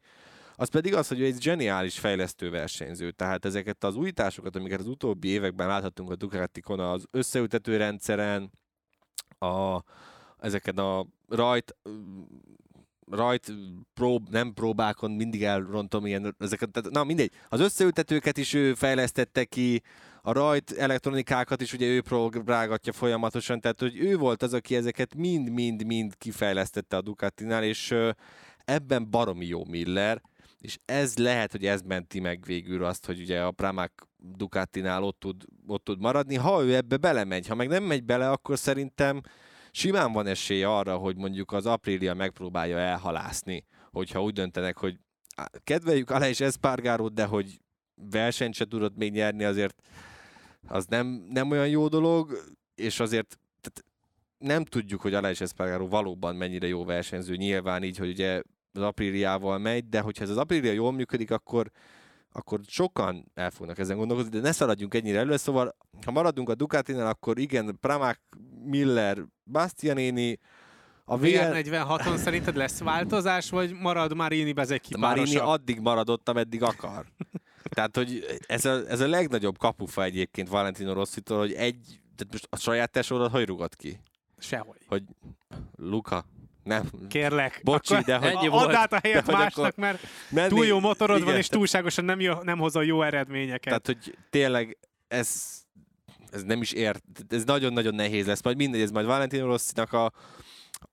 az 0.55 0.69
pedig 0.69 0.93
az, 0.93 1.07
hogy 1.07 1.19
ő 1.19 1.25
egy 1.25 1.41
zseniális 1.41 1.99
fejlesztő 1.99 2.49
versenyző. 2.49 3.11
Tehát 3.11 3.45
ezeket 3.45 3.83
az 3.83 3.95
újításokat, 3.95 4.55
amiket 4.55 4.79
az 4.79 4.87
utóbbi 4.87 5.27
években 5.27 5.67
láthattunk 5.67 6.11
a 6.11 6.15
Ducatikon, 6.15 6.79
az 6.79 7.05
összeültető 7.11 7.77
rendszeren, 7.77 8.51
a, 9.39 9.83
ezeken 10.39 10.77
a 10.77 11.05
rajt 11.27 11.75
rajt 13.11 13.53
prób, 13.93 14.29
nem 14.29 14.53
próbákon, 14.53 15.11
mindig 15.11 15.43
elrontom 15.43 16.05
ilyen, 16.05 16.35
ezeket, 16.39 16.71
tehát, 16.71 16.89
na 16.89 17.03
mindegy, 17.03 17.31
az 17.49 17.59
összeültetőket 17.59 18.37
is 18.37 18.53
ő 18.53 18.73
fejlesztette 18.73 19.43
ki, 19.43 19.81
a 20.21 20.31
rajt 20.31 20.71
elektronikákat 20.71 21.61
is 21.61 21.73
ugye 21.73 21.85
ő 21.85 22.01
próbálgatja 22.01 22.93
folyamatosan, 22.93 23.59
tehát 23.59 23.79
hogy 23.79 23.97
ő 23.97 24.17
volt 24.17 24.43
az, 24.43 24.53
aki 24.53 24.75
ezeket 24.75 25.15
mind-mind-mind 25.15 26.17
kifejlesztette 26.17 26.97
a 26.97 27.01
Ducatinál, 27.01 27.63
és 27.63 27.95
ebben 28.65 29.09
baromi 29.09 29.45
jó 29.45 29.65
Miller, 29.65 30.21
és 30.65 30.78
ez 30.86 31.17
lehet, 31.17 31.51
hogy 31.51 31.65
ez 31.65 31.82
menti 31.82 32.19
meg 32.19 32.43
végül 32.45 32.84
azt, 32.84 33.06
hogy 33.06 33.19
ugye 33.19 33.41
a 33.41 33.51
Pramac 33.51 33.91
Ducatinál 34.17 35.04
ott 35.04 35.19
tud, 35.19 35.43
ott 35.67 35.84
tud 35.84 35.99
maradni, 35.99 36.36
ha 36.36 36.63
ő 36.63 36.75
ebbe 36.75 36.97
belemegy, 36.97 37.47
ha 37.47 37.56
meg 37.56 37.67
nem 37.67 37.84
megy 37.84 38.04
bele, 38.04 38.30
akkor 38.30 38.58
szerintem 38.58 39.21
simán 39.71 40.12
van 40.12 40.28
esély 40.28 40.63
arra, 40.63 40.97
hogy 40.97 41.15
mondjuk 41.15 41.51
az 41.51 41.65
Aprilia 41.65 42.13
megpróbálja 42.13 42.78
elhalászni, 42.78 43.65
hogyha 43.91 44.23
úgy 44.23 44.34
döntenek, 44.34 44.78
hogy 44.78 44.99
kedveljük 45.63 46.10
Aleix 46.10 46.39
Espargarót, 46.39 47.13
de 47.13 47.25
hogy 47.25 47.60
versenyt 47.95 48.54
se 48.54 48.65
tudott 48.65 48.95
még 48.95 49.12
nyerni, 49.12 49.43
azért 49.43 49.82
az 50.67 50.86
nem, 50.86 51.08
nem 51.30 51.51
olyan 51.51 51.67
jó 51.67 51.88
dolog, 51.88 52.39
és 52.75 52.99
azért 52.99 53.39
tehát 53.62 53.84
nem 54.38 54.65
tudjuk, 54.65 55.01
hogy 55.01 55.13
Aleix 55.13 55.41
Espargaró 55.41 55.88
valóban 55.88 56.36
mennyire 56.36 56.67
jó 56.67 56.86
versenyző, 56.86 57.36
nyilván 57.36 57.84
így, 57.84 57.97
hogy 57.97 58.10
ugye 58.10 58.41
az 58.77 58.83
Apriliával 58.83 59.57
megy, 59.57 59.89
de 59.89 59.99
hogyha 59.99 60.23
ez 60.23 60.29
az 60.29 60.38
Aprilia 60.38 60.71
jól 60.71 60.91
működik, 60.91 61.31
akkor 61.31 61.71
akkor 62.31 62.59
sokan 62.67 63.31
el 63.33 63.51
fognak 63.51 63.77
ezen 63.77 63.97
gondolkozni, 63.97 64.31
de 64.31 64.39
ne 64.39 64.51
szaladjunk 64.51 64.93
ennyire 64.93 65.19
elő, 65.19 65.38
szóval 65.38 65.75
ha 66.05 66.11
maradunk 66.11 66.49
a 66.49 66.55
Ducatinál, 66.55 67.07
akkor 67.07 67.39
igen, 67.39 67.77
Pramac, 67.81 68.17
Miller, 68.65 69.17
Bastianini, 69.43 70.39
a 71.07 71.13
A 71.13 71.17
VR... 71.17 71.23
VR46-on 71.23 72.17
szerinted 72.17 72.55
lesz 72.55 72.79
változás, 72.79 73.49
vagy 73.49 73.73
marad 73.73 74.15
Marini 74.15 74.53
Bezeki 74.53 74.97
Marini 74.97 75.31
párosa? 75.31 75.51
addig 75.51 75.79
maradott, 75.79 76.29
ameddig 76.29 76.63
akar. 76.63 77.05
Tehát, 77.75 77.95
hogy 77.95 78.25
ez 78.47 78.65
a, 78.65 78.89
ez 78.89 78.99
a 78.99 79.07
legnagyobb 79.07 79.57
kapufa 79.57 80.03
egyébként 80.03 80.47
Valentino 80.47 80.93
Rosszitól, 80.93 81.38
hogy 81.38 81.53
egy, 81.53 81.99
tehát 82.15 82.31
most 82.31 82.47
a 82.49 82.57
saját 82.57 82.91
tesódat 82.91 83.31
hogy 83.31 83.45
rugott 83.45 83.75
ki? 83.75 83.99
Sehogy. 84.38 84.81
Hogy 84.88 85.03
Luka, 85.75 86.25
nem, 86.65 86.89
Kérlek. 87.10 87.62
Bocsi, 87.63 87.93
akkor 87.93 88.06
de 88.06 88.17
hogy- 88.17 88.28
Ennyi 88.28 88.47
add 88.47 88.51
volt. 88.51 88.73
át 88.75 88.93
a 88.93 88.99
helyet 89.04 89.32
másnak, 89.32 89.65
akkor 89.65 89.73
mert 89.84 90.08
menni- 90.30 90.49
túl 90.49 90.65
jó 90.65 90.80
motorod 90.80 91.17
van, 91.17 91.28
igen, 91.28 91.39
és 91.39 91.47
túlságosan 91.47 92.06
nem, 92.06 92.19
jó, 92.19 92.34
nem 92.41 92.58
hozol 92.58 92.86
jó 92.86 93.01
eredményeket. 93.01 93.62
Tehát, 93.62 93.86
hogy 93.86 94.17
tényleg 94.30 94.78
ez, 95.08 95.43
ez 96.32 96.43
nem 96.43 96.62
is 96.62 96.71
ért, 96.71 97.04
ez 97.30 97.43
nagyon-nagyon 97.43 97.95
nehéz 97.95 98.25
lesz. 98.28 98.43
Majd 98.43 98.58
mindegy, 98.58 98.82
ez 98.82 98.91
majd 98.91 99.06
Valentino 99.06 99.45
Rossinak 99.45 99.93
a, 99.93 100.12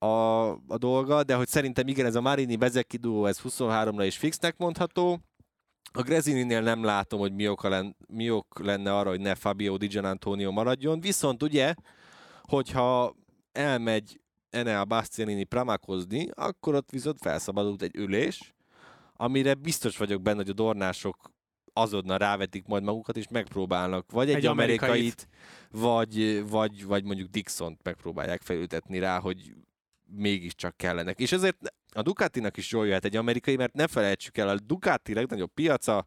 a, 0.06 0.50
a 0.50 0.78
dolga, 0.78 1.22
de 1.22 1.34
hogy 1.34 1.48
szerintem 1.48 1.88
igen, 1.88 2.06
ez 2.06 2.14
a 2.14 2.20
Marini 2.20 2.56
Bezeki 2.56 2.96
duó, 2.96 3.26
ez 3.26 3.40
23-ra 3.48 4.02
is 4.06 4.16
fixnek 4.16 4.56
mondható. 4.56 5.20
A 5.92 6.02
Grezininél 6.02 6.60
nem 6.60 6.84
látom, 6.84 7.20
hogy 7.20 7.32
mi, 7.32 7.48
oka 7.48 7.68
len, 7.68 7.96
mi 8.08 8.30
ok 8.30 8.60
lenne 8.64 8.96
arra, 8.96 9.08
hogy 9.08 9.20
ne 9.20 9.34
Fabio 9.34 9.76
Di 9.76 9.86
Gianantonio 9.86 10.50
maradjon, 10.50 11.00
viszont 11.00 11.42
ugye, 11.42 11.74
hogyha 12.42 13.14
elmegy 13.52 14.20
Enea 14.52 14.84
Bastianini 14.84 15.44
pramakozni, 15.44 16.28
akkor 16.34 16.74
ott 16.74 16.90
viszont 16.90 17.18
felszabadult 17.20 17.82
egy 17.82 17.96
ülés, 17.96 18.54
amire 19.16 19.54
biztos 19.54 19.96
vagyok 19.96 20.22
benne, 20.22 20.36
hogy 20.36 20.48
a 20.48 20.52
dornások 20.52 21.30
azonnal 21.72 22.18
rávetik 22.18 22.66
majd 22.66 22.82
magukat, 22.82 23.16
és 23.16 23.28
megpróbálnak 23.28 24.10
vagy 24.10 24.28
egy, 24.28 24.34
Egy 24.36 24.46
amerikait. 24.46 25.28
vagy, 25.70 26.44
vagy, 26.48 26.84
vagy 26.84 27.04
mondjuk 27.04 27.28
Dixont 27.28 27.80
megpróbálják 27.82 28.42
felültetni 28.42 28.98
rá, 28.98 29.18
hogy 29.18 29.54
mégiscsak 30.06 30.76
kellenek. 30.76 31.20
És 31.20 31.32
ezért 31.32 31.74
a 31.94 32.02
Ducatinak 32.02 32.56
is 32.56 32.70
jól 32.70 32.86
jöhet 32.86 33.04
egy 33.04 33.16
amerikai, 33.16 33.56
mert 33.56 33.72
ne 33.72 33.86
felejtsük 33.86 34.38
el, 34.38 34.48
a 34.48 34.58
Ducati 34.58 35.14
legnagyobb 35.14 35.50
piaca 35.54 36.06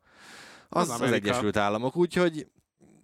az 0.70 0.90
Az 0.90 1.02
az. 1.02 1.12
Egyesült 1.12 1.58
Államok, 1.58 1.96
úgyhogy 1.96 2.48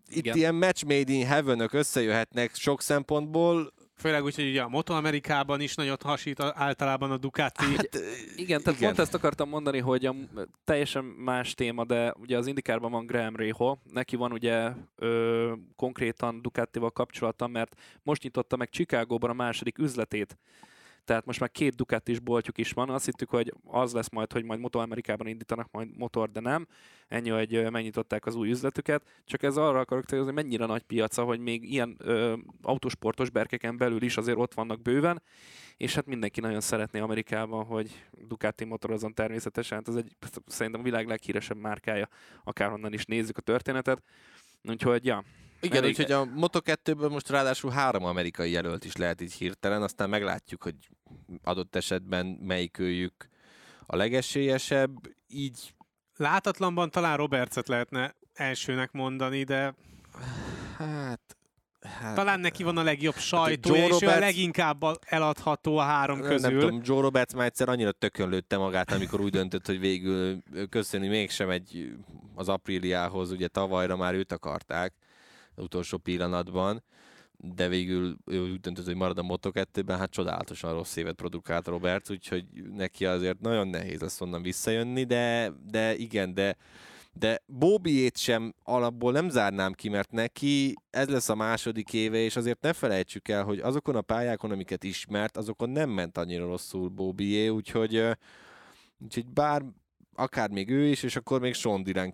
itt 0.09 0.15
Igen. 0.17 0.37
ilyen 0.37 0.55
match 0.55 0.85
made 0.85 1.11
in 1.11 1.25
heaven 1.25 1.67
összejöhetnek 1.71 2.55
sok 2.55 2.81
szempontból. 2.81 3.73
Főleg 4.01 4.23
úgy, 4.23 4.35
hogy 4.35 4.47
ugye 4.49 4.61
a 4.61 4.67
Moto 4.69 4.93
Amerikában 4.93 5.61
is 5.61 5.75
nagyot 5.75 6.01
hasít 6.01 6.39
a- 6.39 6.53
általában 6.55 7.11
a 7.11 7.17
Ducati. 7.17 7.63
Hát, 7.75 7.89
Igen, 8.35 8.61
tehát 8.61 8.79
Igen. 8.79 8.89
pont 8.89 8.99
ezt 8.99 9.13
akartam 9.13 9.49
mondani, 9.49 9.79
hogy 9.79 10.05
a, 10.05 10.15
teljesen 10.63 11.03
más 11.03 11.53
téma, 11.53 11.85
de 11.85 12.13
ugye 12.19 12.37
az 12.37 12.47
Indikárban 12.47 12.91
van 12.91 13.05
Graham 13.05 13.35
Reho, 13.35 13.77
neki 13.91 14.15
van 14.15 14.31
ugye 14.31 14.71
ö, 14.95 15.53
konkrétan 15.75 16.41
Ducatival 16.41 16.91
kapcsolata, 16.91 17.47
mert 17.47 17.75
most 18.03 18.23
nyitotta 18.23 18.55
meg 18.55 18.69
Chicagóban 18.69 19.29
a 19.29 19.33
második 19.33 19.77
üzletét. 19.77 20.37
Tehát 21.05 21.25
most 21.25 21.39
már 21.39 21.51
két 21.51 21.75
Ducatis 21.75 22.19
boltjuk 22.19 22.57
is 22.57 22.71
van. 22.71 22.89
Azt 22.89 23.05
hittük, 23.05 23.29
hogy 23.29 23.53
az 23.65 23.93
lesz 23.93 24.09
majd, 24.09 24.31
hogy 24.31 24.43
majd 24.43 24.59
Moto 24.59 24.79
Amerikában 24.79 25.27
indítanak 25.27 25.67
majd 25.71 25.97
motor, 25.97 26.31
de 26.31 26.39
nem. 26.39 26.67
Ennyi, 27.07 27.29
hogy 27.29 27.71
megnyitották 27.71 28.25
az 28.25 28.35
új 28.35 28.49
üzletüket. 28.49 29.21
Csak 29.25 29.43
ez 29.43 29.57
arra 29.57 29.79
akarok 29.79 30.05
célozni, 30.05 30.33
hogy 30.33 30.43
mennyire 30.43 30.65
nagy 30.65 30.81
piaca, 30.81 31.23
hogy 31.23 31.39
még 31.39 31.71
ilyen 31.71 31.95
ö, 31.99 32.35
autósportos 32.61 33.29
berkeken 33.29 33.77
belül 33.77 34.01
is 34.01 34.17
azért 34.17 34.37
ott 34.37 34.53
vannak 34.53 34.81
bőven, 34.81 35.21
és 35.77 35.95
hát 35.95 36.05
mindenki 36.05 36.39
nagyon 36.39 36.61
szeretné 36.61 36.99
Amerikában, 36.99 37.65
hogy 37.65 38.05
Ducati 38.27 38.65
motorozon 38.65 39.13
természetesen. 39.13 39.77
Hát 39.77 39.87
ez 39.87 39.95
egy 39.95 40.15
szerintem 40.45 40.81
a 40.81 40.83
világ 40.83 41.07
leghíresebb 41.07 41.57
márkája, 41.57 42.07
akárhonnan 42.43 42.93
is 42.93 43.05
nézzük 43.05 43.37
a 43.37 43.41
történetet. 43.41 44.03
Úgyhogy, 44.63 45.05
ja, 45.05 45.23
Igen, 45.61 45.85
úgyhogy 45.85 46.11
a 46.11 46.25
Moto2-ből 46.25 47.09
most 47.09 47.29
ráadásul 47.29 47.71
három 47.71 48.05
amerikai 48.05 48.51
jelölt 48.51 48.85
is 48.85 48.95
lehet 48.95 49.21
így 49.21 49.33
hirtelen, 49.33 49.81
aztán 49.81 50.09
meglátjuk, 50.09 50.63
hogy 50.63 50.75
adott 51.43 51.75
esetben 51.75 52.25
melyikőjük 52.25 53.29
a 53.85 53.95
legesélyesebb. 53.95 54.91
Így 55.27 55.73
Látatlanban 56.15 56.89
talán 56.89 57.17
Robertset 57.17 57.67
lehetne 57.67 58.15
elsőnek 58.33 58.91
mondani, 58.91 59.43
de 59.43 59.73
hát... 60.77 61.37
hát 61.81 62.15
talán 62.15 62.39
neki 62.39 62.63
van 62.63 62.77
a 62.77 62.83
legjobb 62.83 63.15
sajtója, 63.15 63.81
Joe 63.81 63.87
és 63.87 63.91
ő 63.91 63.95
a 63.95 63.99
Roberts- 63.99 64.19
leginkább 64.19 64.81
eladható 65.05 65.77
a 65.77 65.81
három 65.81 66.19
Nem 66.19 66.29
közül. 66.29 66.59
tudom, 66.59 66.81
Joe 66.83 67.01
Roberts 67.01 67.33
már 67.33 67.45
egyszer 67.45 67.69
annyira 67.69 67.91
tökön 67.91 68.29
lőtte 68.29 68.57
magát, 68.57 68.91
amikor 68.91 69.21
úgy 69.21 69.31
döntött, 69.31 69.65
hogy 69.65 69.79
végül 69.79 70.41
köszönni 70.69 71.07
mégsem 71.07 71.49
egy 71.49 71.93
az 72.35 72.49
Apriliához, 72.49 73.31
ugye 73.31 73.47
tavalyra 73.47 73.95
már 73.95 74.13
őt 74.13 74.31
akarták 74.31 74.93
utolsó 75.61 75.97
pillanatban. 75.97 76.83
de 77.37 77.67
végül 77.67 78.17
ő 78.25 78.41
úgy 78.41 78.59
döntött, 78.59 78.85
hogy 78.85 78.95
marad 78.95 79.17
a 79.17 79.21
Moto2-ben, 79.21 79.97
hát 79.97 80.11
csodálatosan 80.11 80.73
rossz 80.73 80.95
évet 80.95 81.15
produkált 81.15 81.67
Robert, 81.67 82.09
úgyhogy 82.09 82.45
neki 82.75 83.05
azért 83.05 83.39
nagyon 83.39 83.67
nehéz 83.67 83.99
lesz 83.99 84.21
onnan 84.21 84.41
visszajönni, 84.41 85.03
de, 85.03 85.53
de 85.71 85.95
igen, 85.95 86.33
de 86.33 86.57
de 87.13 87.41
Bóbiét 87.45 88.17
sem 88.17 88.53
alapból 88.63 89.11
nem 89.11 89.29
zárnám 89.29 89.73
ki, 89.73 89.89
mert 89.89 90.11
neki 90.11 90.75
ez 90.89 91.09
lesz 91.09 91.29
a 91.29 91.35
második 91.35 91.93
éve, 91.93 92.17
és 92.17 92.35
azért 92.35 92.61
ne 92.61 92.73
felejtsük 92.73 93.27
el, 93.27 93.43
hogy 93.43 93.59
azokon 93.59 93.95
a 93.95 94.01
pályákon, 94.01 94.51
amiket 94.51 94.83
ismert, 94.83 95.37
azokon 95.37 95.69
nem 95.69 95.89
ment 95.89 96.17
annyira 96.17 96.45
rosszul 96.45 96.89
Bóbié, 96.89 97.47
úgyhogy, 97.47 98.03
úgyhogy 98.99 99.27
bár 99.27 99.63
akár 100.15 100.49
még 100.49 100.69
ő 100.69 100.85
is, 100.85 101.03
és 101.03 101.15
akkor 101.15 101.39
még 101.39 101.53
Sean 101.53 101.83
Dylan 101.83 102.11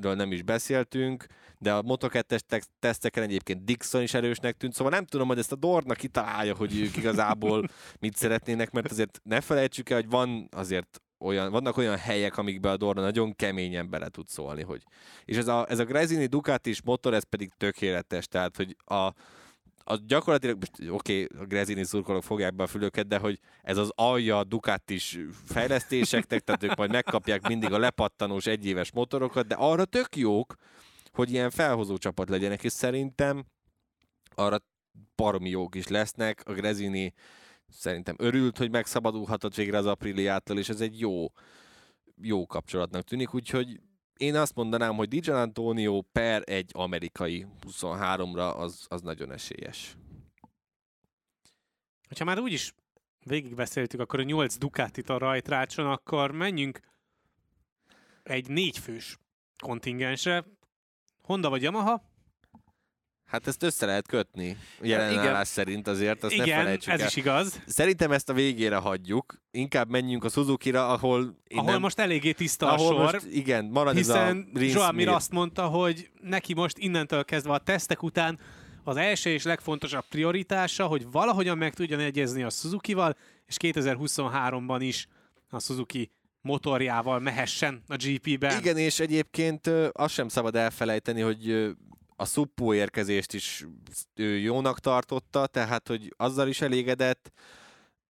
Kellyről 0.00 0.14
nem 0.14 0.32
is 0.32 0.42
beszéltünk, 0.42 1.26
de 1.58 1.72
a 1.72 1.82
Moto2-es 1.82 2.62
teszteken 2.78 3.22
egyébként 3.22 3.64
Dixon 3.64 4.02
is 4.02 4.14
erősnek 4.14 4.56
tűnt, 4.56 4.74
szóval 4.74 4.92
nem 4.92 5.04
tudom, 5.04 5.28
hogy 5.28 5.38
ezt 5.38 5.52
a 5.52 5.56
Dorna 5.56 5.94
kitalálja, 5.94 6.54
hogy 6.54 6.80
ők 6.80 6.96
igazából 6.96 7.68
mit 8.00 8.16
szeretnének, 8.16 8.70
mert 8.70 8.90
azért 8.90 9.20
ne 9.22 9.40
felejtsük 9.40 9.90
el, 9.90 9.96
hogy 9.96 10.08
van 10.08 10.48
azért 10.50 11.02
olyan, 11.18 11.50
vannak 11.50 11.76
olyan 11.76 11.96
helyek, 11.96 12.36
amikbe 12.36 12.70
a 12.70 12.76
Dorna 12.76 13.00
nagyon 13.00 13.36
keményen 13.36 13.90
bele 13.90 14.08
tud 14.08 14.28
szólni, 14.28 14.62
hogy. 14.62 14.82
És 15.24 15.36
ez 15.36 15.48
a, 15.48 15.66
ez 15.68 15.78
a 15.78 15.84
Gresini 15.84 16.26
Ducatis 16.26 16.82
motor, 16.82 17.14
ez 17.14 17.24
pedig 17.24 17.52
tökéletes, 17.56 18.26
tehát, 18.26 18.56
hogy 18.56 18.76
a, 18.84 19.12
a 19.84 19.96
gyakorlatilag, 20.06 20.58
oké, 20.88 21.22
okay, 21.22 21.40
a 21.40 21.44
Grezini 21.44 21.84
szurkolók 21.84 22.22
fogják 22.22 22.54
be 22.54 22.62
a 22.62 22.66
fülöket, 22.66 23.06
de 23.06 23.18
hogy 23.18 23.38
ez 23.62 23.76
az 23.76 23.90
alja 23.94 24.38
a 24.38 24.44
Ducatis 24.44 25.18
fejlesztéseknek, 25.44 26.40
tehát 26.40 26.62
ők 26.62 26.74
majd 26.74 26.90
megkapják 26.90 27.48
mindig 27.48 27.72
a 27.72 27.78
lepattanós 27.78 28.46
egyéves 28.46 28.92
motorokat, 28.92 29.46
de 29.46 29.54
arra 29.54 29.84
tök 29.84 30.16
jók, 30.16 30.54
hogy 31.12 31.30
ilyen 31.30 31.50
felhozó 31.50 31.96
csapat 31.96 32.28
legyenek, 32.28 32.64
és 32.64 32.72
szerintem 32.72 33.44
arra 34.34 34.58
baromi 35.16 35.48
jók 35.48 35.74
is 35.74 35.88
lesznek. 35.88 36.42
A 36.44 36.52
Grezini 36.52 37.12
szerintem 37.68 38.14
örült, 38.18 38.58
hogy 38.58 38.70
megszabadulhatott 38.70 39.54
végre 39.54 39.78
az 39.78 39.86
Apriliától, 39.86 40.58
és 40.58 40.68
ez 40.68 40.80
egy 40.80 41.00
jó, 41.00 41.26
jó 42.22 42.46
kapcsolatnak 42.46 43.02
tűnik, 43.02 43.34
úgyhogy 43.34 43.80
én 44.16 44.34
azt 44.34 44.54
mondanám, 44.54 44.94
hogy 44.96 45.08
Dijan 45.08 45.36
Antonio 45.36 46.00
per 46.00 46.42
egy 46.44 46.70
amerikai 46.74 47.46
23-ra 47.66 48.56
az, 48.56 48.86
az 48.88 49.02
nagyon 49.02 49.32
esélyes. 49.32 49.96
Ha 52.18 52.24
már 52.24 52.38
úgyis 52.38 52.74
végigbeszéltük 53.24 54.00
akkor 54.00 54.20
a 54.20 54.22
8 54.22 54.56
Ducatit 54.56 55.08
a 55.08 55.18
rajtrácson, 55.18 55.86
akkor 55.86 56.30
menjünk 56.30 56.80
egy 58.22 58.48
négyfős 58.48 59.18
kontingensre. 59.62 60.44
Honda 61.22 61.48
vagy 61.48 61.62
Yamaha? 61.62 62.13
Hát 63.34 63.46
ezt 63.46 63.62
össze 63.62 63.86
lehet 63.86 64.06
kötni, 64.06 64.56
jelenállás 64.82 65.48
szerint 65.48 65.88
azért, 65.88 66.24
azt 66.24 66.32
Igen, 66.32 66.46
ne 66.46 66.54
felejtsük 66.54 66.92
ez 66.92 67.00
el. 67.00 67.06
is 67.06 67.16
igaz. 67.16 67.62
Szerintem 67.66 68.12
ezt 68.12 68.28
a 68.28 68.32
végére 68.32 68.76
hagyjuk, 68.76 69.42
inkább 69.50 69.88
menjünk 69.88 70.24
a 70.24 70.28
Suzuki-ra, 70.28 70.88
ahol... 70.88 71.38
Ahol 71.54 71.70
nem, 71.70 71.80
most 71.80 71.98
eléggé 71.98 72.32
tiszta 72.32 72.66
a 72.66 72.72
ahol 72.74 72.94
sor. 72.94 73.12
most, 73.12 73.26
igen, 73.30 73.64
marad 73.64 73.96
Hiszen 73.96 74.26
ez 74.26 74.44
a 74.54 74.58
Rince 74.58 74.78
Joan 74.78 74.94
Mir 74.94 75.06
Mir. 75.06 75.14
azt 75.14 75.30
mondta, 75.30 75.66
hogy 75.66 76.10
neki 76.20 76.54
most 76.54 76.78
innentől 76.78 77.24
kezdve 77.24 77.52
a 77.52 77.58
tesztek 77.58 78.02
után 78.02 78.38
az 78.84 78.96
első 78.96 79.30
és 79.30 79.44
legfontosabb 79.44 80.04
prioritása, 80.08 80.86
hogy 80.86 81.10
valahogyan 81.10 81.58
meg 81.58 81.74
tudjon 81.74 82.00
egyezni 82.00 82.42
a 82.42 82.50
Suzuki-val, 82.50 83.16
és 83.46 83.56
2023-ban 83.58 84.78
is 84.80 85.06
a 85.48 85.60
Suzuki 85.60 86.10
motorjával 86.40 87.18
mehessen 87.18 87.82
a 87.86 87.96
GP-ben. 87.96 88.58
Igen, 88.58 88.76
és 88.76 89.00
egyébként 89.00 89.70
azt 89.92 90.14
sem 90.14 90.28
szabad 90.28 90.56
elfelejteni, 90.56 91.20
hogy 91.20 91.74
a 92.16 92.24
szuppó 92.24 92.74
érkezést 92.74 93.32
is 93.32 93.66
ő 94.14 94.38
jónak 94.38 94.78
tartotta, 94.78 95.46
tehát 95.46 95.88
hogy 95.88 96.14
azzal 96.16 96.48
is 96.48 96.60
elégedett. 96.60 97.32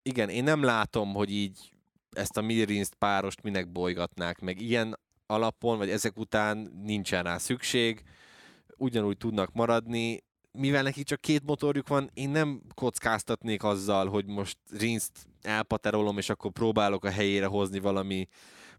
Igen, 0.03 0.29
én 0.29 0.45
nem 0.45 0.63
látom, 0.63 1.15
hogy 1.15 1.31
így 1.31 1.73
ezt 2.11 2.37
a 2.37 2.43
Mirinst 2.43 2.95
párost 2.95 3.43
minek 3.43 3.73
bolygatnák 3.73 4.41
meg. 4.41 4.61
Ilyen 4.61 4.99
alapon, 5.27 5.79
vagy 5.79 5.91
ezek 5.91 6.19
után 6.19 6.71
nincsen 6.83 7.23
rá 7.23 7.39
szükség, 7.39 8.03
ugyanúgy 8.77 9.17
tudnak 9.17 9.53
maradni. 9.53 10.25
Mivel 10.53 10.83
neki 10.83 11.03
csak 11.03 11.21
két 11.21 11.45
motorjuk 11.45 11.89
van, 11.89 12.11
én 12.15 12.31
nem 12.31 12.63
kockáztatnék 12.75 13.63
azzal, 13.63 14.09
hogy 14.09 14.27
most 14.27 14.59
Rinst 14.79 15.13
elpaterolom, 15.43 16.19
és 16.19 16.29
akkor 16.29 16.51
próbálok 16.51 17.05
a 17.05 17.11
helyére 17.11 17.47
hozni 17.47 17.79
valami 17.79 18.29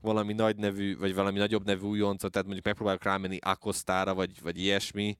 valami 0.06 0.34
nagy 0.34 0.56
nevű, 0.56 0.97
vagy 0.97 1.16
valami 1.16 1.38
nagyobb 1.38 1.66
nevű 1.66 1.88
újoncot, 1.88 2.32
tehát 2.32 2.45
mondjuk 2.45 2.66
megpróbálok 2.66 3.03
rámenni 3.03 3.38
Akostára, 3.41 4.14
vagy, 4.14 4.41
vagy 4.41 4.58
ilyesmi. 4.58 5.18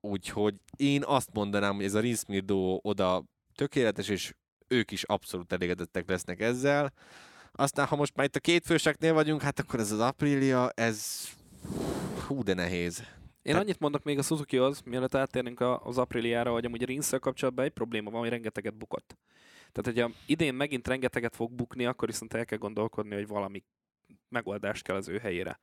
Úgyhogy 0.00 0.54
én 0.76 1.02
azt 1.04 1.28
mondanám, 1.32 1.74
hogy 1.74 1.84
ez 1.84 1.94
a 1.94 2.00
Rinsmir 2.00 2.44
duo 2.44 2.78
oda 2.82 3.24
tökéletes, 3.54 4.08
és 4.08 4.34
ők 4.68 4.90
is 4.90 5.02
abszolút 5.02 5.52
elégedettek 5.52 6.08
lesznek 6.08 6.40
ezzel. 6.40 6.92
Aztán, 7.52 7.86
ha 7.86 7.96
most 7.96 8.16
már 8.16 8.26
itt 8.26 8.36
a 8.36 8.40
két 8.40 8.66
főseknél 8.66 9.12
vagyunk, 9.12 9.42
hát 9.42 9.58
akkor 9.58 9.80
ez 9.80 9.92
az 9.92 10.00
Aprilia, 10.00 10.70
ez 10.74 11.28
hú, 12.26 12.42
de 12.42 12.54
nehéz. 12.54 13.02
Én 13.42 13.56
annyit 13.56 13.78
mondok 13.78 14.02
még 14.02 14.18
a 14.18 14.22
Suzuki-hoz, 14.22 14.80
mielőtt 14.84 15.14
áttérnénk 15.14 15.60
a- 15.60 15.80
az 15.84 15.98
Apriliára, 15.98 16.52
hogy 16.52 16.64
amúgy 16.64 16.82
a 16.82 16.86
rinsz 16.86 17.12
kapcsolatban 17.20 17.64
egy 17.64 17.70
probléma 17.70 18.10
van, 18.10 18.20
hogy 18.20 18.28
rengeteget 18.28 18.76
bukott. 18.76 19.16
Tehát, 19.72 19.98
hogyha 19.98 20.20
idén 20.26 20.54
megint 20.54 20.88
rengeteget 20.88 21.36
fog 21.36 21.52
bukni, 21.52 21.86
akkor 21.86 22.08
viszont 22.08 22.34
el 22.34 22.44
kell 22.44 22.58
gondolkodni, 22.58 23.14
hogy 23.14 23.26
valami 23.26 23.62
megoldást 24.32 24.82
kell 24.82 24.96
az 24.96 25.08
ő 25.08 25.18
helyére. 25.18 25.60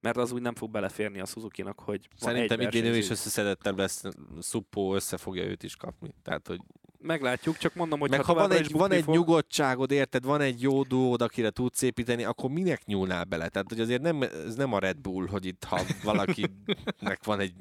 Mert 0.00 0.16
az 0.16 0.32
úgy 0.32 0.42
nem 0.42 0.54
fog 0.54 0.70
beleférni 0.70 1.20
a 1.20 1.26
Suzuki-nak, 1.26 1.80
hogy 1.80 2.08
van 2.18 2.32
Szerintem 2.32 2.60
idén 2.60 2.84
ő 2.84 2.96
is 2.96 3.10
összeszedettebb 3.10 3.78
lesz, 3.78 4.02
Szuppó 4.40 4.94
össze 4.94 5.16
fogja 5.16 5.44
őt 5.44 5.62
is 5.62 5.76
kapni. 5.76 6.14
Tehát, 6.22 6.46
hogy 6.46 6.60
Meglátjuk, 7.02 7.56
csak 7.56 7.74
mondom, 7.74 8.00
hogy 8.00 8.10
Meg 8.10 8.24
ha 8.24 8.34
van 8.34 8.42
továbbra 8.42 8.64
egy, 8.64 8.72
van 8.72 8.92
egy 8.92 9.02
fog, 9.02 9.14
nyugodtságod, 9.14 9.90
érted, 9.90 10.24
van 10.24 10.40
egy 10.40 10.62
jó 10.62 10.82
duód, 10.82 11.22
akire 11.22 11.50
tudsz 11.50 11.82
építeni, 11.82 12.24
akkor 12.24 12.50
minek 12.50 12.84
nyúlnál 12.84 13.24
bele? 13.24 13.48
Tehát, 13.48 13.68
hogy 13.68 13.80
azért 13.80 14.02
nem, 14.02 14.22
ez 14.22 14.54
nem 14.54 14.72
a 14.72 14.78
Red 14.78 14.98
Bull, 14.98 15.26
hogy 15.26 15.46
itt 15.46 15.64
ha 15.64 15.80
valakinek 16.02 17.24
van 17.24 17.40
egy 17.40 17.52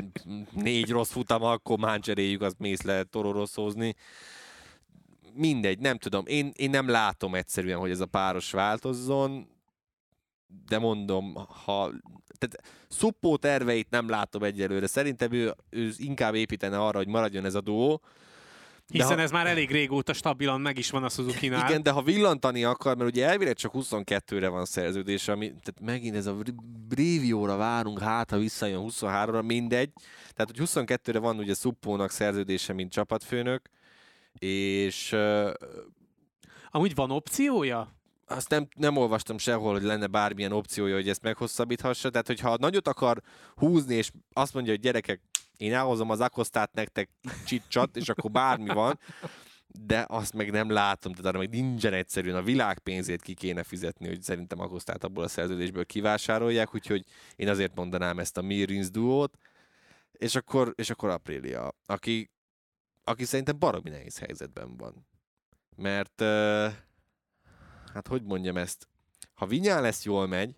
négy 0.52 0.90
rossz 0.90 1.12
futama, 1.12 1.52
akkor 1.52 1.78
máncseréljük, 1.78 2.42
azt 2.42 2.60
mész 2.60 2.82
le 2.82 3.04
tororoszózni. 3.04 3.96
Mindegy, 5.34 5.80
nem 5.80 5.98
tudom. 5.98 6.24
Én, 6.28 6.52
én 6.56 6.70
nem 6.70 6.90
látom 6.90 7.36
egyszerűen, 7.36 7.78
hogy 7.78 7.92
ez 7.92 8.00
a 8.00 8.06
páros 8.06 8.52
változzon, 8.52 9.48
de 10.68 10.80
mondom, 10.80 11.34
ha... 11.36 11.92
Tehát 12.38 12.74
Szuppó 12.88 13.38
terveit 13.38 13.90
nem 13.90 14.10
látom 14.10 14.44
egyelőre. 14.44 14.88
Szerintem 14.88 15.32
ő, 15.32 15.56
ő 15.70 15.92
inkább 15.98 16.36
építene 16.36 16.80
arra, 16.80 16.98
hogy 16.98 17.08
maradjon 17.08 17.46
ez 17.46 17.56
a 17.56 17.62
duó, 17.62 18.02
Hiszen 18.92 19.16
ha- 19.16 19.22
ez 19.22 19.32
már 19.32 19.48
elég 19.48 19.72
régóta 19.72 20.14
stabilan 20.14 20.62
meg 20.62 20.78
is 20.78 20.90
van 20.90 21.04
a 21.04 21.10
Suzuki-nál. 21.10 21.70
igen, 21.70 21.84
de 21.84 21.92
ha 21.92 22.02
villantani 22.02 22.64
akar, 22.64 22.98
mert 22.98 23.10
ugye 23.10 23.28
elvileg 23.28 23.56
csak 23.56 23.72
22-re 23.76 24.48
van 24.48 24.66
szerződés, 24.66 25.28
ami, 25.28 25.46
tehát 25.48 25.80
megint 25.82 26.16
ez 26.16 26.26
a 26.26 26.36
Brévióra 26.88 27.56
várunk, 27.56 28.00
hát 28.00 28.30
ha 28.30 28.38
visszajön 28.38 28.86
23-ra, 28.88 29.46
mindegy. 29.46 29.92
Tehát, 30.34 30.58
hogy 30.58 30.68
22-re 30.74 31.20
van 31.20 31.38
ugye 31.38 31.54
Szuppónak 31.54 32.12
szerződése, 32.12 32.74
mint 32.74 32.92
csapatfőnök, 32.92 33.70
és 34.40 35.12
uh, 35.12 35.52
Amúgy 36.72 36.96
van 36.96 37.12
opciója? 37.12 38.01
Azt 38.32 38.50
nem, 38.50 38.68
nem 38.76 38.98
olvastam 38.98 39.38
sehol, 39.38 39.72
hogy 39.72 39.84
lenne 39.84 40.08
bármilyen 40.08 40.52
opciója, 40.52 40.96
hogy 40.96 41.10
ezt 41.10 41.22
meghosszabbíthassa. 41.22 42.10
Tehát, 42.10 42.28
hogyha 42.28 42.58
nagyot 42.60 42.88
akar 42.88 43.22
húzni, 43.56 43.96
és 43.96 44.12
azt 44.34 44.54
mondja, 44.54 44.72
hogy 44.72 44.82
gyerekek, 44.82 45.22
én 45.58 45.74
elhozom 45.74 46.10
az 46.10 46.20
akosztát 46.20 46.74
nektek 46.74 47.10
csicsat, 47.46 47.96
és 47.96 48.10
akkor 48.10 48.32
bármi 48.32 48.74
van, 48.74 49.00
de 49.68 50.06
azt 50.10 50.34
meg 50.34 50.52
nem 50.52 50.70
látom, 50.70 51.12
tehát 51.12 51.28
arra 51.28 51.38
meg 51.38 51.50
nincsen 51.50 51.94
egyszerűen 51.94 52.36
a 52.36 52.42
világ 52.42 52.80
pénzét 52.80 53.22
ki 53.22 53.34
kéne 53.34 53.64
fizetni, 53.64 54.08
hogy 54.08 54.22
szerintem 54.22 54.60
Akosztát 54.60 55.04
abból 55.04 55.24
a 55.24 55.28
szerződésből 55.28 55.86
kivásárolják, 55.86 56.76
úgyhogy 56.76 57.06
én 57.36 57.50
azért 57.50 57.76
mondanám 57.76 58.20
ezt 58.20 58.38
a 58.38 58.42
Mirins 58.42 58.92
duót, 58.92 59.38
és 60.12 60.36
akkor, 60.36 60.74
és 60.76 60.90
akkor 60.90 61.10
Aprilia, 61.10 61.76
aki, 61.86 62.32
aki 63.04 63.26
szerintem 63.26 63.60
baromi 63.60 63.90
nehéz 63.90 64.20
helyzetben 64.20 64.78
van. 64.78 65.08
Mert, 65.76 66.22
uh, 66.22 66.74
hát 67.94 68.08
hogy 68.08 68.24
mondjam 68.24 68.58
ezt, 68.58 68.88
ha 69.34 69.46
Vinyá 69.46 69.80
lesz 69.80 70.06
jól 70.06 70.28
megy, 70.28 70.56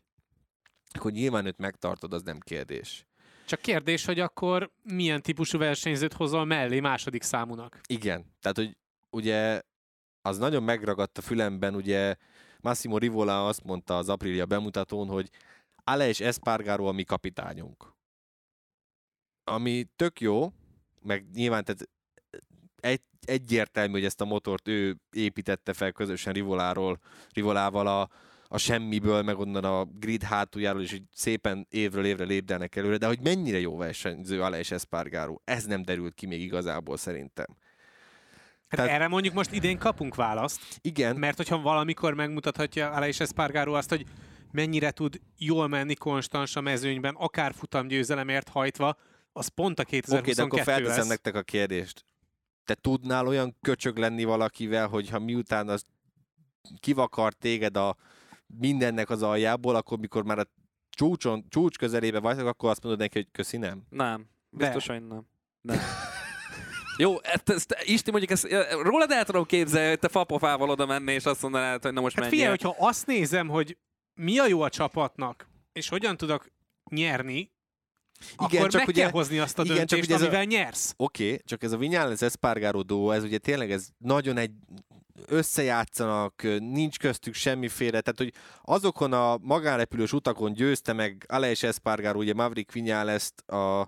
akkor 0.93 1.11
nyilván 1.11 1.45
őt 1.45 1.57
megtartod, 1.57 2.13
az 2.13 2.23
nem 2.23 2.39
kérdés. 2.39 3.05
Csak 3.45 3.61
kérdés, 3.61 4.05
hogy 4.05 4.19
akkor 4.19 4.71
milyen 4.81 5.21
típusú 5.21 5.57
versenyzőt 5.57 6.13
hozol 6.13 6.45
mellé 6.45 6.79
második 6.79 7.23
számúnak. 7.23 7.79
Igen, 7.87 8.25
tehát 8.41 8.57
hogy 8.57 8.77
ugye 9.09 9.61
az 10.21 10.37
nagyon 10.37 10.63
megragadt 10.63 11.17
a 11.17 11.21
fülemben, 11.21 11.75
ugye 11.75 12.15
Massimo 12.61 12.97
Rivola 12.97 13.47
azt 13.47 13.63
mondta 13.63 13.97
az 13.97 14.09
Aprilia 14.09 14.45
bemutatón, 14.45 15.07
hogy 15.07 15.29
Ale 15.83 16.07
és 16.07 16.19
Espargaro 16.19 16.85
a 16.85 16.91
mi 16.91 17.03
kapitányunk. 17.03 17.93
Ami 19.43 19.83
tök 19.95 20.19
jó, 20.19 20.53
meg 21.01 21.25
nyilván 21.33 21.63
tehát 21.63 21.89
egy, 22.83 23.01
egyértelmű, 23.25 23.91
hogy 23.91 24.05
ezt 24.05 24.21
a 24.21 24.25
motort 24.25 24.67
ő 24.67 24.97
építette 25.11 25.73
fel 25.73 25.91
közösen 25.91 26.33
Rivoláról, 26.33 26.99
Rivolával 27.33 27.87
a, 27.87 28.09
a 28.43 28.57
semmiből, 28.57 29.21
meg 29.21 29.37
onnan 29.37 29.63
a 29.63 29.85
grid 29.85 30.23
hátuljáról, 30.23 30.81
és 30.81 30.93
így 30.93 31.03
szépen 31.13 31.67
évről 31.69 32.05
évre 32.05 32.23
lépdelnek 32.23 32.75
előre, 32.75 32.97
de 32.97 33.07
hogy 33.07 33.19
mennyire 33.21 33.59
jó 33.59 33.77
versenyző 33.77 34.41
Aleix 34.41 34.71
Espargaró, 34.71 35.41
ez 35.45 35.65
nem 35.65 35.81
derült 35.81 36.13
ki 36.13 36.25
még 36.25 36.41
igazából 36.41 36.97
szerintem. 36.97 37.45
Hát 38.67 38.79
Tehát... 38.79 38.89
erre 38.89 39.07
mondjuk 39.07 39.33
most 39.33 39.51
idén 39.51 39.77
kapunk 39.77 40.15
választ. 40.15 40.61
Igen. 40.81 41.15
Mert 41.15 41.37
hogyha 41.37 41.61
valamikor 41.61 42.13
megmutathatja 42.13 42.89
Aleix 42.89 43.19
Espargaró 43.19 43.73
azt, 43.73 43.89
hogy 43.89 44.05
mennyire 44.51 44.91
tud 44.91 45.19
jól 45.37 45.67
menni 45.67 45.93
konstans 45.93 46.55
a 46.55 46.61
mezőnyben, 46.61 47.15
akár 47.15 47.53
futamgyőzelemért 47.53 48.49
hajtva, 48.49 48.97
az 49.33 49.47
pont 49.47 49.79
a 49.79 49.83
2022 49.83 50.21
Oké, 50.21 50.33
de 50.33 50.41
akkor 50.41 50.73
felteszem 50.73 50.97
lesz. 50.97 51.07
nektek 51.07 51.35
a 51.35 51.41
kérdést. 51.41 52.05
Te 52.65 52.73
tudnál 52.73 53.27
olyan 53.27 53.57
köcsög 53.61 53.97
lenni 53.97 54.23
valakivel, 54.23 54.87
hogyha 54.87 55.19
miután 55.19 55.69
az 55.69 55.85
kivakar 56.79 57.33
téged 57.33 57.77
a 57.77 57.95
mindennek 58.59 59.09
az 59.09 59.21
aljából, 59.23 59.75
akkor 59.75 59.97
mikor 59.97 60.23
már 60.23 60.39
a 60.39 60.47
csúcson, 60.89 61.45
csúcs 61.49 61.77
közelébe 61.77 62.19
vagy, 62.19 62.39
akkor 62.39 62.69
azt 62.69 62.83
mondod 62.83 63.01
neki, 63.01 63.17
hogy 63.17 63.27
köszi, 63.31 63.57
nem? 63.57 63.83
Nem. 63.89 64.25
Biztos, 64.49 64.87
hogy 64.87 65.07
nem. 65.07 65.25
Nem. 65.61 65.77
Jó, 66.97 67.21
ezt, 67.21 67.49
ezt, 67.49 67.75
Isti 67.83 68.11
mondjuk 68.11 68.31
ezt, 68.31 68.47
rólad 68.81 69.11
el 69.11 69.25
tudom 69.25 69.45
képzelni, 69.45 69.89
hogy 69.89 69.99
te 69.99 70.07
fapofával 70.07 70.69
oda 70.69 70.85
menni, 70.85 71.11
és 71.11 71.25
azt 71.25 71.41
mondanád, 71.41 71.83
hogy 71.83 71.93
na 71.93 72.01
most 72.01 72.15
hát 72.15 72.23
menjél. 72.23 72.39
figyelj, 72.39 72.57
hogyha 72.61 72.87
azt 72.87 73.07
nézem, 73.07 73.47
hogy 73.47 73.77
mi 74.13 74.39
a 74.39 74.47
jó 74.47 74.61
a 74.61 74.69
csapatnak, 74.69 75.47
és 75.71 75.89
hogyan 75.89 76.17
tudok 76.17 76.51
nyerni, 76.89 77.52
igen, 78.47 78.61
akkor 78.61 78.71
csak 78.71 78.79
meg 78.79 78.89
ugye, 78.89 79.01
kell 79.01 79.11
hozni 79.11 79.39
azt 79.39 79.59
a 79.59 79.63
igen, 79.63 79.75
döntést, 79.75 80.09
csak 80.09 80.19
amivel 80.19 80.41
a, 80.41 80.43
nyersz. 80.43 80.93
Oké, 80.97 81.25
okay, 81.25 81.41
csak 81.45 81.63
ez 81.63 81.71
a 81.71 81.77
Vinyales 81.77 82.21
Espargaro 82.21 82.81
duo, 82.81 83.11
ez 83.11 83.23
ugye 83.23 83.37
tényleg 83.37 83.71
ez 83.71 83.87
nagyon 83.97 84.37
egy 84.37 84.51
összejátszanak, 85.25 86.43
nincs 86.59 86.97
köztük 86.97 87.33
semmiféle, 87.33 88.01
tehát 88.01 88.17
hogy 88.17 88.33
azokon 88.61 89.13
a 89.13 89.37
magánrepülős 89.41 90.13
utakon 90.13 90.53
győzte 90.53 90.93
meg 90.93 91.25
Aleix 91.27 91.63
Espargaro, 91.63 92.19
ugye 92.19 92.33
Maverick 92.33 92.71
vinyales 92.71 93.29
a, 93.45 93.87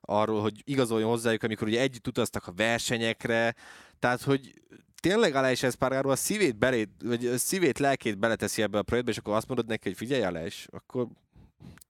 arról, 0.00 0.40
hogy 0.40 0.62
igazoljon 0.64 1.10
hozzájuk, 1.10 1.42
amikor 1.42 1.66
ugye 1.66 1.80
együtt 1.80 2.06
utaztak 2.06 2.46
a 2.46 2.52
versenyekre, 2.52 3.54
tehát 3.98 4.22
hogy 4.22 4.54
tényleg 5.00 5.34
Aleix 5.34 5.62
Espargaro 5.62 6.10
a 6.10 6.16
szívét, 6.16 6.56
belé, 6.56 6.88
vagy 7.04 7.26
a 7.26 7.38
szívét, 7.38 7.78
lelkét 7.78 8.18
beleteszi 8.18 8.62
ebbe 8.62 8.78
a 8.78 8.82
projektbe, 8.82 9.12
és 9.12 9.18
akkor 9.18 9.34
azt 9.34 9.48
mondod 9.48 9.66
neki, 9.66 9.88
hogy 9.88 9.96
figyelj 9.96 10.22
Aleix, 10.22 10.66
akkor 10.70 11.06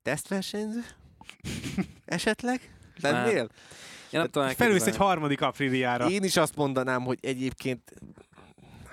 tesztversenyző? 0.02 0.84
Esetleg? 2.04 2.60
Lennél? 3.00 3.48
Én 4.10 4.20
nem 4.20 4.28
tudom 4.30 4.48
Felülsz 4.48 4.86
egy 4.86 4.96
harmadik 4.96 5.40
apríliára. 5.40 6.08
Én 6.08 6.22
is 6.22 6.36
azt 6.36 6.56
mondanám, 6.56 7.02
hogy 7.02 7.18
egyébként 7.22 7.92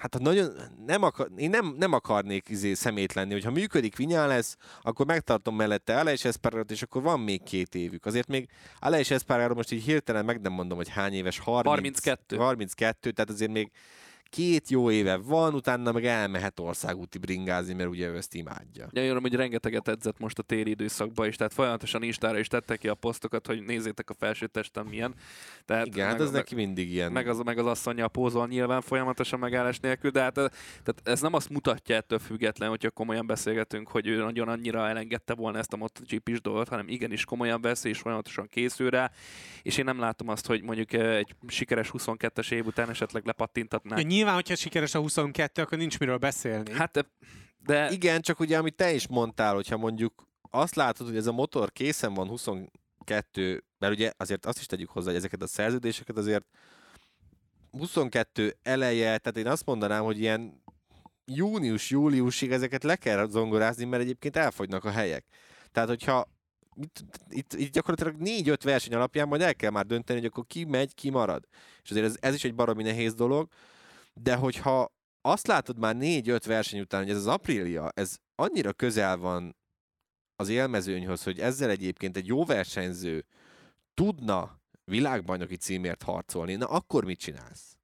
hát 0.03 0.19
nagyon, 0.19 0.51
nem 0.85 1.03
akar, 1.03 1.29
én 1.35 1.49
nem, 1.49 1.75
nem 1.77 1.93
akarnék 1.93 2.49
izé 2.49 2.73
szemét 2.73 3.13
lenni, 3.13 3.31
hogyha 3.31 3.51
működik 3.51 4.07
lesz, 4.09 4.57
akkor 4.81 5.05
megtartom 5.05 5.55
mellette 5.55 5.99
Aleix 5.99 6.25
Espargarot, 6.25 6.71
és 6.71 6.81
akkor 6.81 7.01
van 7.01 7.19
még 7.19 7.43
két 7.43 7.75
évük. 7.75 8.05
Azért 8.05 8.27
még 8.27 8.49
Aleix 8.79 9.11
Espargarot 9.11 9.55
most 9.55 9.71
így 9.71 9.83
hirtelen 9.83 10.25
meg 10.25 10.41
nem 10.41 10.51
mondom, 10.51 10.77
hogy 10.77 10.89
hány 10.89 11.13
éves, 11.13 11.39
30, 11.39 11.67
32. 11.69 12.35
32, 12.35 13.11
tehát 13.11 13.29
azért 13.29 13.51
még 13.51 13.71
két 14.33 14.69
jó 14.69 14.91
éve 14.91 15.17
van, 15.17 15.53
utána 15.53 15.91
meg 15.91 16.05
elmehet 16.05 16.59
országúti 16.59 17.17
bringázni, 17.17 17.73
mert 17.73 17.89
ugye 17.89 18.07
ő 18.07 18.15
ezt 18.17 18.33
imádja. 18.33 18.87
Ja, 18.91 19.01
jól, 19.01 19.19
hogy 19.19 19.33
rengeteget 19.33 19.87
edzett 19.87 20.19
most 20.19 20.39
a 20.39 20.41
téli 20.41 20.69
időszakban 20.69 21.27
is, 21.27 21.35
tehát 21.35 21.53
folyamatosan 21.53 22.03
Instára 22.03 22.39
is 22.39 22.47
tettek 22.47 22.79
ki 22.79 22.87
a 22.87 22.93
posztokat, 22.93 23.47
hogy 23.47 23.63
nézzétek 23.63 24.09
a 24.09 24.13
felső 24.13 24.47
testem 24.47 24.85
milyen. 24.85 25.15
Tehát 25.65 25.87
Igen, 25.87 26.07
hát 26.07 26.19
ez 26.21 26.25
meg, 26.25 26.33
neki 26.33 26.55
mindig 26.55 26.91
ilyen. 26.91 27.11
Meg 27.11 27.27
az, 27.27 27.39
meg 27.39 27.57
az 27.57 27.65
asszonya 27.65 28.07
pózol 28.07 28.47
nyilván 28.47 28.81
folyamatosan 28.81 29.39
megállás 29.39 29.79
nélkül, 29.79 30.11
de 30.11 30.21
hát 30.21 30.33
tehát 30.33 31.01
ez 31.03 31.21
nem 31.21 31.33
azt 31.33 31.49
mutatja 31.49 31.95
ettől 31.95 32.19
független, 32.19 32.69
hogyha 32.69 32.89
komolyan 32.89 33.27
beszélgetünk, 33.27 33.87
hogy 33.87 34.07
ő 34.07 34.23
nagyon 34.23 34.47
annyira 34.47 34.87
elengedte 34.87 35.33
volna 35.33 35.57
ezt 35.57 35.73
a 35.73 35.77
MotoGP-s 35.77 36.41
dolgot, 36.41 36.67
hanem 36.67 36.87
igenis 36.87 37.25
komolyan 37.25 37.61
veszi 37.61 37.89
és 37.89 37.99
folyamatosan 37.99 38.47
készül 38.47 38.89
rá, 38.89 39.11
és 39.61 39.77
én 39.77 39.85
nem 39.85 39.99
látom 39.99 40.27
azt, 40.27 40.45
hogy 40.45 40.61
mondjuk 40.63 40.93
egy 40.93 41.35
sikeres 41.47 41.89
22-es 41.93 42.51
év 42.51 42.65
után 42.65 42.89
esetleg 42.89 43.25
lepattintatná. 43.25 43.97
Ja, 43.97 44.03
nyilván, 44.23 44.41
hogyha 44.43 44.61
sikeres 44.61 44.93
a 44.95 44.99
22, 44.99 45.61
akkor 45.61 45.77
nincs 45.77 45.99
miről 45.99 46.17
beszélni. 46.17 46.71
Hát, 46.71 47.05
de... 47.57 47.91
Igen, 47.91 48.21
csak 48.21 48.39
ugye, 48.39 48.57
amit 48.57 48.75
te 48.75 48.93
is 48.93 49.07
mondtál, 49.07 49.53
hogyha 49.53 49.77
mondjuk 49.77 50.27
azt 50.49 50.75
látod, 50.75 51.07
hogy 51.07 51.15
ez 51.15 51.27
a 51.27 51.31
motor 51.31 51.71
készen 51.71 52.13
van 52.13 52.27
22, 52.27 53.63
mert 53.77 53.93
ugye 53.93 54.11
azért 54.17 54.45
azt 54.45 54.59
is 54.59 54.65
tegyük 54.65 54.89
hozzá, 54.89 55.07
hogy 55.07 55.15
ezeket 55.15 55.41
a 55.41 55.47
szerződéseket 55.47 56.17
azért 56.17 56.45
22 57.71 58.57
eleje, 58.61 59.17
tehát 59.17 59.37
én 59.37 59.47
azt 59.47 59.65
mondanám, 59.65 60.03
hogy 60.03 60.19
ilyen 60.19 60.63
június-júliusig 61.25 62.51
ezeket 62.51 62.83
le 62.83 62.95
kell 62.95 63.27
zongorázni, 63.27 63.85
mert 63.85 64.03
egyébként 64.03 64.35
elfogynak 64.35 64.85
a 64.85 64.91
helyek. 64.91 65.25
Tehát, 65.71 65.89
hogyha 65.89 66.27
itt, 66.75 67.03
itt, 67.29 67.53
itt 67.53 67.71
gyakorlatilag 67.71 68.15
négy-öt 68.15 68.63
verseny 68.63 68.93
alapján 68.93 69.27
majd 69.27 69.41
el 69.41 69.55
kell 69.55 69.71
már 69.71 69.85
dönteni, 69.85 70.19
hogy 70.19 70.27
akkor 70.27 70.45
ki 70.47 70.63
megy, 70.63 70.93
ki 70.93 71.09
marad. 71.09 71.47
És 71.83 71.89
azért 71.89 72.05
ez, 72.05 72.15
ez 72.19 72.33
is 72.33 72.43
egy 72.43 72.55
baromi 72.55 72.83
nehéz 72.83 73.13
dolog, 73.13 73.47
de 74.13 74.35
hogyha 74.35 74.91
azt 75.21 75.47
látod 75.47 75.79
már 75.79 75.95
négy-öt 75.95 76.45
verseny 76.45 76.79
után, 76.79 77.01
hogy 77.01 77.09
ez 77.09 77.17
az 77.17 77.27
Aprilia, 77.27 77.89
ez 77.93 78.17
annyira 78.35 78.73
közel 78.73 79.17
van 79.17 79.55
az 80.35 80.49
élmezőnyhöz, 80.49 81.23
hogy 81.23 81.39
ezzel 81.39 81.69
egyébként 81.69 82.17
egy 82.17 82.27
jó 82.27 82.45
versenyző 82.45 83.25
tudna 83.93 84.61
világbajnoki 84.85 85.55
címért 85.55 86.03
harcolni, 86.03 86.55
na 86.55 86.65
akkor 86.65 87.03
mit 87.05 87.19
csinálsz? 87.19 87.77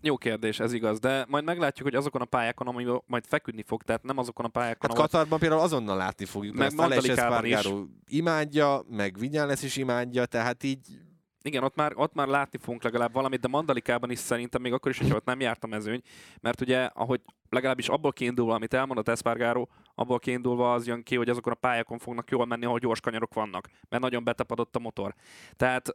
Jó 0.00 0.16
kérdés, 0.16 0.60
ez 0.60 0.72
igaz, 0.72 0.98
de 0.98 1.24
majd 1.28 1.44
meglátjuk, 1.44 1.88
hogy 1.88 1.96
azokon 1.96 2.20
a 2.20 2.24
pályákon, 2.24 2.66
ami 2.66 2.86
majd 3.06 3.26
feküdni 3.26 3.62
fog, 3.62 3.82
tehát 3.82 4.02
nem 4.02 4.18
azokon 4.18 4.44
a 4.44 4.48
pályákon, 4.48 4.90
hát 4.90 4.98
ahol... 4.98 5.08
Katarban 5.08 5.38
például 5.38 5.60
azonnal 5.60 5.96
látni 5.96 6.24
fogjuk, 6.24 6.54
meg 6.54 6.74
mert 6.74 7.04
is. 7.44 7.66
imádja, 8.06 8.82
meg 8.88 9.18
Vinyales 9.18 9.62
is 9.62 9.76
imádja, 9.76 10.26
tehát 10.26 10.62
így 10.62 11.00
igen, 11.46 11.64
ott 11.64 11.74
már, 11.74 11.92
ott 11.94 12.14
már 12.14 12.26
látni 12.26 12.58
fogunk 12.58 12.82
legalább 12.82 13.12
valamit, 13.12 13.40
de 13.40 13.48
Mandalikában 13.48 14.10
is 14.10 14.18
szerintem 14.18 14.62
még 14.62 14.72
akkor 14.72 14.90
is, 14.90 14.98
hogyha 14.98 15.16
ott 15.16 15.24
nem 15.24 15.40
járt 15.40 15.64
a 15.64 15.66
mezőny, 15.66 16.00
mert 16.40 16.60
ugye, 16.60 16.84
ahogy 16.84 17.20
legalábbis 17.50 17.88
abból 17.88 18.12
kiindulva, 18.12 18.54
amit 18.54 18.74
elmondott 18.74 19.08
Espargaro, 19.08 19.66
abból 19.98 20.18
kiindulva 20.18 20.72
az 20.72 20.86
jön 20.86 21.02
ki, 21.02 21.16
hogy 21.16 21.28
azokon 21.28 21.52
a 21.52 21.56
pályákon 21.56 21.98
fognak 21.98 22.30
jól 22.30 22.46
menni, 22.46 22.64
ahol 22.64 22.78
gyors 22.78 23.00
kanyarok 23.00 23.34
vannak, 23.34 23.68
mert 23.88 24.02
nagyon 24.02 24.24
betapadott 24.24 24.76
a 24.76 24.78
motor. 24.78 25.14
Tehát 25.56 25.94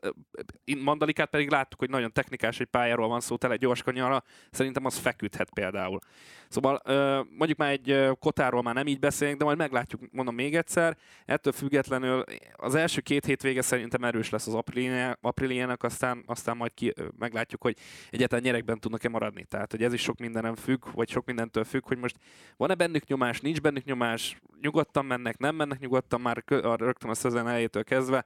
Mandalikát 0.83 1.29
pedig 1.29 1.49
láttuk, 1.49 1.79
hogy 1.79 1.89
nagyon 1.89 2.11
technikás 2.11 2.59
egy 2.59 2.67
pályáról 2.67 3.07
van 3.07 3.19
szó, 3.19 3.35
tele 3.35 3.55
gyors 3.55 3.83
kanyarra, 3.83 4.23
szerintem 4.51 4.85
az 4.85 4.97
feküdhet 4.97 5.49
például. 5.53 5.99
Szóval 6.49 6.81
mondjuk 7.37 7.57
már 7.57 7.71
egy 7.71 8.09
kotáról 8.19 8.61
már 8.61 8.73
nem 8.73 8.87
így 8.87 8.99
beszélünk, 8.99 9.37
de 9.37 9.45
majd 9.45 9.57
meglátjuk, 9.57 10.01
mondom 10.11 10.35
még 10.35 10.55
egyszer. 10.55 10.97
Ettől 11.25 11.53
függetlenül 11.53 12.23
az 12.55 12.75
első 12.75 13.01
két 13.01 13.25
hétvége 13.25 13.61
szerintem 13.61 14.03
erős 14.03 14.29
lesz 14.29 14.47
az 14.47 14.63
Apriliának, 15.21 15.83
aztán, 15.83 16.23
aztán 16.25 16.57
majd 16.57 16.73
ki, 16.73 16.93
meglátjuk, 17.17 17.61
hogy 17.61 17.77
egyáltalán 18.09 18.43
nyerekben 18.43 18.79
tudnak-e 18.79 19.09
maradni. 19.09 19.45
Tehát, 19.45 19.71
hogy 19.71 19.83
ez 19.83 19.93
is 19.93 20.01
sok 20.01 20.19
mindenem 20.19 20.55
függ, 20.55 20.85
vagy 20.93 21.09
sok 21.09 21.25
mindentől 21.25 21.63
függ, 21.63 21.87
hogy 21.87 21.97
most 21.97 22.15
van-e 22.57 22.75
bennük 22.75 23.07
nyomás, 23.07 23.41
nincs 23.41 23.61
bennük 23.61 23.85
nyugodtan 24.61 25.05
mennek, 25.05 25.37
nem 25.37 25.55
mennek 25.55 25.79
nyugodtan 25.79 26.21
már 26.21 26.43
rögtön 26.45 27.09
a 27.09 27.13
szezon 27.13 27.47
elejétől 27.47 27.83
kezdve. 27.83 28.25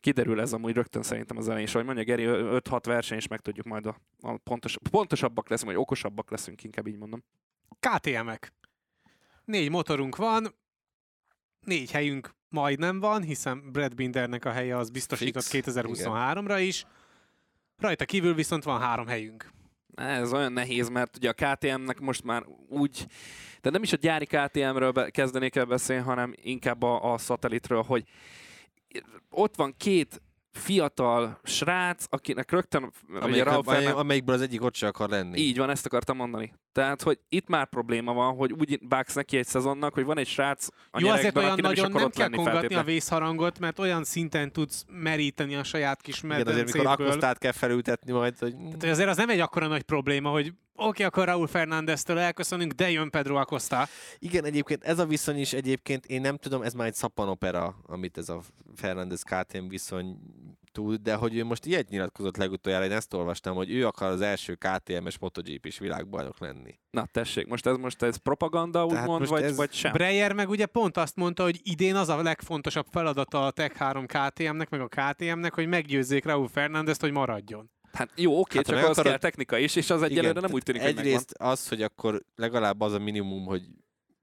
Kiderül 0.00 0.40
ez 0.40 0.52
amúgy 0.52 0.74
rögtön 0.74 1.02
szerintem 1.02 1.36
az 1.36 1.48
elején, 1.48 1.66
és 1.66 1.74
ahogy 1.74 1.86
mondja 1.86 2.04
Geri, 2.04 2.24
5-6 2.26 2.80
verseny, 2.84 3.16
és 3.16 3.26
megtudjuk 3.26 3.66
majd 3.66 3.86
a, 3.86 3.96
a 4.20 4.36
pontos, 4.36 4.76
pontosabbak 4.90 5.48
leszünk, 5.48 5.70
vagy 5.70 5.80
okosabbak 5.80 6.30
leszünk, 6.30 6.64
inkább 6.64 6.86
így 6.86 6.98
mondom. 6.98 7.24
KTM-ek. 7.80 8.52
Négy 9.44 9.70
motorunk 9.70 10.16
van, 10.16 10.54
négy 11.60 11.90
helyünk 11.90 12.34
majdnem 12.48 13.00
van, 13.00 13.22
hiszen 13.22 13.72
Brad 13.72 13.94
Bindernek 13.94 14.44
a 14.44 14.50
helye 14.50 14.76
az 14.76 14.90
biztosított 14.90 15.42
Fix. 15.42 15.66
2023-ra 15.66 16.58
is. 16.60 16.84
Rajta 17.76 18.04
kívül 18.04 18.34
viszont 18.34 18.64
van 18.64 18.80
három 18.80 19.06
helyünk. 19.06 19.50
Ez 20.00 20.32
olyan 20.32 20.52
nehéz, 20.52 20.88
mert 20.88 21.16
ugye 21.16 21.28
a 21.28 21.32
KTM-nek 21.32 22.00
most 22.00 22.24
már 22.24 22.44
úgy, 22.68 23.06
de 23.60 23.70
nem 23.70 23.82
is 23.82 23.92
a 23.92 23.96
gyári 23.96 24.26
KTM-ről 24.26 24.90
be, 24.90 25.10
kezdenék 25.10 25.56
el 25.56 25.64
beszélni, 25.64 26.02
hanem 26.02 26.34
inkább 26.42 26.82
a, 26.82 27.12
a 27.12 27.18
szatellitről, 27.18 27.82
hogy 27.82 28.04
ott 29.30 29.56
van 29.56 29.74
két 29.76 30.22
fiatal 30.52 31.40
srác, 31.42 32.04
akinek 32.08 32.50
rögtön... 32.50 32.90
Amelyik, 33.08 33.46
ugye, 33.46 33.62
Fernand... 33.62 33.98
amelyikből 33.98 34.34
az 34.34 34.40
egyik 34.40 34.62
ott 34.62 34.74
se 34.74 34.86
akar 34.86 35.08
lenni. 35.08 35.38
Így 35.40 35.56
van, 35.56 35.70
ezt 35.70 35.86
akartam 35.86 36.16
mondani. 36.16 36.52
Tehát, 36.72 37.02
hogy 37.02 37.18
itt 37.28 37.48
már 37.48 37.68
probléma 37.68 38.12
van, 38.12 38.34
hogy 38.34 38.52
úgy 38.52 38.78
báksz 38.82 39.14
neki 39.14 39.36
egy 39.36 39.46
szezonnak, 39.46 39.94
hogy 39.94 40.04
van 40.04 40.18
egy 40.18 40.26
srác 40.26 40.68
a 40.90 41.00
Jó, 41.00 41.08
azért 41.08 41.36
olyan 41.36 41.58
nagyon 41.60 41.90
nem, 41.90 42.00
nem 42.00 42.10
kell 42.10 42.28
kongatni 42.28 42.74
a 42.74 42.82
vészharangot, 42.82 43.58
mert 43.58 43.78
olyan 43.78 44.04
szinten 44.04 44.52
tudsz 44.52 44.84
meríteni 44.88 45.54
a 45.54 45.62
saját 45.62 46.00
kis 46.00 46.20
medencéből. 46.20 46.52
Igen, 46.52 46.64
azért 46.64 46.84
mikor 46.84 47.06
Akosztát 47.06 47.38
kell 47.38 47.52
felültetni 47.52 48.12
majd, 48.12 48.38
hogy... 48.38 48.56
Tehát, 48.56 48.80
hogy 48.80 48.88
azért 48.88 49.08
az 49.08 49.16
nem 49.16 49.28
egy 49.28 49.40
akkora 49.40 49.66
nagy 49.66 49.82
probléma, 49.82 50.30
hogy 50.30 50.46
oké, 50.46 50.88
okay, 50.88 51.06
akkor 51.06 51.24
Raúl 51.24 51.46
Fernándeztől 51.46 52.18
elköszönünk, 52.18 52.72
de 52.72 52.90
jön 52.90 53.10
Pedro 53.10 53.36
Acosta. 53.36 53.88
Igen, 54.18 54.44
egyébként 54.44 54.84
ez 54.84 54.98
a 54.98 55.06
viszony 55.06 55.38
is 55.38 55.52
egyébként, 55.52 56.06
én 56.06 56.20
nem 56.20 56.36
tudom, 56.36 56.62
ez 56.62 56.72
már 56.72 56.86
egy 56.86 56.94
szappanopera, 56.94 57.76
amit 57.86 58.18
ez 58.18 58.28
a 58.28 58.40
Fernández 58.74 59.22
KTM 59.22 59.68
viszony 59.68 60.18
túl, 60.72 60.96
de 60.96 61.14
hogy 61.14 61.36
ő 61.36 61.44
most 61.44 61.66
ilyet 61.66 61.88
nyilatkozott 61.88 62.36
legutoljára, 62.36 62.84
én 62.84 62.92
ezt 62.92 63.14
olvastam, 63.14 63.54
hogy 63.56 63.70
ő 63.70 63.86
akar 63.86 64.10
az 64.10 64.20
első 64.20 64.54
KTM-es 64.54 65.18
MotoGP-s 65.18 65.78
világbajnok 65.78 66.38
lenni. 66.38 66.78
Na 66.90 67.06
tessék, 67.12 67.46
most 67.46 67.66
ez 67.66 67.76
most 67.76 68.02
ez 68.02 68.16
propaganda 68.16 68.86
Tehát 68.86 69.02
úgymond, 69.08 69.28
vagy, 69.28 69.42
ez- 69.42 69.56
vagy 69.56 69.72
sem? 69.72 69.92
Breyer 69.92 70.32
meg 70.32 70.48
ugye 70.48 70.66
pont 70.66 70.96
azt 70.96 71.16
mondta, 71.16 71.42
hogy 71.42 71.60
idén 71.62 71.94
az 71.94 72.08
a 72.08 72.22
legfontosabb 72.22 72.86
feladata 72.90 73.46
a 73.46 73.50
Tech 73.50 73.76
3 73.76 74.06
KTM-nek, 74.06 74.68
meg 74.70 74.80
a 74.80 74.88
KTM-nek, 74.88 75.54
hogy 75.54 75.66
meggyőzzék 75.66 76.24
Raúl 76.24 76.48
Fernándezt, 76.48 77.00
hogy 77.00 77.12
maradjon. 77.12 77.70
Hát 77.92 78.10
jó, 78.16 78.40
oké, 78.40 78.56
Hát, 78.56 78.66
csak 78.66 78.76
ahhoz 78.76 78.88
akarod- 78.90 79.10
kell 79.10 79.18
technika 79.18 79.58
is, 79.58 79.76
és 79.76 79.90
az 79.90 80.02
egyelőre 80.02 80.32
nem 80.32 80.34
tehát 80.34 80.54
úgy 80.54 80.62
tűnik, 80.62 80.82
hogy 80.82 80.94
megvan. 80.94 81.12
Egyrészt 81.12 81.34
az, 81.38 81.68
hogy 81.68 81.82
akkor 81.82 82.22
legalább 82.36 82.80
az 82.80 82.92
a 82.92 82.98
minimum, 82.98 83.44
hogy 83.44 83.62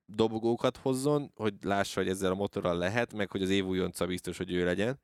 dobogókat 0.06 0.78
hozzon, 0.78 1.32
hogy 1.36 1.54
lássa, 1.62 2.00
hogy 2.00 2.10
ezzel 2.10 2.32
a 2.32 2.36
motorral 2.36 2.78
lehet, 2.78 3.14
meg 3.14 3.32
hogy 3.32 3.42
az 3.42 3.50
év 3.50 3.66
újonca 3.66 4.06
biztos, 4.06 4.38
hogy 4.38 4.52
ő 4.54 4.66
legyen. 4.66 5.00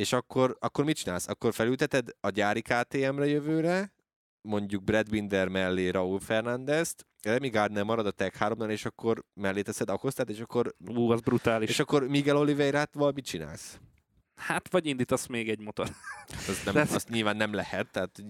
És 0.00 0.12
akkor, 0.12 0.56
akkor 0.60 0.84
mit 0.84 0.96
csinálsz? 0.96 1.28
Akkor 1.28 1.54
felülteted 1.54 2.08
a 2.20 2.30
gyári 2.30 2.62
KTM-re 2.62 3.26
jövőre, 3.26 3.92
mondjuk 4.40 4.84
Brad 4.84 5.08
Binder 5.10 5.48
mellé 5.48 5.88
Raúl 5.88 6.20
Fernándezt, 6.20 7.06
Remy 7.22 7.48
Gardner 7.48 7.84
marad 7.84 8.06
a 8.06 8.10
Tech 8.10 8.36
3 8.38 8.70
és 8.70 8.84
akkor 8.84 9.24
mellé 9.34 9.62
teszed 9.62 9.88
Akostát, 9.90 10.30
és 10.30 10.40
akkor, 10.40 10.74
Ú, 10.86 11.10
az 11.10 11.20
brutális. 11.20 11.68
és 11.68 11.78
akkor 11.78 12.08
Miguel 12.08 12.36
Oliveirát 12.36 12.94
mit 13.14 13.24
csinálsz? 13.24 13.78
Hát, 14.34 14.70
vagy 14.70 14.86
indítasz 14.86 15.26
még 15.26 15.48
egy 15.48 15.60
motor. 15.60 15.86
Hát 16.28 16.48
azt, 16.48 16.64
nem, 16.64 16.74
De- 16.74 16.80
azt 16.80 17.08
nyilván 17.08 17.36
nem 17.36 17.52
lehet, 17.52 17.90
tehát 17.90 18.22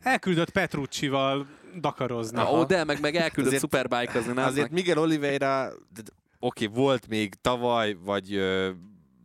Elküldött 0.00 0.50
Petrucci-val 0.50 1.46
dakarozni. 1.80 2.36
Na, 2.36 2.52
ó, 2.52 2.64
de 2.64 2.84
meg, 2.84 3.00
meg 3.00 3.14
elküldött 3.14 3.52
Azért- 3.52 3.60
nem? 4.34 4.44
Azért 4.44 4.70
Miguel 4.70 4.98
Oliveira, 4.98 5.72
oké, 6.38 6.66
volt 6.66 7.08
még 7.08 7.34
tavaly, 7.34 7.92
vagy 7.92 8.30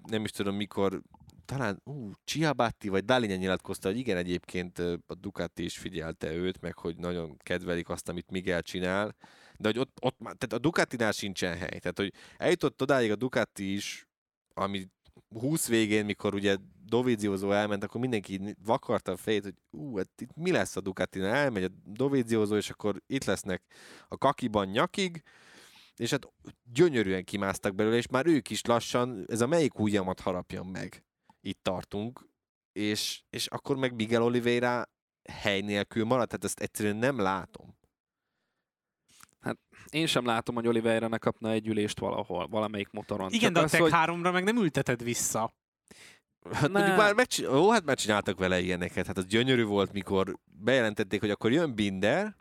nem 0.09 0.23
is 0.23 0.31
tudom 0.31 0.55
mikor, 0.55 1.01
talán 1.49 1.81
ú, 1.83 2.11
Ciabatti 2.25 2.89
vagy 2.89 3.05
Dalinja 3.05 3.35
nyilatkozta, 3.35 3.87
hogy 3.87 3.97
igen, 3.97 4.17
egyébként 4.17 4.79
a 4.79 5.15
Ducati 5.19 5.63
is 5.63 5.77
figyelte 5.77 6.33
őt, 6.33 6.61
meg 6.61 6.77
hogy 6.77 6.97
nagyon 6.97 7.37
kedvelik 7.37 7.89
azt, 7.89 8.09
amit 8.09 8.31
Miguel 8.31 8.61
csinál, 8.61 9.15
de 9.57 9.67
hogy 9.67 9.79
ott, 9.79 9.97
ott 10.01 10.19
már- 10.19 10.37
tehát 10.37 10.55
a 10.55 10.67
Ducatinál 10.67 11.11
sincsen 11.11 11.57
hely. 11.57 11.79
Tehát, 11.79 11.97
hogy 11.97 12.13
eljutott 12.37 12.81
odáig 12.81 13.11
a 13.11 13.15
Ducati 13.15 13.73
is, 13.73 14.07
ami 14.53 14.87
20 15.39 15.67
végén, 15.67 16.05
mikor 16.05 16.33
ugye 16.33 16.57
Dovizioso 16.85 17.51
elment, 17.51 17.83
akkor 17.83 18.01
mindenki 18.01 18.55
vakarta 18.65 19.11
a 19.11 19.17
fejét, 19.17 19.43
hogy 19.43 19.55
ú, 19.71 19.97
hát 19.97 20.21
itt 20.21 20.35
mi 20.35 20.51
lesz 20.51 20.75
a 20.75 20.81
Ducatinál? 20.81 21.35
Elmegy 21.35 21.63
a 21.63 21.69
Dovizioso, 21.85 22.55
és 22.55 22.69
akkor 22.69 23.01
itt 23.07 23.23
lesznek 23.23 23.63
a 24.07 24.17
kakiban 24.17 24.67
nyakig, 24.67 25.23
és 25.95 26.11
hát 26.11 26.27
gyönyörűen 26.63 27.23
kimásztak 27.23 27.75
belőle, 27.75 27.95
és 27.95 28.07
már 28.07 28.25
ők 28.25 28.49
is 28.49 28.61
lassan, 28.61 29.25
ez 29.27 29.41
a 29.41 29.47
melyik 29.47 29.79
ujjamat 29.79 30.19
harapjon 30.19 30.65
meg. 30.65 31.03
Itt 31.41 31.63
tartunk, 31.63 32.29
és, 32.71 33.21
és 33.29 33.47
akkor 33.47 33.77
meg 33.77 33.93
Miguel 33.95 34.23
Oliveira 34.23 34.89
hely 35.29 35.61
nélkül 35.61 36.05
marad, 36.05 36.27
tehát 36.27 36.43
ezt 36.43 36.59
egyszerűen 36.59 36.95
nem 36.95 37.19
látom. 37.19 37.77
Én 39.89 40.05
sem 40.07 40.25
látom, 40.25 40.55
hogy 40.55 40.67
Oliveira 40.67 41.07
ne 41.07 41.17
kapna 41.17 41.49
egy 41.51 41.67
ülést 41.67 41.99
valahol, 41.99 42.47
valamelyik 42.47 42.89
motoron. 42.91 43.31
Igen, 43.31 43.41
Csak 43.41 43.53
de 43.53 43.59
a 43.59 43.63
az, 43.63 43.71
Tech 43.71 43.83
hogy... 43.83 43.91
3-ra 43.95 44.31
meg 44.31 44.43
nem 44.43 44.57
ülteted 44.57 45.03
vissza. 45.03 45.53
Hát 46.51 46.61
Ne. 46.61 46.67
mondjuk 46.79 46.97
már, 46.97 47.13
megcsin- 47.13 47.47
ó, 47.47 47.69
hát 47.69 47.83
már 47.83 47.97
csináltak 47.97 48.39
vele 48.39 48.59
ilyeneket. 48.59 49.07
Hát 49.07 49.17
az 49.17 49.25
gyönyörű 49.25 49.63
volt, 49.63 49.91
mikor 49.93 50.39
bejelentették, 50.45 51.19
hogy 51.19 51.29
akkor 51.29 51.51
jön 51.51 51.75
Binder, 51.75 52.35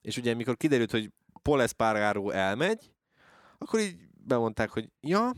és 0.00 0.16
ugye 0.16 0.34
mikor 0.34 0.56
kiderült, 0.56 0.90
hogy 0.90 1.12
Paul 1.42 1.62
Espargaro 1.62 2.30
elmegy, 2.30 2.92
akkor 3.58 3.80
így 3.80 3.96
bemondták, 4.10 4.70
hogy 4.70 4.88
ja, 5.00 5.32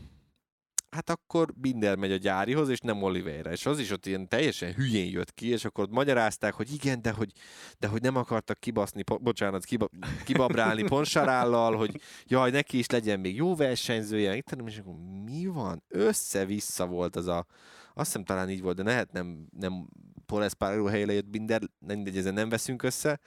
hát 0.91 1.09
akkor 1.09 1.53
Binder 1.53 1.95
megy 1.95 2.11
a 2.11 2.17
gyárihoz, 2.17 2.69
és 2.69 2.79
nem 2.79 3.03
Oliveira. 3.03 3.51
És 3.51 3.65
az 3.65 3.79
is 3.79 3.91
ott 3.91 4.05
ilyen 4.05 4.27
teljesen 4.27 4.73
hülyén 4.73 5.11
jött 5.11 5.33
ki, 5.33 5.47
és 5.47 5.65
akkor 5.65 5.87
magyarázták, 5.89 6.53
hogy 6.53 6.73
igen, 6.73 7.01
de 7.01 7.11
hogy, 7.11 7.31
de 7.79 7.87
hogy 7.87 8.01
nem 8.01 8.15
akartak 8.15 8.59
kibaszni, 8.59 9.03
po- 9.03 9.21
bocsánat, 9.21 9.65
kiba, 9.65 9.89
kibabrálni 10.25 10.83
Ponsarállal, 10.83 11.75
hogy 11.75 12.01
jaj, 12.25 12.51
neki 12.51 12.77
is 12.77 12.89
legyen 12.89 13.19
még 13.19 13.35
jó 13.35 13.55
versenyzője, 13.55 14.35
itt 14.35 14.55
és 14.65 14.77
akkor 14.77 14.95
mi 15.25 15.45
van? 15.45 15.83
Össze-vissza 15.87 16.85
volt 16.85 17.15
az 17.15 17.27
a, 17.27 17.45
azt 17.93 18.05
hiszem 18.05 18.23
talán 18.23 18.49
így 18.49 18.61
volt, 18.61 18.75
de 18.75 18.83
lehet 18.83 19.11
nem, 19.11 19.47
nem 19.59 19.87
Paul 20.25 20.43
Espargaro 20.43 20.85
helyére 20.85 21.13
jött 21.13 21.29
Binder, 21.29 21.61
mindegy, 21.79 22.17
ezen 22.17 22.33
nem 22.33 22.49
veszünk 22.49 22.83
össze, 22.83 23.19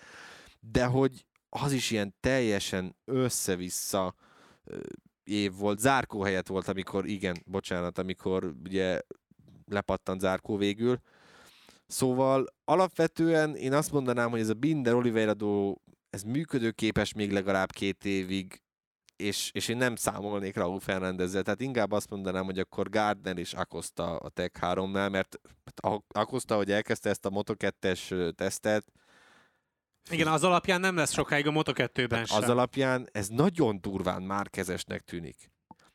de 0.60 0.84
hogy 0.84 1.26
az 1.48 1.72
is 1.72 1.90
ilyen 1.90 2.14
teljesen 2.20 2.96
össze-vissza 3.04 4.14
év 5.24 5.52
volt. 5.54 5.78
Zárkó 5.78 6.22
helyett 6.22 6.46
volt, 6.46 6.68
amikor, 6.68 7.06
igen, 7.06 7.42
bocsánat, 7.46 7.98
amikor 7.98 8.54
ugye 8.64 9.00
lepattant 9.66 10.20
Zárkó 10.20 10.56
végül. 10.56 10.98
Szóval 11.86 12.46
alapvetően 12.64 13.56
én 13.56 13.72
azt 13.72 13.92
mondanám, 13.92 14.30
hogy 14.30 14.40
ez 14.40 14.48
a 14.48 14.54
Binder 14.54 14.94
Oliveira 14.94 15.34
ez 16.10 16.22
működőképes 16.22 17.12
még 17.12 17.32
legalább 17.32 17.70
két 17.70 18.04
évig, 18.04 18.62
és, 19.16 19.50
és 19.52 19.68
én 19.68 19.76
nem 19.76 19.96
számolnék 19.96 20.56
Raúl 20.56 20.80
Fernándezzel, 20.80 21.42
tehát 21.42 21.60
inkább 21.60 21.92
azt 21.92 22.10
mondanám, 22.10 22.44
hogy 22.44 22.58
akkor 22.58 22.88
Gardner 22.88 23.38
és 23.38 23.52
Acosta 23.52 24.16
a 24.16 24.28
Tech 24.28 24.60
3-nál, 24.60 25.10
mert 25.10 25.40
hát 25.64 26.02
Acosta, 26.08 26.56
hogy 26.56 26.70
elkezdte 26.70 27.08
ezt 27.10 27.26
a 27.26 27.30
Moto2-es 27.30 28.34
tesztet, 28.34 28.92
Igen, 30.10 30.26
az 30.26 30.44
alapján 30.44 30.80
nem 30.80 30.96
lesz 30.96 31.12
sokáig 31.12 31.46
a 31.46 31.50
Moto2-ben 31.50 32.24
sem. 32.24 32.42
az 32.42 32.48
alapján 32.48 33.08
ez 33.12 33.28
nagyon 33.28 33.80
durván 33.80 34.22
márkezesnek 34.22 35.00
tűnik. 35.00 35.50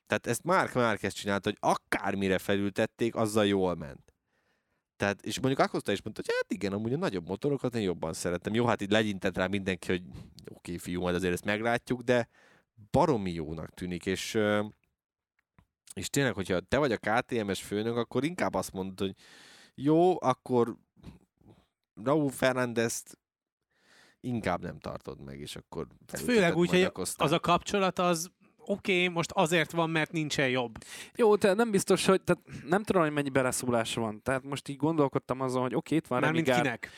Tehát 0.08 0.28
ezt 0.28 0.44
Márk 0.44 0.74
Márquez 0.74 1.14
csinált, 1.14 1.44
hogy 1.44 1.58
akármire 1.60 2.38
felültették, 2.38 3.16
azzal 3.16 3.46
jól 3.46 3.76
ment. 3.76 4.14
Tehát, 4.96 5.26
és 5.26 5.40
mondjuk 5.40 5.68
Acosta 5.68 5.92
is 5.92 6.02
mondta, 6.02 6.22
hogy 6.26 6.36
hát 6.36 6.52
igen, 6.52 6.74
amúgy 6.74 6.94
a 6.94 6.98
nagyobb 6.98 7.28
motorokat 7.28 7.76
én 7.76 7.82
jobban 7.82 8.14
szeretem. 8.14 8.54
Jó, 8.54 8.66
hát 8.66 8.82
így 8.82 8.92
legyintett 8.92 9.38
rá 9.38 9.48
mindenki, 9.48 9.88
hogy 9.88 10.02
oké, 10.08 10.52
okay, 10.52 10.78
fiú, 10.78 11.02
majd 11.02 11.16
azért 11.16 11.34
ezt 11.34 11.46
meglátjuk, 11.46 12.02
de 12.02 12.30
baromi 12.92 13.32
jónak 13.32 13.74
tűnik, 13.74 14.06
és, 14.06 14.40
és 15.94 16.10
tényleg, 16.10 16.34
hogyha 16.34 16.60
te 16.60 16.78
vagy 16.78 16.92
a 16.92 16.98
KTMS 16.98 17.62
főnök, 17.62 17.96
akkor 17.96 18.24
inkább 18.24 18.54
azt 18.54 18.72
mondod, 18.72 19.00
hogy 19.00 19.16
jó, 19.76 20.22
akkor 20.22 20.76
Raúl 22.04 22.32
Fernándezt 22.32 23.18
inkább 24.22 24.62
nem 24.62 24.80
tartod 24.80 25.24
meg, 25.24 25.40
és 25.40 25.56
akkor 25.56 25.88
Hát 26.12 26.22
Főleg 26.22 26.56
úgy, 26.56 26.70
hogy 26.70 26.92
az 27.16 27.32
a 27.32 27.40
kapcsolat 27.40 28.00
az 28.00 28.32
oké, 28.70 28.94
okay, 28.94 29.08
most 29.08 29.32
azért 29.32 29.72
van, 29.72 29.90
mert 29.90 30.12
nincsen 30.12 30.50
jobb. 30.50 30.78
Jó, 31.16 31.36
de 31.36 31.54
nem 31.54 31.72
biztos, 31.72 32.06
hogy 32.06 32.22
tehát 32.22 32.44
nem 32.68 32.84
tudom, 32.84 33.02
hogy 33.02 33.12
mennyi 33.12 33.30
beleszólás 33.30 33.96
van. 33.96 34.22
Tehát 34.24 34.44
most 34.44 34.68
így 34.68 34.78
gondolkodtam 34.78 35.42
azon, 35.42 35.62
hogy 35.62 35.76
oké, 35.76 35.96
itt 35.96 36.08
van 36.08 36.22
Gard- 36.22 36.44
kinek? 36.44 36.90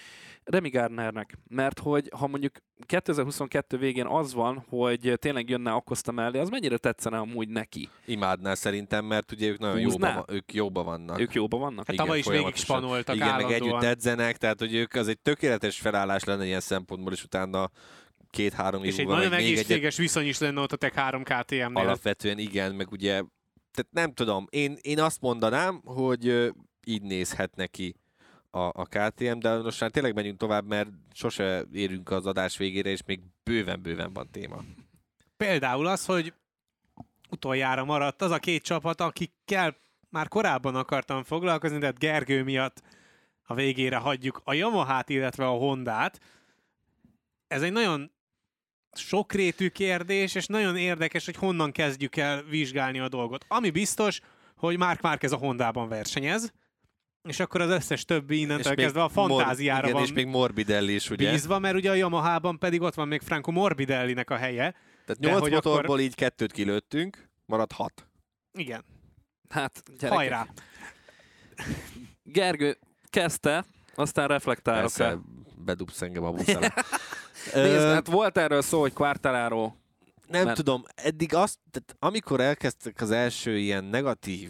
Remy 0.44 0.70
Gardnernek. 0.70 1.38
Mert 1.48 1.80
hogy 1.80 2.10
ha 2.18 2.28
mondjuk 2.28 2.54
2022 2.86 3.78
végén 3.78 4.06
az 4.06 4.34
van, 4.34 4.66
hogy 4.70 5.14
tényleg 5.20 5.50
jönne 5.50 5.72
Acosta 5.72 6.12
mellé, 6.12 6.40
az 6.40 6.50
mennyire 6.50 6.78
tetszene 6.78 7.18
amúgy 7.18 7.50
neki? 7.50 7.90
Imádná 8.06 8.54
szerintem, 8.54 9.06
mert 9.06 9.32
ugye 9.32 9.48
ők 9.48 9.60
nagyon 9.60 9.80
jóba, 9.80 10.14
van, 10.14 10.26
ők 10.28 10.54
jóba 10.54 10.84
vannak. 10.84 11.20
Ők 11.20 11.34
jóban 11.34 11.60
vannak? 11.60 11.86
Hát 11.86 11.94
Igen, 11.94 12.06
tavaly 12.06 12.20
is 12.20 12.28
végig 12.28 12.56
spanoltak 12.56 13.16
Igen, 13.16 13.28
meg 13.28 13.36
állandóan. 13.44 13.62
együtt 13.62 13.90
edzenek, 13.90 14.38
tehát 14.38 14.60
hogy 14.60 14.76
ők 14.76 14.94
az 14.94 15.08
egy 15.08 15.20
tökéletes 15.20 15.80
felállás 15.80 16.24
lenne 16.24 16.46
ilyen 16.46 16.60
szempontból, 16.60 17.14
és 17.14 17.24
utána 17.24 17.70
két-három 18.30 18.84
év 18.84 18.90
És 18.90 18.98
egy 18.98 19.08
nagyon 19.08 19.30
meg 19.30 19.40
egészséges 19.40 19.98
viszony 19.98 20.26
is 20.26 20.40
lenne 20.40 20.62
ott 20.62 20.72
a 20.72 20.76
Tech 20.76 20.96
3 20.96 21.24
KTM-nél. 21.24 21.72
alapvetően 21.74 22.38
igen, 22.38 22.76
meg 22.76 22.92
ugye, 22.92 23.12
tehát 23.72 23.92
nem 23.92 24.14
tudom, 24.14 24.48
én, 24.50 24.78
én 24.82 25.00
azt 25.00 25.22
mondanám, 25.22 25.82
hogy 25.86 26.52
így 26.86 27.02
nézhet 27.02 27.56
neki 27.56 27.96
a, 28.52 28.60
a 28.60 28.86
KTM, 28.86 29.40
de 29.40 29.58
most 29.58 29.80
már 29.80 29.92
tényleg 29.92 30.16
menjünk 30.16 30.38
tovább, 30.38 30.68
mert 30.68 30.90
sose 31.14 31.64
érünk 31.74 32.10
az 32.12 32.26
adás 32.26 32.58
végére, 32.58 32.90
és 32.90 33.00
még 33.06 33.20
bőven-bőven 33.44 34.14
van 34.14 34.30
téma. 34.32 34.64
Például 35.38 35.88
az, 35.88 36.06
hogy 36.06 36.34
utoljára 37.30 37.86
maradt 37.86 38.22
az 38.22 38.32
a 38.32 38.40
két 38.40 38.64
csapat, 38.64 39.02
akikkel 39.02 39.76
már 40.10 40.28
korábban 40.28 40.76
akartam 40.76 41.24
foglalkozni, 41.24 41.78
de 41.78 41.86
hát 41.86 42.00
Gergő 42.00 42.44
miatt 42.44 42.82
a 43.44 43.54
végére 43.54 43.98
hagyjuk 43.98 44.42
a 44.44 44.54
Yamahát, 44.54 45.10
illetve 45.10 45.46
a 45.46 45.58
Hondát. 45.58 46.20
Ez 47.48 47.62
egy 47.62 47.72
nagyon 47.72 48.12
sokrétű 48.94 49.70
kérdés, 49.70 50.36
és 50.36 50.46
nagyon 50.46 50.78
érdekes, 50.78 51.26
hogy 51.26 51.36
honnan 51.36 51.72
kezdjük 51.72 52.16
el 52.16 52.44
vizsgálni 52.44 53.00
a 53.00 53.10
dolgot. 53.10 53.46
Ami 53.48 53.70
biztos, 53.70 54.20
hogy 54.56 54.78
Mark 54.78 55.02
Márquez 55.02 55.32
a 55.32 55.38
Hondában 55.38 55.90
versenyez, 55.90 56.54
és 57.24 57.40
akkor 57.40 57.62
az 57.62 57.70
összes 57.70 58.06
többi 58.06 58.40
innentől 58.40 58.74
még 58.76 58.84
kezdve 58.86 59.04
a 59.04 59.10
fantáziára 59.10 59.76
Mor- 59.82 59.84
igen, 59.90 59.94
van 60.00 60.04
és 60.04 60.14
még 60.14 60.26
Morbidelli 60.26 60.94
is, 60.94 61.10
ugye? 61.10 61.32
bízva, 61.32 61.60
mert 61.60 61.76
ugye 61.76 61.90
a 61.90 61.94
Yamahában 61.94 62.60
pedig 62.60 62.82
ott 62.82 62.94
van 62.94 63.08
még 63.08 63.22
Franco 63.22 63.52
Morbidellinek 63.52 64.30
a 64.30 64.36
helye. 64.36 64.72
Tehát 65.06 65.20
De 65.20 65.28
nyolc 65.30 65.42
hogy 65.42 65.52
motorból 65.52 65.84
akkor- 65.84 66.00
így 66.00 66.16
kettőt 66.16 66.52
kilőttünk, 66.52 67.30
maradt 67.46 67.72
hat. 67.72 68.08
Igen, 68.54 68.84
Hát, 69.50 69.84
gyerekek. 69.88 70.10
hajrá! 70.18 70.48
Gergő 72.24 72.78
kezdte, 73.10 73.66
aztán 73.96 74.28
reflektálok 74.28 74.82
Persze, 74.82 75.04
rá. 75.04 75.16
bedugsz 75.66 76.02
engem 76.02 76.24
a 76.24 76.32
busz 76.38 76.48
alá. 76.48 76.74
Nézd, 77.54 77.86
hát 77.86 78.08
volt 78.08 78.38
erről 78.38 78.62
szó, 78.62 78.80
hogy 78.80 78.94
Quartararo 78.94 79.72
Nem 80.28 80.44
Mert- 80.44 80.58
tudom, 80.58 80.84
eddig 80.96 81.34
azt, 81.36 81.58
tehát 81.72 81.96
amikor 82.00 82.40
elkezdtek 82.40 83.02
az 83.02 83.12
első 83.12 83.58
ilyen 83.58 83.84
negatív 83.84 84.50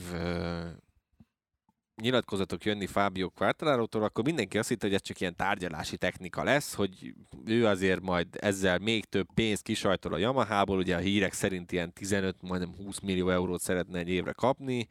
nyilatkozatok 2.01 2.65
jönni 2.65 2.87
Fábio 2.87 3.29
Quartararo-tól, 3.29 4.03
akkor 4.03 4.23
mindenki 4.23 4.57
azt 4.57 4.69
hitte, 4.69 4.85
hogy 4.85 4.95
ez 4.95 5.01
csak 5.01 5.19
ilyen 5.19 5.35
tárgyalási 5.35 5.97
technika 5.97 6.43
lesz, 6.43 6.73
hogy 6.73 7.13
ő 7.45 7.65
azért 7.65 8.01
majd 8.01 8.27
ezzel 8.39 8.77
még 8.77 9.05
több 9.05 9.27
pénzt 9.33 9.63
kisajtol 9.63 10.13
a 10.13 10.17
Yamahából, 10.17 10.77
ugye 10.77 10.95
a 10.95 10.99
hírek 10.99 11.33
szerint 11.33 11.71
ilyen 11.71 11.93
15, 11.93 12.35
majdnem 12.41 12.75
20 12.75 12.99
millió 12.99 13.29
eurót 13.29 13.61
szeretne 13.61 13.99
egy 13.99 14.09
évre 14.09 14.31
kapni, 14.31 14.87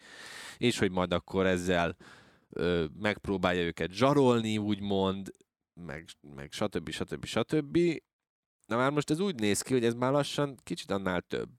és 0.59 0.79
hogy 0.79 0.91
majd 0.91 1.13
akkor 1.13 1.47
ezzel 1.47 1.97
ö, 2.49 2.85
megpróbálja 3.01 3.63
őket 3.63 3.93
zsarolni, 3.93 4.59
úgymond, 4.59 5.31
meg, 5.75 6.05
meg 6.35 6.53
stb. 6.53 6.91
stb. 6.91 7.25
stb. 7.25 7.79
Na 8.67 8.77
már 8.77 8.91
most 8.91 9.11
ez 9.11 9.21
úgy 9.21 9.41
néz 9.41 9.63
ki, 9.63 9.73
hogy 9.73 9.85
ez 9.85 9.95
már 9.95 10.13
lassan 10.13 10.57
kicsit 10.63 10.91
annál 10.91 11.21
több. 11.21 11.51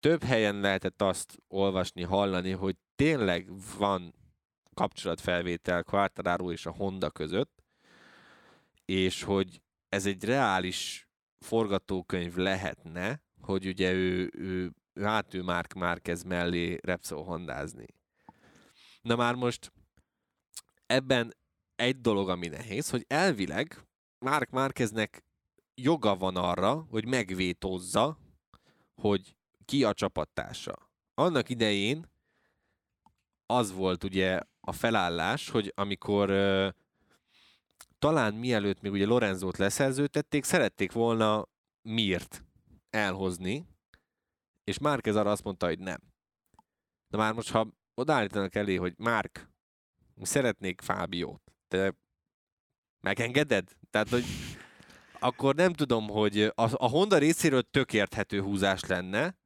Több 0.00 0.22
helyen 0.22 0.60
lehetett 0.60 1.02
azt 1.02 1.38
olvasni, 1.48 2.02
hallani, 2.02 2.50
hogy 2.50 2.76
tényleg 2.94 3.50
van 3.78 4.14
kapcsolatfelvétel 4.80 5.84
Quartararo 5.84 6.52
és 6.52 6.66
a 6.66 6.70
Honda 6.70 7.10
között, 7.10 7.62
és 8.84 9.22
hogy 9.22 9.62
ez 9.88 10.06
egy 10.06 10.24
reális 10.24 11.08
forgatókönyv 11.38 12.36
lehetne, 12.36 13.22
hogy 13.40 13.66
ugye 13.66 13.92
ő, 13.92 14.30
ő, 14.34 14.72
ő 14.92 15.04
átül 15.04 15.42
Mark 15.42 15.72
Márquez 15.72 16.22
mellé 16.22 16.78
Repsol 16.82 17.24
hondázni. 17.24 17.86
Na 19.02 19.16
már 19.16 19.34
most 19.34 19.72
ebben 20.86 21.34
egy 21.76 22.00
dolog, 22.00 22.28
ami 22.28 22.46
nehéz, 22.46 22.90
hogy 22.90 23.04
elvileg 23.08 23.86
Mark 24.18 24.50
Márqueznek 24.50 25.24
joga 25.74 26.16
van 26.16 26.36
arra, 26.36 26.86
hogy 26.90 27.06
megvétózza, 27.06 28.18
hogy 28.94 29.36
ki 29.64 29.84
a 29.84 29.92
csapattársa. 29.92 30.90
Annak 31.14 31.48
idején 31.48 32.10
az 33.46 33.72
volt 33.72 34.04
ugye 34.04 34.40
a 34.60 34.72
felállás, 34.72 35.48
hogy 35.48 35.72
amikor 35.76 36.30
talán 37.98 38.34
mielőtt 38.34 38.80
még 38.80 38.92
ugye 38.92 39.06
Lorenzót 39.06 39.56
leszerződtették, 39.56 40.44
szerették 40.44 40.92
volna 40.92 41.48
Mirt 41.82 42.44
elhozni, 42.90 43.66
és 44.64 44.78
Márquez 44.78 45.16
arra 45.16 45.30
azt 45.30 45.44
mondta, 45.44 45.66
hogy 45.66 45.78
nem. 45.78 46.00
Na 47.08 47.18
már 47.18 47.32
most, 47.32 47.50
ha 47.50 47.68
odaállítanak 47.94 48.54
elé, 48.54 48.74
hogy 48.74 48.94
Márk, 48.96 49.50
szeretnék 50.22 50.80
Fábiót, 50.80 51.42
te 51.68 51.94
megengeded? 53.00 53.68
Tehát, 53.90 54.08
hogy 54.08 54.24
akkor 55.18 55.54
nem 55.54 55.72
tudom, 55.72 56.08
hogy 56.08 56.42
a, 56.42 56.52
a 56.54 56.88
Honda 56.88 57.18
részéről 57.18 57.62
tök 57.62 57.92
érthető 57.92 58.40
húzás 58.40 58.84
lenne, 58.84 59.38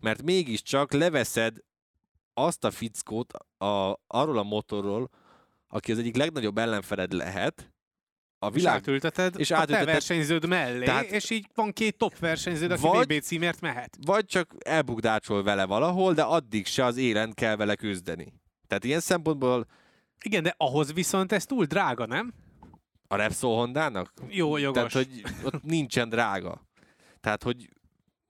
mert 0.00 0.22
mégiscsak 0.22 0.92
leveszed 0.92 1.56
azt 2.34 2.64
a 2.64 2.70
fickót 2.70 3.32
a, 3.58 4.00
arról 4.06 4.38
a 4.38 4.42
motorról, 4.42 5.10
aki 5.68 5.92
az 5.92 5.98
egyik 5.98 6.16
legnagyobb 6.16 6.58
ellenfeled 6.58 7.12
lehet, 7.12 7.72
a 8.38 8.50
világ... 8.50 8.74
És 8.74 8.80
átülteted 8.80 9.38
és 9.38 9.50
a 9.50 9.64
te 9.64 9.84
versenyződ 9.84 10.46
mellé, 10.46 10.84
Tehát... 10.84 11.04
és 11.04 11.30
így 11.30 11.46
van 11.54 11.72
két 11.72 11.96
top 11.96 12.18
versenyződ, 12.18 12.70
aki 12.70 12.80
Vagy- 12.80 13.04
VB 13.04 13.22
címért 13.22 13.60
mehet. 13.60 13.96
Vagy 14.06 14.24
csak 14.24 14.54
elbukdácsol 14.58 15.42
vele 15.42 15.64
valahol, 15.64 16.14
de 16.14 16.22
addig 16.22 16.66
se 16.66 16.84
az 16.84 16.96
élen 16.96 17.32
kell 17.32 17.56
vele 17.56 17.74
küzdeni. 17.74 18.32
Tehát 18.66 18.84
ilyen 18.84 19.00
szempontból 19.00 19.66
Igen, 20.24 20.42
de 20.42 20.54
ahhoz 20.56 20.92
viszont 20.92 21.32
ez 21.32 21.44
túl 21.44 21.64
drága, 21.64 22.06
nem? 22.06 22.34
a 23.12 23.16
Repsol 23.16 23.56
Hondának 23.56 24.12
Jó, 24.28 24.56
jogos. 24.56 24.74
Tehát, 24.74 24.92
hogy 24.92 25.22
ott 25.44 25.62
nincsen 25.62 26.08
drága. 26.08 26.66
Tehát, 27.20 27.42
hogy 27.42 27.68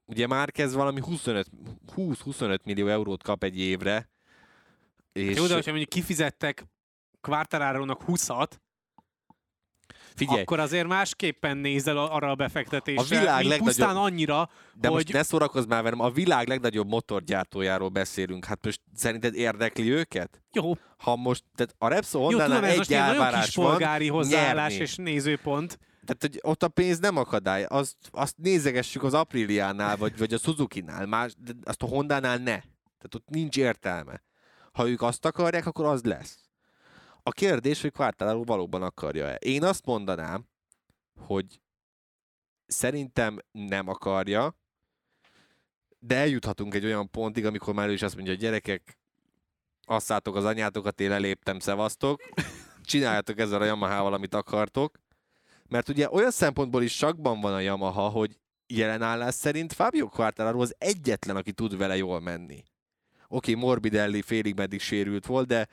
ugye 0.05 0.27
már 0.27 0.51
kezd 0.51 0.75
valami 0.75 0.99
25 0.99 1.47
20-25 1.95 2.63
millió 2.63 2.87
eurót 2.87 3.23
kap 3.23 3.43
egy 3.43 3.59
évre, 3.59 4.09
és 5.11 5.37
Jó, 5.37 5.45
de 5.45 5.53
hogyha 5.53 5.69
mondjuk 5.69 5.89
kifizettek 5.89 6.65
Quartararónak 7.21 8.01
20-at, 8.07 8.49
figyelj, 10.15 10.41
akkor 10.41 10.59
azért 10.59 10.87
másképpen 10.87 11.57
nézel 11.57 11.97
arra 11.97 12.29
a 12.29 12.35
befektetésre, 12.35 13.17
A 13.17 13.19
világ 13.19 13.35
legnagyobb- 13.35 13.65
pusztán 13.67 13.95
annyira, 13.97 14.49
de 14.73 14.87
hogy... 14.87 14.95
most 14.95 15.13
ne 15.13 15.23
szórakozz 15.23 15.65
már 15.65 15.83
velem, 15.83 15.99
a 15.99 16.09
világ 16.09 16.47
legnagyobb 16.47 16.87
motorgyártójáról 16.87 17.89
beszélünk. 17.89 18.45
Hát 18.45 18.65
most 18.65 18.81
szerinted 18.95 19.35
érdekli 19.35 19.91
őket? 19.91 20.41
Jó, 20.51 20.73
Ha 20.97 21.15
most, 21.15 21.43
tehát 21.55 21.75
a 21.77 21.87
Repsol 21.87 22.31
jó 22.31 22.39
tudom, 22.39 22.63
ez 22.63 22.71
egy 22.71 22.77
most 22.77 22.91
elvárás 22.91 23.45
kis 23.45 23.55
van, 23.55 23.65
polgári 23.69 24.07
hozzáállás 24.07 24.69
nyerni. 24.69 24.83
és 24.83 24.95
nézőpont. 24.95 25.79
Tehát, 26.05 26.21
hogy 26.21 26.39
ott 26.41 26.63
a 26.63 26.67
pénz 26.67 26.99
nem 26.99 27.17
akadály. 27.17 27.63
Azt, 27.63 27.95
azt 28.11 28.37
nézegessük 28.37 29.03
az 29.03 29.13
Apriliánál, 29.13 29.97
vagy, 29.97 30.17
vagy 30.17 30.33
a 30.33 30.37
Suzuki-nál, 30.37 31.05
más, 31.05 31.33
de 31.37 31.51
azt 31.63 31.81
a 31.81 31.87
Hondánál 31.87 32.37
ne. 32.37 32.61
Tehát 32.97 33.15
ott 33.15 33.29
nincs 33.29 33.57
értelme. 33.57 34.23
Ha 34.71 34.89
ők 34.89 35.01
azt 35.01 35.25
akarják, 35.25 35.65
akkor 35.65 35.85
az 35.85 36.03
lesz. 36.03 36.37
A 37.23 37.31
kérdés, 37.31 37.81
hogy 37.81 37.91
Quartararo 37.91 38.43
valóban 38.43 38.81
akarja-e. 38.81 39.35
Én 39.35 39.63
azt 39.63 39.85
mondanám, 39.85 40.47
hogy 41.19 41.61
szerintem 42.65 43.39
nem 43.51 43.87
akarja, 43.87 44.55
de 45.99 46.15
eljuthatunk 46.15 46.73
egy 46.73 46.85
olyan 46.85 47.09
pontig, 47.09 47.45
amikor 47.45 47.73
már 47.73 47.87
ő 47.87 47.91
is 47.91 48.01
azt 48.01 48.15
mondja, 48.15 48.33
hogy 48.33 48.41
gyerekek, 48.41 48.97
asszátok 49.85 50.35
az 50.35 50.45
anyátokat, 50.45 50.99
én 50.99 51.09
leléptem, 51.09 51.59
szevasztok, 51.59 52.21
csináljátok 52.83 53.39
ezzel 53.39 53.61
a 53.61 53.65
Yamahával, 53.65 54.13
amit 54.13 54.33
akartok, 54.33 54.99
mert 55.73 55.89
ugye 55.89 56.09
olyan 56.11 56.31
szempontból 56.31 56.83
is 56.83 56.95
sakban 56.95 57.39
van 57.39 57.53
a 57.53 57.59
Yamaha, 57.59 58.09
hogy 58.09 58.37
jelen 58.67 59.01
állás 59.01 59.33
szerint 59.33 59.73
Fabio 59.73 60.07
Quartararo 60.07 60.61
az 60.61 60.75
egyetlen, 60.77 61.35
aki 61.35 61.51
tud 61.51 61.77
vele 61.77 61.97
jól 61.97 62.19
menni. 62.19 62.63
Oké, 63.27 63.51
okay, 63.51 63.63
Morbidelli 63.63 64.21
félig 64.21 64.55
meddig 64.55 64.81
sérült 64.81 65.25
volt, 65.25 65.47
de 65.47 65.67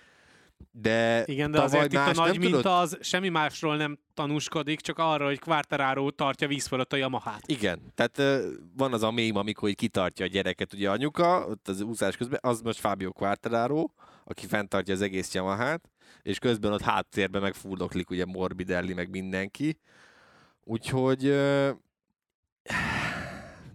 de 0.72 1.22
Igen, 1.26 1.50
de 1.50 1.60
azért 1.60 1.92
itt 1.92 1.98
a 1.98 2.04
más 2.04 2.16
nagy 2.16 2.38
minta 2.38 2.56
tudott- 2.56 2.80
az 2.82 2.98
semmi 3.00 3.28
másról 3.28 3.76
nem 3.76 3.98
tanúskodik, 4.14 4.80
csak 4.80 4.98
arra, 4.98 5.24
hogy 5.24 5.38
Quartararo 5.38 6.10
tartja 6.10 6.48
víz 6.48 6.66
fölött 6.66 6.92
a 6.92 6.96
Yamahát. 6.96 7.42
Igen, 7.46 7.92
tehát 7.94 8.42
van 8.76 8.92
az 8.92 9.02
a 9.02 9.10
mém, 9.10 9.36
amikor 9.36 9.70
kitartja 9.70 10.24
a 10.24 10.28
gyereket, 10.28 10.72
ugye 10.72 10.90
anyuka, 10.90 11.46
ott 11.46 11.68
az 11.68 11.80
úszás 11.80 12.16
közben, 12.16 12.38
az 12.42 12.60
most 12.60 12.78
Fabio 12.78 13.12
Quartararo, 13.12 13.84
aki 14.24 14.46
fenntartja 14.46 14.94
az 14.94 15.00
egész 15.00 15.34
Yamahát, 15.34 15.90
és 16.22 16.38
közben 16.38 16.72
ott 16.72 16.82
háttérben 16.82 17.42
meg 17.42 17.54
fuldoklik 17.54 18.10
ugye 18.10 18.24
Morbidelli, 18.24 18.94
meg 18.94 19.10
mindenki. 19.10 19.78
Úgyhogy, 20.64 21.20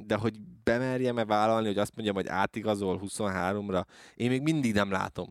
de 0.05 0.15
hogy 0.15 0.39
bemerjem-e 0.63 1.25
vállalni, 1.25 1.67
hogy 1.67 1.77
azt 1.77 1.95
mondjam, 1.95 2.15
hogy 2.15 2.27
átigazol 2.27 2.99
23-ra, 3.03 3.83
én 4.15 4.29
még 4.29 4.41
mindig 4.41 4.73
nem 4.73 4.91
látom. 4.91 5.29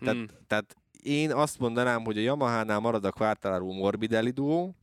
Tehát, 0.00 0.16
Mm. 0.16 0.24
tehát 0.46 0.76
én 1.02 1.32
azt 1.32 1.58
mondanám, 1.58 2.04
hogy 2.04 2.18
a 2.18 2.20
Yamaha-nál 2.20 2.78
marad 2.78 3.04
a 3.04 3.12
Quartararo 3.12 3.72
Morbidelli 3.72 4.30
duó, 4.30 4.74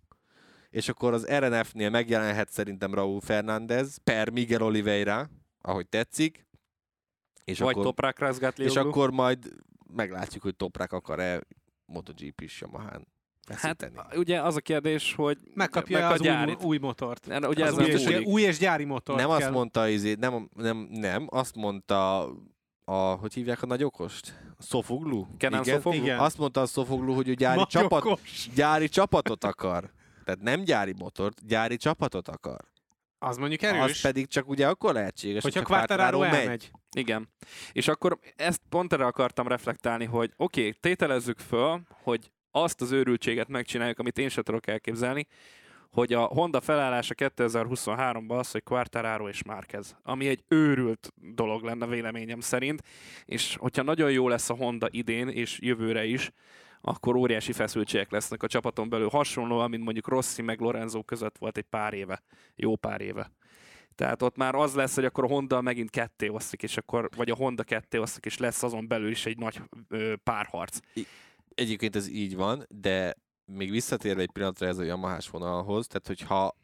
és 0.69 0.89
akkor 0.89 1.13
az 1.13 1.25
RNF-nél 1.25 1.89
megjelenhet 1.89 2.51
szerintem 2.51 2.93
Raúl 2.93 3.21
Fernández, 3.21 3.97
per 4.03 4.29
Miguel 4.29 4.61
Oliveira, 4.61 5.29
ahogy 5.61 5.87
tetszik, 5.87 6.46
és, 7.47 7.59
Vagy 7.59 7.69
akkor, 7.71 7.83
Toprak 7.83 8.19
Razgatli 8.19 8.63
és 8.65 8.75
akkor 8.75 9.11
majd 9.11 9.53
meglátjuk, 9.93 10.43
hogy 10.43 10.55
Toprak 10.55 10.91
akar-e 10.91 11.41
MotoGP-s 11.85 12.61
Yamahán 12.61 13.07
Hát 13.55 13.91
ugye 14.15 14.41
az 14.41 14.55
a 14.55 14.59
kérdés, 14.59 15.13
hogy 15.13 15.37
Megkapja 15.53 15.99
meg 15.99 16.11
az 16.11 16.19
a 16.19 16.23
új, 16.23 16.27
gyárit. 16.27 16.63
új 16.63 16.77
motort. 16.77 17.25
Ugye, 17.27 17.47
ugye 17.47 17.65
Az 17.65 17.77
ez 17.77 18.05
új, 18.05 18.13
múlik. 18.13 18.27
új 18.27 18.41
és 18.41 18.57
gyári 18.57 18.83
motort 18.83 19.19
nem 19.19 19.27
kell. 19.27 19.37
azt 19.37 19.51
mondta, 19.51 19.87
izé, 19.87 20.13
nem, 20.19 20.49
nem, 20.55 20.87
nem, 20.91 21.27
azt 21.29 21.55
mondta 21.55 22.23
a, 22.85 22.93
hogy 22.93 23.33
hívják 23.33 23.61
a 23.61 23.65
nagy 23.65 23.83
okost? 23.83 24.33
Szofoglu? 24.59 25.25
Kenan 25.37 25.61
Igen. 25.61 25.75
Sofoglu? 25.75 25.99
Igen. 26.01 26.19
Azt 26.19 26.37
mondta 26.37 26.61
a 26.61 26.65
Szofoglu, 26.65 27.13
hogy 27.13 27.27
ő 27.27 27.33
gyári, 27.33 27.65
csapat, 27.67 28.19
gyári 28.55 28.87
csapatot 28.89 29.43
akar. 29.43 29.91
Tehát 30.23 30.41
nem 30.41 30.63
gyári 30.63 30.93
motort, 30.97 31.45
gyári 31.45 31.77
csapatot 31.77 32.27
akar. 32.27 32.59
Az 33.19 33.37
mondjuk 33.37 33.61
Az 33.61 33.67
erős, 33.67 34.01
pedig 34.01 34.27
csak 34.27 34.49
ugye 34.49 34.67
akkor 34.67 34.93
lehetséges, 34.93 35.43
hogyha 35.43 35.61
Quartararo 35.61 36.17
Quartararo 36.17 36.39
elmegy. 36.39 36.71
Igen. 36.95 37.29
És 37.71 37.87
akkor 37.87 38.19
ezt 38.35 38.61
pont 38.69 38.93
erre 38.93 39.05
akartam 39.05 39.47
reflektálni, 39.47 40.05
hogy 40.05 40.33
oké, 40.37 40.59
okay, 40.59 40.73
tételezzük 40.73 41.39
föl, 41.39 41.81
hogy 42.03 42.31
azt 42.51 42.81
az 42.81 42.91
őrültséget 42.91 43.47
megcsináljuk, 43.47 43.99
amit 43.99 44.17
én 44.17 44.29
sem 44.29 44.43
tudok 44.43 44.67
elképzelni, 44.67 45.27
hogy 45.91 46.13
a 46.13 46.21
Honda 46.21 46.61
felállása 46.61 47.13
2023-ban 47.17 48.37
az, 48.37 48.51
hogy 48.51 48.63
Quartararo 48.63 49.29
és 49.29 49.43
Márquez, 49.43 49.95
ami 50.03 50.27
egy 50.27 50.43
őrült 50.47 51.13
dolog 51.15 51.63
lenne 51.63 51.85
véleményem 51.85 52.39
szerint, 52.39 52.81
és 53.25 53.55
hogyha 53.59 53.83
nagyon 53.83 54.11
jó 54.11 54.27
lesz 54.27 54.49
a 54.49 54.53
Honda 54.53 54.87
idén 54.91 55.27
és 55.27 55.59
jövőre 55.61 56.05
is, 56.05 56.31
akkor 56.87 57.15
óriási 57.15 57.51
feszültségek 57.51 58.11
lesznek 58.11 58.43
a 58.43 58.47
csapaton 58.47 58.89
belül, 58.89 59.09
hasonlóan, 59.09 59.69
mint 59.69 59.83
mondjuk 59.83 60.07
Rossi 60.07 60.41
meg 60.41 60.59
Lorenzo 60.59 61.03
között 61.03 61.37
volt 61.37 61.57
egy 61.57 61.63
pár 61.63 61.93
éve, 61.93 62.23
jó 62.55 62.75
pár 62.75 63.01
éve. 63.01 63.31
Tehát 63.95 64.21
ott 64.21 64.37
már 64.37 64.55
az 64.55 64.73
lesz, 64.73 64.95
hogy 64.95 65.05
akkor 65.05 65.23
a 65.23 65.27
Honda 65.27 65.61
megint 65.61 65.89
ketté 65.89 66.27
osztik, 66.27 66.63
és 66.63 66.77
akkor, 66.77 67.09
vagy 67.15 67.29
a 67.29 67.35
Honda 67.35 67.63
ketté 67.63 67.97
osztik, 67.97 68.25
és 68.25 68.37
lesz 68.37 68.63
azon 68.63 68.87
belül 68.87 69.09
is 69.09 69.25
egy 69.25 69.37
nagy 69.37 69.61
ö, 69.87 70.13
párharc. 70.23 70.79
Egyébként 71.55 71.95
ez 71.95 72.09
így 72.09 72.35
van, 72.35 72.65
de 72.69 73.15
még 73.45 73.71
visszatérve 73.71 74.21
egy 74.21 74.31
pillanatra 74.31 74.67
ez 74.67 74.77
a 74.77 74.83
Yamahás 74.83 75.29
vonalhoz, 75.29 75.87
tehát 75.87 76.07
hogyha 76.07 76.55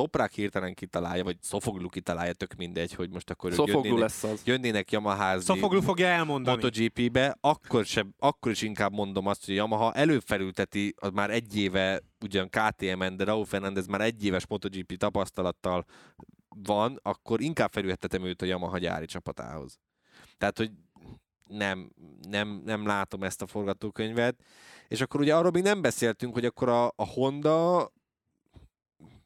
Toprák 0.00 0.32
hirtelen 0.32 0.74
kitalálja, 0.74 1.24
vagy 1.24 1.36
Szofoglu 1.40 1.88
kitalálja, 1.88 2.32
tök 2.32 2.54
mindegy, 2.54 2.94
hogy 2.94 3.10
most 3.10 3.30
akkor 3.30 3.52
Szofoglu 3.52 3.82
jönnének, 3.82 4.00
lesz 4.00 4.24
az. 4.24 4.42
jönnének 4.44 4.90
Yamaházni 4.90 5.54
Szofoglu 5.54 5.80
fogja 5.80 6.06
elmondani. 6.06 6.56
MotoGP-be, 6.62 7.36
akkor, 7.40 7.84
sem, 7.84 8.14
akkor 8.18 8.50
is 8.50 8.62
inkább 8.62 8.92
mondom 8.92 9.26
azt, 9.26 9.46
hogy 9.46 9.54
Yamaha 9.54 9.92
előfelülteti 9.92 10.94
az 10.96 11.10
már 11.12 11.30
egy 11.30 11.56
éve 11.56 12.00
ugyan 12.20 12.48
KTM-en, 12.48 13.16
de 13.16 13.24
Raúl 13.24 13.44
Fernández 13.44 13.86
már 13.86 14.00
egy 14.00 14.24
éves 14.24 14.46
MotoGP 14.46 14.96
tapasztalattal 14.96 15.84
van, 16.48 16.98
akkor 17.02 17.40
inkább 17.40 17.72
felültetem 17.72 18.24
őt 18.24 18.42
a 18.42 18.46
Yamaha 18.46 18.78
gyári 18.78 19.06
csapatához. 19.06 19.78
Tehát, 20.38 20.58
hogy 20.58 20.70
nem, 21.48 21.90
nem, 22.28 22.62
nem 22.64 22.86
látom 22.86 23.22
ezt 23.22 23.42
a 23.42 23.46
forgatókönyvet. 23.46 24.36
És 24.88 25.00
akkor 25.00 25.20
ugye 25.20 25.34
arról 25.34 25.50
még 25.50 25.62
nem 25.62 25.80
beszéltünk, 25.82 26.34
hogy 26.34 26.44
akkor 26.44 26.68
a, 26.68 26.86
a 26.86 27.06
Honda 27.06 27.90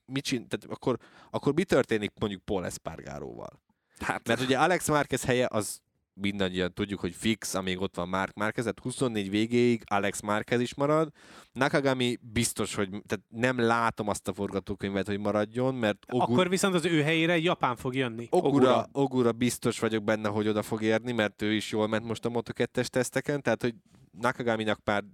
mit 0.07 0.25
csin, 0.25 0.49
tehát 0.49 0.77
akkor, 0.77 0.99
akkor 1.31 1.55
mi 1.55 1.65
történik 1.65 2.13
mondjuk 2.21 2.43
Paul 2.43 2.65
Espargaróval? 2.65 3.63
Hát, 3.99 4.29
Mert 4.29 4.41
ugye 4.41 4.59
Alex 4.59 4.89
Márquez 4.89 5.25
helye 5.25 5.47
az 5.51 5.83
mindannyian 6.15 6.73
tudjuk, 6.73 7.01
hogy 7.01 7.15
fix, 7.15 7.55
amíg 7.55 7.81
ott 7.81 7.95
van 7.95 8.09
Mark 8.09 8.35
Márquez, 8.35 8.65
tehát 8.65 8.81
24 8.81 9.31
végéig 9.31 9.83
Alex 9.87 10.21
Márquez 10.21 10.61
is 10.61 10.75
marad. 10.75 11.11
Nakagami 11.53 12.19
biztos, 12.33 12.75
hogy 12.75 12.89
tehát 12.89 13.25
nem 13.29 13.59
látom 13.59 14.09
azt 14.09 14.29
a 14.29 14.33
forgatókönyvet, 14.33 15.07
hogy 15.07 15.19
maradjon, 15.19 15.75
mert 15.75 15.99
Ogu, 16.09 16.33
Akkor 16.33 16.49
viszont 16.49 16.75
az 16.75 16.85
ő 16.85 17.03
helyére 17.03 17.39
Japán 17.39 17.77
fog 17.77 17.95
jönni. 17.95 18.27
Ogura, 18.31 18.49
Ogura. 18.49 18.89
Ogura 18.93 19.33
biztos 19.33 19.79
vagyok 19.79 20.05
benne, 20.05 20.29
hogy 20.29 20.49
oda 20.49 20.63
fog 20.63 20.83
érni, 20.83 21.13
mert 21.13 21.43
ő 21.43 21.53
is 21.53 21.71
jól 21.71 21.89
ment 21.89 22.05
most 22.05 22.25
a 22.25 22.31
Moto2-es 22.31 22.87
teszteken, 22.87 23.43
tehát 23.43 23.63
hogy 23.63 23.75
Nakagaminak 24.21 24.81
már 24.85 25.05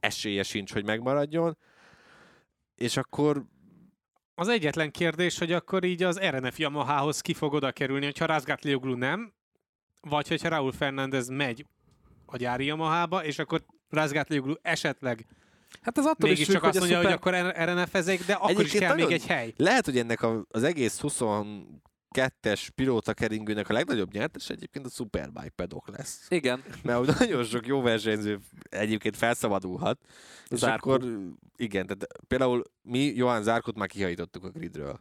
esélye 0.00 0.42
sincs, 0.42 0.72
hogy 0.72 0.84
megmaradjon. 0.84 1.56
És 2.74 2.96
akkor 2.96 3.44
Az 4.34 4.48
egyetlen 4.48 4.90
kérdés, 4.90 5.38
hogy 5.38 5.52
akkor 5.52 5.84
így 5.84 6.02
az 6.02 6.18
RNF 6.18 6.58
Yamahához 6.58 7.20
ki 7.20 7.34
fog 7.34 7.52
oda 7.52 7.72
kerülni, 7.72 8.04
hogyha 8.04 8.26
Razgatlioglu 8.26 8.94
nem, 8.94 9.32
vagy 10.00 10.28
hogyha 10.28 10.48
Raúl 10.48 10.72
Fernández 10.72 11.28
megy 11.28 11.66
a 12.26 12.36
gyári 12.36 12.64
Yamahába, 12.64 13.24
és 13.24 13.38
akkor 13.38 13.64
Razgatlioglu 13.88 14.54
esetleg 14.62 15.26
hát 15.82 15.98
ez 15.98 16.06
attól 16.06 16.30
is 16.30 16.38
mégiscsak 16.38 16.62
függ, 16.62 16.68
azt 16.68 16.78
hogy 16.78 16.92
a 16.92 16.94
mondja, 16.94 17.10
szuper... 17.10 17.32
hogy 17.32 17.52
akkor 17.52 17.74
RNF-ezek, 17.74 18.24
de 18.24 18.32
akkor 18.32 18.50
is 18.50 18.56
Egyébként 18.56 18.82
kell 18.82 18.94
még 18.94 19.10
egy 19.10 19.26
hely. 19.26 19.52
lehet, 19.56 19.84
hogy 19.84 19.98
ennek 19.98 20.22
a, 20.22 20.44
az 20.48 20.62
egész 20.62 21.00
22-es 21.02 21.64
pilóta 22.74 23.14
keringőnek 23.14 23.68
a 23.68 23.72
legnagyobb 23.72 24.12
nyertes 24.12 24.50
egyébként 24.50 24.86
a 24.86 24.88
Superbike 24.88 25.52
pedok 25.56 25.88
lesz. 25.88 26.26
Igen, 26.28 26.62
mert 26.82 27.18
nagyon 27.18 27.44
sok 27.44 27.66
jó 27.66 27.80
versenyző 27.80 28.38
egyébként 28.68 29.16
felszabadulhat. 29.16 29.98
És 30.48 30.58
Zárkó. 30.58 30.90
akkor 30.90 31.04
igen, 31.56 31.86
tehát 31.86 32.06
például 32.28 32.62
mi 32.82 32.98
Johan 32.98 33.42
Zárkot 33.42 33.76
már 33.76 33.88
kihajítottuk 33.88 34.44
a 34.44 34.48
gridről. 34.48 35.00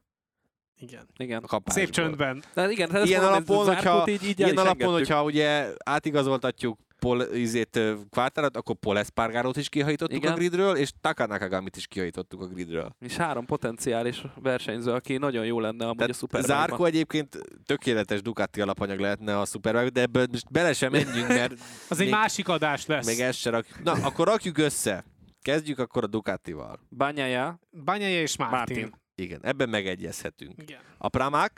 Igen. 0.80 1.07
igen. 1.18 1.43
A 1.43 1.47
kapásból. 1.47 1.84
Szép 1.84 1.93
csöndben. 1.93 2.43
De 2.53 2.70
igen, 2.70 2.89
hát 2.89 2.99
ezt 2.99 3.07
Ilyen 3.07 3.22
mondom, 3.22 3.43
alapon, 3.47 3.66
Zárkót 3.66 3.93
hogyha, 3.93 4.09
így, 4.11 4.24
így 4.24 4.39
ilyen 4.39 4.57
alapon 4.57 4.93
hogyha 4.93 5.24
ugye 5.24 5.74
átigazoltatjuk 5.86 6.80
Paul, 7.04 7.22
izét, 7.34 7.80
Kvártárat, 8.10 8.58
akkor 8.58 8.76
Paul 8.76 8.97
Espargarót 8.97 9.58
is 9.58 9.70
kihajítottuk 9.70 10.18
Igen. 10.18 10.32
a 10.32 10.36
gridről, 10.36 10.76
és 10.76 10.91
Taka 11.01 11.26
Nakagamit 11.26 11.76
is 11.76 11.88
kihajítottuk 11.88 12.41
a 12.41 12.45
gridről. 12.47 12.95
És 12.99 13.16
három 13.16 13.45
potenciális 13.45 14.24
versenyző, 14.41 14.91
aki 14.91 15.18
nagyon 15.18 15.45
jó 15.45 15.60
lenne 15.60 15.84
amúgy 15.84 15.95
a 15.95 15.99
Tehát 15.99 16.16
szuper 16.16 16.43
Zárko 16.43 16.86
egyébként 16.86 17.38
tökéletes 17.66 18.22
Ducati 18.22 18.62
alapanyag 18.62 18.99
lehetne 18.99 19.39
a 19.39 19.45
Superbike, 19.45 19.89
de 19.89 20.01
ebből 20.01 20.26
most 20.32 20.51
bele 20.51 20.74
sem 20.74 20.91
menjünk, 20.91 21.28
mert 21.28 21.54
Az 21.89 21.99
egy 21.99 22.06
még, 22.06 22.16
másik 22.16 22.47
adás 22.47 22.86
lesz. 22.86 23.06
még 23.06 23.20
ezt 23.20 23.39
se 23.39 23.49
rakjuk. 23.49 23.84
Na, 23.84 23.91
akkor 23.91 24.28
rakjuk 24.28 24.58
össze. 24.58 25.06
Kezdjük 25.41 25.80
akkor 25.80 26.04
a 26.04 26.08
Ducatival. 26.08 26.80
Bányája, 26.89 27.60
Banyaja 27.84 28.22
és 28.22 28.38
Martin. 28.38 28.58
Martin. 28.58 29.01
Igen, 29.16 29.39
ebben 29.43 29.70
megegyezhetünk. 29.70 30.62
Igen. 30.62 30.80
A 30.97 31.10
Pramac, 31.10 31.51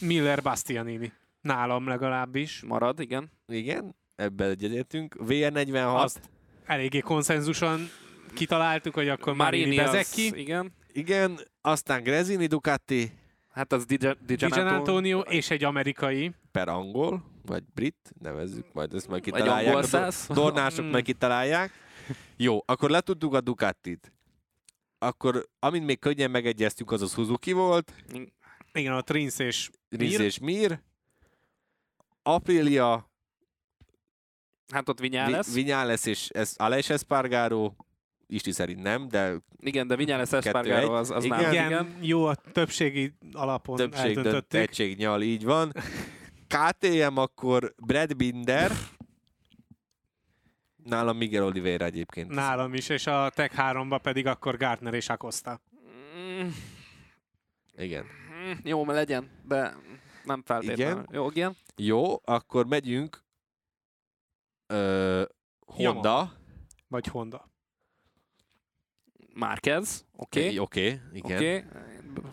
Miller 0.00 0.42
Bastianini. 0.42 1.12
Nálam 1.40 1.88
legalábbis. 1.88 2.62
marad, 2.62 3.00
igen. 3.00 3.30
igen, 3.46 3.96
ebben 4.18 4.50
egyetértünk. 4.50 5.16
VR46, 5.20 5.94
Azt 6.02 6.20
eléggé 6.64 7.00
konszenzuson 7.00 7.88
kitaláltuk, 8.34 8.94
hogy 8.94 9.08
akkor 9.08 9.34
Marini 9.34 9.64
Marini 9.64 9.78
az, 9.82 9.90
Bezecchi, 9.90 10.40
igen. 10.40 10.72
igen, 10.92 11.40
aztán 11.60 12.02
Grezini 12.02 12.46
Ducati 12.46 13.12
Hát 13.50 13.72
az 13.72 13.84
Di 13.86 13.96
Gian 13.96 14.16
Gian 14.50 14.66
Antonio 14.66 15.20
és 15.20 15.50
egy 15.50 15.64
amerikai. 15.64 16.32
per 16.52 16.68
angol, 16.68 17.24
vagy 17.46 17.62
brit, 17.74 18.12
nevezzük 18.20 18.72
majd, 18.72 18.94
ezt 18.94 19.08
majd 19.08 19.24
Vagy 19.24 19.32
kitalálják. 19.32 19.74
angol 19.74 19.82
A 20.28 20.82
Mm. 20.82 20.90
meg 20.90 21.02
kitalálják. 21.02 21.72
Jó, 22.36 22.58
akkor 22.64 22.90
letudtuk 22.90 23.34
a 23.34 23.40
Ducatit. 23.40 24.12
Akkor, 24.98 25.48
amint 25.58 25.84
még 25.84 25.98
könnyen 25.98 26.30
megegyeztünk, 26.30 26.90
az 26.90 27.02
a 27.02 27.06
Suzuki 27.06 27.52
volt, 27.52 27.92
Igen, 28.72 28.92
a 28.92 29.00
Trinsz 29.00 29.38
és 29.38 29.70
Mir. 29.88 30.20
és 30.20 30.38
Mir. 30.38 30.80
Aprilia, 32.22 33.10
Hát 34.72 34.88
ott 34.88 34.98
Vinyá 35.00 35.26
Vi- 35.26 35.32
lesz. 35.32 35.54
Vinyales 35.54 36.06
és 36.06 36.28
ez 36.28 36.54
Alex 36.56 36.90
Espargaro, 36.90 37.72
Isti 38.26 38.52
szerint 38.52 38.82
nem, 38.82 39.08
de 39.08 39.34
Igen, 39.60 39.86
de 39.86 39.96
Vinyales 39.96 40.32
Espargaro 40.32 40.92
az, 40.94 41.10
az 41.10 41.24
Igen. 41.24 41.40
nem. 41.40 41.52
Igen, 41.52 41.66
Igen. 41.66 41.96
jó, 42.00 42.24
a 42.24 42.34
többségi 42.34 43.14
alapon 43.32 43.76
többség 43.76 44.20
dönt, 44.20 44.54
egység 44.54 44.96
nyal, 44.98 45.22
így 45.22 45.44
van. 45.44 45.72
KTM 46.46 47.16
akkor 47.16 47.74
Brad 47.86 48.16
Binder, 48.16 48.72
nálam 50.84 51.16
Miguel 51.16 51.44
Oliveira 51.44 51.84
egyébként. 51.84 52.30
Nálam 52.30 52.74
is, 52.74 52.88
és 52.88 53.06
a 53.06 53.30
Tech 53.34 53.54
3-ba 53.56 53.98
pedig 54.02 54.26
akkor 54.26 54.56
Gartner 54.56 54.94
és 54.94 55.08
Acosta. 55.08 55.60
Mm, 56.18 56.48
Igen. 57.76 58.04
mm, 58.04 58.52
Jó, 58.64 58.84
mert 58.84 58.98
legyen, 58.98 59.30
de 59.48 59.74
nem 60.24 60.42
feltétlenül. 60.44 60.92
Igen. 61.02 61.08
Jó, 61.12 61.30
igen. 61.30 61.56
Jó, 61.76 62.20
akkor 62.24 62.66
megyünk 62.66 63.26
ö, 64.68 65.22
Honda. 65.66 66.32
Vagy 66.88 67.06
Honda. 67.06 67.50
Márquez, 69.34 70.04
oké. 70.16 70.58
Oké, 70.58 70.58
okay, 70.58 71.00
igen. 71.12 71.36
Oké. 71.36 71.64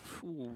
Fú, 0.04 0.54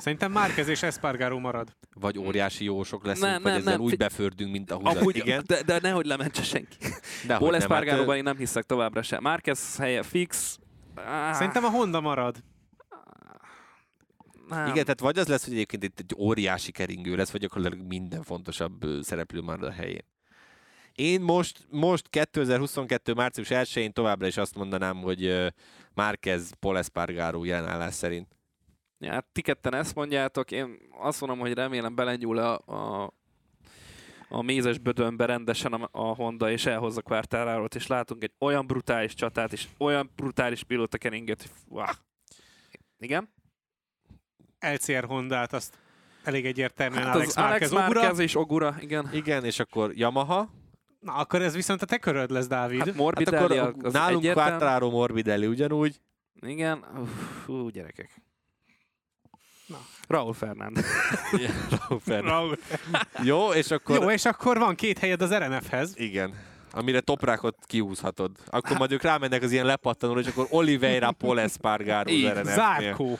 Szerintem 0.00 0.32
Márquez 0.32 0.68
és 0.68 0.82
Espargaro 0.82 1.38
marad. 1.38 1.76
Vagy 1.94 2.18
óriási 2.18 2.64
jósok 2.64 3.04
leszünk, 3.04 3.26
Nem, 3.26 3.42
vagy 3.42 3.52
nem, 3.52 3.60
ezzel 3.60 3.72
nem, 3.72 3.80
úgy 3.80 3.96
befördünk, 3.96 4.52
mint 4.52 4.70
a 4.70 4.76
húzat. 4.76 4.96
Amúgy, 4.96 5.16
Igen, 5.16 5.42
de, 5.46 5.62
de 5.62 5.78
nehogy 5.82 6.06
lementse 6.06 6.42
senki. 6.42 6.76
hogy 7.28 7.40
nem, 7.40 7.54
Espargaróban 7.54 8.08
hát, 8.08 8.16
én 8.16 8.22
nem 8.22 8.36
hiszek 8.36 8.64
továbbra 8.64 9.02
sem. 9.02 9.22
Márquez 9.22 9.76
helye 9.76 10.02
fix. 10.02 10.58
Ah, 10.94 11.32
Szerintem 11.34 11.64
a 11.64 11.70
Honda 11.70 12.00
marad. 12.00 12.36
Nem. 14.50 14.66
Igen, 14.66 14.82
tehát 14.82 15.00
vagy 15.00 15.18
az 15.18 15.28
lesz, 15.28 15.44
hogy 15.44 15.52
egyébként 15.52 15.84
itt 15.84 15.98
egy 15.98 16.14
óriási 16.18 16.72
keringő 16.72 17.16
lesz, 17.16 17.30
vagy 17.30 17.40
gyakorlatilag 17.40 17.86
minden 17.86 18.22
fontosabb 18.22 18.84
szereplő 19.00 19.40
marad 19.40 19.62
a 19.62 19.70
helyén. 19.70 20.04
Én 20.94 21.20
most, 21.20 21.66
most 21.70 22.08
2022. 22.08 23.14
március 23.14 23.48
1-én 23.50 23.92
továbbra 23.92 24.26
is 24.26 24.36
azt 24.36 24.54
mondanám, 24.54 24.96
hogy 24.96 25.52
Márquez 25.94 26.52
Paul 26.60 26.78
Espargaro 26.78 27.44
jelenállás 27.44 27.94
szerint. 27.94 28.36
Ja, 28.98 29.12
hát 29.12 29.26
ti 29.32 29.40
ketten 29.40 29.74
ezt 29.74 29.94
mondjátok, 29.94 30.50
én 30.50 30.76
azt 30.98 31.20
mondom, 31.20 31.38
hogy 31.38 31.52
remélem 31.52 31.94
belenyúl 31.94 32.38
a, 32.38 32.58
a, 32.58 33.12
a 34.28 34.42
mézes 34.42 34.78
bödönbe 34.78 35.24
rendesen 35.24 35.72
a, 35.72 35.88
a 35.92 36.14
Honda, 36.14 36.50
és 36.50 36.66
elhozza 36.66 37.02
Quartararót, 37.02 37.74
és 37.74 37.86
látunk 37.86 38.22
egy 38.22 38.32
olyan 38.38 38.66
brutális 38.66 39.14
csatát, 39.14 39.52
és 39.52 39.68
olyan 39.78 40.10
brutális 40.16 40.64
pilóta 40.64 40.98
keringet, 40.98 41.42
hogy 41.42 41.50
wow. 41.68 41.84
Igen? 42.98 43.32
LCR 44.60 45.04
Hondát, 45.04 45.52
azt 45.52 45.78
elég 46.24 46.46
egyértelműen 46.46 47.02
Hát 47.04 47.14
Alex 47.14 47.36
az 47.36 47.36
Alex 47.36 47.50
Márquez 47.70 47.72
Ogura. 47.72 48.00
Márquez 48.00 48.18
és 48.18 48.36
Ogura, 48.36 48.76
igen. 48.80 49.08
Igen, 49.12 49.44
és 49.44 49.58
akkor 49.58 49.92
Yamaha. 49.94 50.50
Na, 51.00 51.12
akkor 51.12 51.42
ez 51.42 51.54
viszont 51.54 51.82
a 51.82 51.86
te 51.86 51.98
köröd 51.98 52.30
lesz, 52.30 52.46
Dávid. 52.46 52.78
Hát 52.78 52.86
Hát 52.86 52.96
Morbidelli 52.96 53.58
akkor 53.58 53.84
az 53.84 53.92
nálunk 53.92 54.18
egyértelmű. 54.22 54.48
Quartararo 54.50 54.90
Morbidelli 54.90 55.46
ugyanúgy. 55.46 56.00
Igen. 56.40 56.84
Fú, 57.44 57.68
gyerekek. 57.68 58.22
Na. 59.66 59.78
Raúl 60.08 60.32
Fernández. 60.32 60.84
Raúl 61.88 62.00
Fernandez. 62.00 62.30
Raúl. 62.30 62.58
Jó, 63.22 63.52
és 63.52 63.70
akkor... 63.70 64.02
Jó, 64.02 64.10
és 64.10 64.24
akkor 64.24 64.58
van 64.58 64.74
két 64.74 64.98
helyed 64.98 65.22
az 65.22 65.34
RNF-hez. 65.34 65.92
Igen. 65.96 66.34
Amire 66.72 67.00
toprákot 67.00 67.56
kiúzhatod. 67.66 68.30
Akkor 68.46 68.78
majd 68.78 68.92
ők 68.92 69.02
rámennek 69.02 69.42
az 69.42 69.52
ilyen 69.52 69.66
lepattanóra, 69.66 70.20
és 70.20 70.26
akkor 70.26 70.46
Oliveira, 70.50 71.12
Paul 71.12 71.40
Espargaro 71.40 72.10
Így, 72.10 72.24
az 72.24 72.36
RNF-nél. 72.36 72.54
Zárkó. 72.54 73.18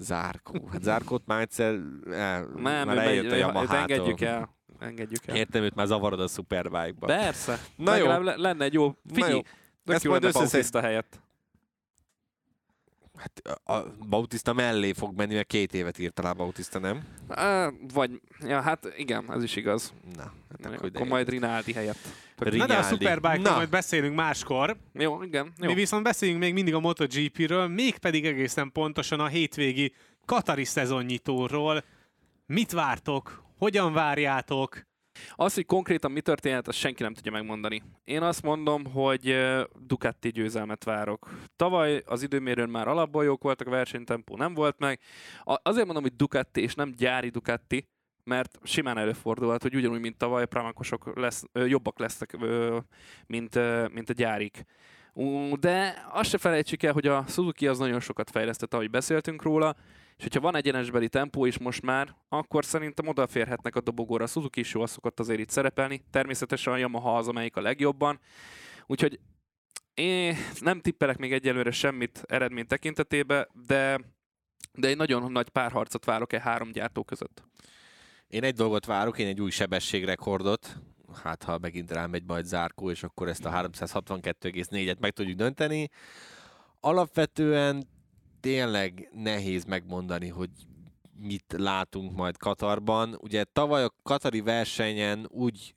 Zárkó. 0.00 0.68
Hát 0.72 0.82
Zárkót 0.82 1.22
már 1.26 1.40
egyszer 1.40 1.78
el, 2.10 2.44
Nem, 2.56 2.86
már 2.86 2.98
eljött 2.98 3.24
a 3.30 3.34
őt 3.34 3.40
Yamaha-tól. 3.40 3.76
engedjük 3.76 4.20
el. 4.20 4.56
Engedjük 4.78 5.26
el. 5.26 5.36
Értem, 5.36 5.62
őt 5.62 5.74
már 5.74 5.86
zavarod 5.86 6.20
a 6.20 6.26
Superbike-ba. 6.26 7.06
Persze. 7.06 7.58
Na 7.76 7.96
jó. 7.96 8.06
Lenne 8.22 8.64
egy 8.64 8.72
jó... 8.72 8.94
Figyelj, 9.12 9.40
tök 9.84 9.94
Ezt 9.94 10.04
jó 10.04 10.10
majd 10.10 10.22
lenne 10.22 10.40
összeszed- 10.40 10.82
helyett. 10.82 11.20
Hát 13.20 13.42
a 13.64 13.82
Bautista 14.08 14.52
mellé 14.52 14.92
fog 14.92 15.16
menni, 15.16 15.34
mert 15.34 15.46
két 15.46 15.74
évet 15.74 15.98
írt 15.98 16.18
alá 16.18 16.32
Bautista, 16.32 16.78
nem? 16.78 17.02
Á, 17.28 17.70
Vagy, 17.94 18.20
ja, 18.40 18.60
hát 18.60 18.92
igen, 18.96 19.32
ez 19.32 19.42
is 19.42 19.56
igaz. 19.56 19.92
Na, 20.16 20.22
hát 20.50 20.72
Akkor, 20.74 20.90
akkor, 20.94 21.06
majd 21.06 21.28
Rinaldi 21.28 21.72
helyett. 21.72 21.98
Tök- 22.36 22.56
Na 22.56 22.66
de 22.66 22.72
a 22.74 22.76
Rinaldi. 22.76 23.04
Superbike-ról 23.04 23.54
majd 23.56 23.68
beszélünk 23.70 24.14
máskor. 24.16 24.76
Jó, 24.92 25.22
igen. 25.22 25.52
Jó. 25.58 25.66
Mi 25.68 25.74
viszont 25.74 26.02
beszéljünk 26.02 26.40
még 26.40 26.52
mindig 26.52 26.74
a 26.74 26.80
MotoGP-ről, 26.80 27.66
mégpedig 27.68 28.26
egészen 28.26 28.72
pontosan 28.72 29.20
a 29.20 29.26
hétvégi 29.26 29.94
Katari 30.24 30.64
szezonnyitóról. 30.64 31.84
Mit 32.46 32.70
vártok? 32.72 33.42
Hogyan 33.58 33.92
várjátok? 33.92 34.86
Az, 35.34 35.54
hogy 35.54 35.66
konkrétan 35.66 36.10
mi 36.10 36.20
történhet, 36.20 36.68
azt 36.68 36.78
senki 36.78 37.02
nem 37.02 37.14
tudja 37.14 37.32
megmondani. 37.32 37.82
Én 38.04 38.22
azt 38.22 38.42
mondom, 38.42 38.84
hogy 38.84 39.36
Ducati 39.78 40.28
győzelmet 40.28 40.84
várok. 40.84 41.30
Tavaly 41.56 42.02
az 42.06 42.22
időmérőn 42.22 42.68
már 42.68 42.88
alapból 42.88 43.24
jók 43.24 43.42
voltak, 43.42 43.66
a 43.66 43.70
versenytempó 43.70 44.36
nem 44.36 44.54
volt 44.54 44.78
meg. 44.78 45.00
Azért 45.44 45.84
mondom, 45.84 46.02
hogy 46.02 46.16
Ducati 46.16 46.62
és 46.62 46.74
nem 46.74 46.94
gyári 46.96 47.28
Ducati, 47.28 47.88
mert 48.24 48.58
simán 48.62 48.98
előfordulhat, 48.98 49.62
hogy 49.62 49.74
ugyanúgy, 49.74 50.00
mint 50.00 50.16
tavaly, 50.16 50.46
pramakosok 50.46 51.16
lesz, 51.16 51.42
jobbak 51.52 51.98
lesznek, 51.98 52.36
mint, 53.26 53.58
mint 53.92 54.10
a 54.10 54.12
gyárik. 54.12 54.64
De 55.60 56.06
azt 56.12 56.30
se 56.30 56.38
felejtsük 56.38 56.82
el, 56.82 56.92
hogy 56.92 57.06
a 57.06 57.24
Suzuki 57.28 57.66
az 57.66 57.78
nagyon 57.78 58.00
sokat 58.00 58.30
fejlesztett, 58.30 58.74
ahogy 58.74 58.90
beszéltünk 58.90 59.42
róla, 59.42 59.76
és 60.20 60.26
hogyha 60.26 60.40
van 60.40 60.56
egyenesbeli 60.56 61.08
tempó 61.08 61.44
is 61.44 61.58
most 61.58 61.82
már, 61.82 62.16
akkor 62.28 62.64
szerintem 62.64 63.08
odaférhetnek 63.08 63.76
a 63.76 63.80
dobogóra. 63.80 64.24
A 64.24 64.26
Suzuki 64.26 64.60
is 64.60 64.74
jól 64.74 64.86
szokott 64.86 65.20
azért 65.20 65.40
itt 65.40 65.50
szerepelni. 65.50 66.04
Természetesen 66.10 66.72
a 66.72 66.76
Yamaha 66.76 67.16
az, 67.16 67.28
amelyik 67.28 67.56
a 67.56 67.60
legjobban. 67.60 68.20
Úgyhogy 68.86 69.20
én 69.94 70.36
nem 70.58 70.80
tippelek 70.80 71.18
még 71.18 71.32
egyelőre 71.32 71.70
semmit 71.70 72.24
eredmény 72.26 72.66
tekintetében, 72.66 73.48
de, 73.66 74.00
de 74.72 74.88
egy 74.88 74.96
nagyon 74.96 75.32
nagy 75.32 75.48
párharcot 75.48 76.04
várok 76.04 76.32
e 76.32 76.40
három 76.40 76.72
gyártó 76.72 77.04
között. 77.04 77.42
Én 78.28 78.44
egy 78.44 78.54
dolgot 78.54 78.86
várok, 78.86 79.18
én 79.18 79.26
egy 79.26 79.40
új 79.40 79.50
sebességrekordot, 79.50 80.76
hát 81.22 81.42
ha 81.42 81.58
megint 81.58 81.92
rámegy 81.92 82.24
majd 82.26 82.44
zárkó, 82.44 82.90
és 82.90 83.02
akkor 83.02 83.28
ezt 83.28 83.44
a 83.44 83.50
362,4-et 83.50 84.98
meg 84.98 85.10
tudjuk 85.12 85.36
dönteni. 85.36 85.90
Alapvetően 86.80 87.88
tényleg 88.40 89.08
nehéz 89.12 89.64
megmondani, 89.64 90.28
hogy 90.28 90.50
mit 91.18 91.54
látunk 91.58 92.16
majd 92.16 92.36
Katarban. 92.36 93.18
Ugye 93.20 93.44
tavaly 93.44 93.84
a 93.84 93.94
katari 94.02 94.40
versenyen 94.40 95.26
úgy 95.28 95.74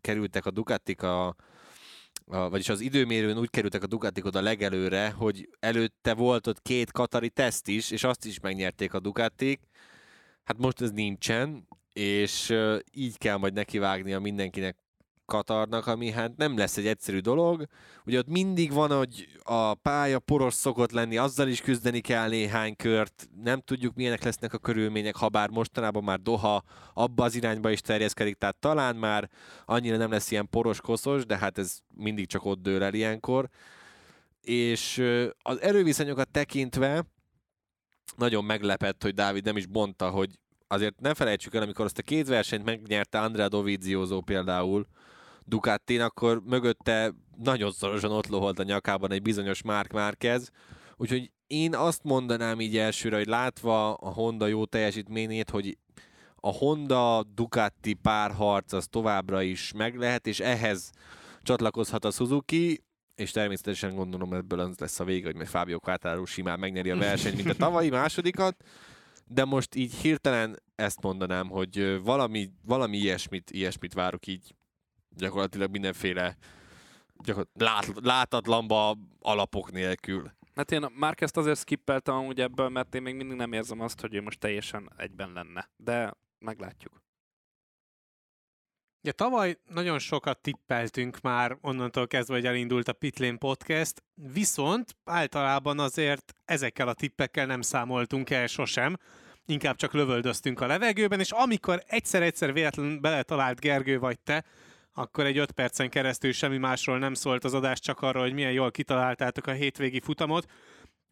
kerültek 0.00 0.46
a 0.46 0.50
Ducatik 0.50 1.02
a, 1.02 1.26
a, 2.26 2.48
vagyis 2.48 2.68
az 2.68 2.80
időmérőn 2.80 3.38
úgy 3.38 3.50
kerültek 3.50 3.82
a 3.82 3.86
Ducatik 3.86 4.24
oda 4.24 4.40
legelőre, 4.40 5.10
hogy 5.10 5.48
előtte 5.60 6.14
volt 6.14 6.46
ott 6.46 6.62
két 6.62 6.92
katari 6.92 7.30
teszt 7.30 7.68
is, 7.68 7.90
és 7.90 8.04
azt 8.04 8.24
is 8.24 8.40
megnyerték 8.40 8.94
a 8.94 9.00
Ducatik. 9.00 9.60
Hát 10.44 10.58
most 10.58 10.80
ez 10.80 10.90
nincsen, 10.90 11.68
és 11.92 12.54
így 12.92 13.18
kell 13.18 13.36
majd 13.36 13.52
nekivágnia 13.52 14.20
mindenkinek 14.20 14.76
Katarnak, 15.30 15.86
ami 15.86 16.10
hát 16.10 16.36
nem 16.36 16.56
lesz 16.56 16.76
egy 16.76 16.86
egyszerű 16.86 17.18
dolog. 17.18 17.66
Ugye 18.04 18.18
ott 18.18 18.28
mindig 18.28 18.72
van, 18.72 18.90
hogy 18.96 19.28
a 19.42 19.74
pálya 19.74 20.18
poros 20.18 20.54
szokott 20.54 20.90
lenni, 20.92 21.16
azzal 21.16 21.48
is 21.48 21.60
küzdeni 21.60 22.00
kell 22.00 22.28
néhány 22.28 22.76
kört, 22.76 23.28
nem 23.42 23.60
tudjuk 23.60 23.94
milyenek 23.94 24.24
lesznek 24.24 24.52
a 24.52 24.58
körülmények, 24.58 25.16
ha 25.16 25.28
bár 25.28 25.48
mostanában 25.50 26.04
már 26.04 26.20
Doha 26.20 26.62
abba 26.94 27.24
az 27.24 27.34
irányba 27.34 27.70
is 27.70 27.80
terjeszkedik, 27.80 28.36
tehát 28.36 28.56
talán 28.56 28.96
már 28.96 29.30
annyira 29.64 29.96
nem 29.96 30.10
lesz 30.10 30.30
ilyen 30.30 30.48
poros 30.50 30.80
koszos, 30.80 31.26
de 31.26 31.38
hát 31.38 31.58
ez 31.58 31.78
mindig 31.94 32.26
csak 32.26 32.44
ott 32.44 32.62
dől 32.62 32.82
el 32.82 32.94
ilyenkor. 32.94 33.48
És 34.40 35.02
az 35.38 35.60
erőviszonyokat 35.60 36.28
tekintve 36.28 37.04
nagyon 38.16 38.44
meglepett, 38.44 39.02
hogy 39.02 39.14
Dávid 39.14 39.44
nem 39.44 39.56
is 39.56 39.64
mondta, 39.72 40.10
hogy 40.10 40.38
azért 40.66 41.00
ne 41.00 41.14
felejtsük 41.14 41.54
el, 41.54 41.62
amikor 41.62 41.84
azt 41.84 41.98
a 41.98 42.02
két 42.02 42.28
versenyt 42.28 42.64
megnyerte 42.64 43.20
Andrea 43.20 43.48
Dovizioso 43.48 44.20
például 44.20 44.86
Ducatin, 45.50 46.00
akkor 46.00 46.42
mögötte 46.44 47.14
nagyon 47.36 47.72
szorosan 47.72 48.10
ott 48.10 48.26
loholt 48.26 48.58
a 48.58 48.62
nyakában 48.62 49.12
egy 49.12 49.22
bizonyos 49.22 49.62
Mark 49.62 49.92
Márquez, 49.92 50.50
úgyhogy 50.96 51.30
én 51.46 51.74
azt 51.74 52.02
mondanám 52.02 52.60
így 52.60 52.76
elsőre, 52.76 53.16
hogy 53.16 53.26
látva 53.26 53.94
a 53.94 54.12
Honda 54.12 54.46
jó 54.46 54.64
teljesítményét, 54.64 55.50
hogy 55.50 55.78
a 56.34 56.52
Honda 56.52 57.24
Ducati 57.34 57.94
párharc 57.94 58.72
az 58.72 58.86
továbbra 58.86 59.42
is 59.42 59.72
meg 59.72 59.96
lehet, 59.96 60.26
és 60.26 60.40
ehhez 60.40 60.90
csatlakozhat 61.42 62.04
a 62.04 62.10
Suzuki, 62.10 62.84
és 63.14 63.30
természetesen 63.30 63.94
gondolom 63.94 64.32
ebből 64.32 64.60
az 64.60 64.78
lesz 64.78 65.00
a 65.00 65.04
vége, 65.04 65.26
hogy 65.26 65.34
majd 65.34 65.48
Fábio 65.48 65.78
Quartararo 65.78 66.24
simán 66.24 66.58
megnyeri 66.58 66.90
a 66.90 66.96
versenyt, 66.96 67.36
mint 67.36 67.48
a 67.48 67.54
tavalyi 67.54 67.90
másodikat, 67.90 68.64
de 69.26 69.44
most 69.44 69.74
így 69.74 69.94
hirtelen 69.94 70.62
ezt 70.74 71.02
mondanám, 71.02 71.48
hogy 71.48 72.02
valami, 72.02 72.50
valami 72.64 72.96
ilyesmit, 72.96 73.50
ilyesmit 73.50 73.94
várok 73.94 74.26
így 74.26 74.54
gyakorlatilag 75.16 75.70
mindenféle 75.70 76.36
gyakor- 77.24 77.48
lát, 77.52 77.92
látatlanba 77.94 78.96
alapok 79.20 79.72
nélkül. 79.72 80.32
Hát 80.54 80.72
én 80.72 80.86
már 80.94 81.14
ezt 81.16 81.36
azért 81.36 81.58
skippeltem 81.58 82.14
amúgy 82.14 82.40
ebből, 82.40 82.68
mert 82.68 82.94
én 82.94 83.02
még 83.02 83.14
mindig 83.14 83.36
nem 83.36 83.52
érzem 83.52 83.80
azt, 83.80 84.00
hogy 84.00 84.14
ő 84.14 84.22
most 84.22 84.38
teljesen 84.38 84.92
egyben 84.96 85.32
lenne. 85.32 85.70
De 85.76 86.14
meglátjuk. 86.38 87.02
Ugye 89.02 89.12
tavaly 89.12 89.58
nagyon 89.68 89.98
sokat 89.98 90.40
tippeltünk 90.40 91.20
már 91.20 91.58
onnantól 91.60 92.06
kezdve, 92.06 92.34
hogy 92.34 92.46
elindult 92.46 92.88
a 92.88 92.92
Pitlane 92.92 93.36
Podcast, 93.36 94.02
viszont 94.14 94.96
általában 95.04 95.78
azért 95.78 96.34
ezekkel 96.44 96.88
a 96.88 96.94
tippekkel 96.94 97.46
nem 97.46 97.60
számoltunk 97.60 98.30
el 98.30 98.46
sosem, 98.46 98.96
inkább 99.46 99.76
csak 99.76 99.92
lövöldöztünk 99.92 100.60
a 100.60 100.66
levegőben, 100.66 101.20
és 101.20 101.30
amikor 101.30 101.82
egyszer-egyszer 101.86 102.52
véletlenül 102.52 102.98
beletalált 102.98 103.60
Gergő 103.60 103.98
vagy 103.98 104.20
te, 104.20 104.44
akkor 104.92 105.26
egy 105.26 105.38
öt 105.38 105.52
percen 105.52 105.90
keresztül 105.90 106.32
semmi 106.32 106.56
másról 106.58 106.98
nem 106.98 107.14
szólt 107.14 107.44
az 107.44 107.54
adás, 107.54 107.80
csak 107.80 108.00
arról, 108.00 108.22
hogy 108.22 108.32
milyen 108.32 108.52
jól 108.52 108.70
kitaláltátok 108.70 109.46
a 109.46 109.52
hétvégi 109.52 110.00
futamot. 110.00 110.50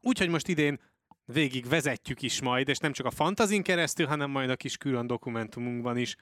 Úgyhogy 0.01 0.29
most 0.29 0.49
idén 0.49 0.81
végig 1.25 1.69
vezetjük 1.69 2.23
is 2.23 2.43
majd, 2.43 2.69
és 2.69 2.79
nem 2.79 2.93
csak 2.93 3.07
a 3.07 3.11
fantazin 3.11 3.63
keresztül, 3.63 4.07
hanem 4.07 4.31
majd 4.31 4.51
a 4.51 4.57
kis 4.57 4.77
külön 4.77 5.07
dokumentumunkban 5.07 5.97
is 5.97 6.17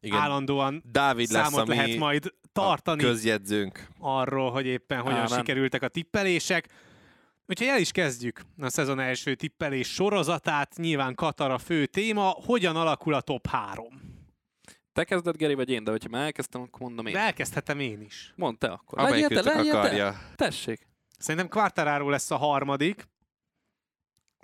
Igen, 0.00 0.18
állandóan 0.18 0.82
Dávid 0.92 1.30
lesz 1.30 1.48
számot 1.48 1.66
mi 1.68 1.74
lehet 1.74 1.96
majd 1.96 2.32
tartani 2.52 3.02
a 3.02 3.06
közjegyzőnk. 3.06 3.88
arról, 3.98 4.50
hogy 4.50 4.66
éppen 4.66 5.00
hogyan 5.00 5.18
Ámen. 5.18 5.38
sikerültek 5.38 5.82
a 5.82 5.88
tippelések. 5.88 6.68
Úgyhogy 7.46 7.66
el 7.66 7.80
is 7.80 7.90
kezdjük 7.90 8.40
a 8.60 8.68
szezon 8.68 9.00
első 9.00 9.34
tippelés 9.34 9.88
sorozatát. 9.92 10.76
Nyilván 10.76 11.14
Katar 11.14 11.50
a 11.50 11.58
fő 11.58 11.86
téma. 11.86 12.22
Hogyan 12.28 12.76
alakul 12.76 13.14
a 13.14 13.20
top 13.20 13.46
3? 13.46 14.15
Te 14.96 15.04
kezded, 15.04 15.36
Geri, 15.36 15.54
vagy 15.54 15.70
én? 15.70 15.84
De 15.84 15.90
hogyha 15.90 16.08
már 16.08 16.24
elkezdtem, 16.24 16.60
akkor 16.60 16.80
mondom 16.80 17.06
én. 17.06 17.12
De 17.12 17.18
elkezdhetem 17.18 17.80
én 17.80 18.00
is. 18.00 18.32
Mondd 18.36 18.58
te 18.58 18.66
akkor. 18.66 18.98
Legyél 18.98 19.28
te, 19.28 19.42
legyél 19.42 19.72
te. 19.72 19.78
akarja. 19.78 20.18
Tessék. 20.34 20.86
Szerintem 21.18 21.48
Quartararo 21.48 22.08
lesz 22.08 22.30
a 22.30 22.36
harmadik, 22.36 23.08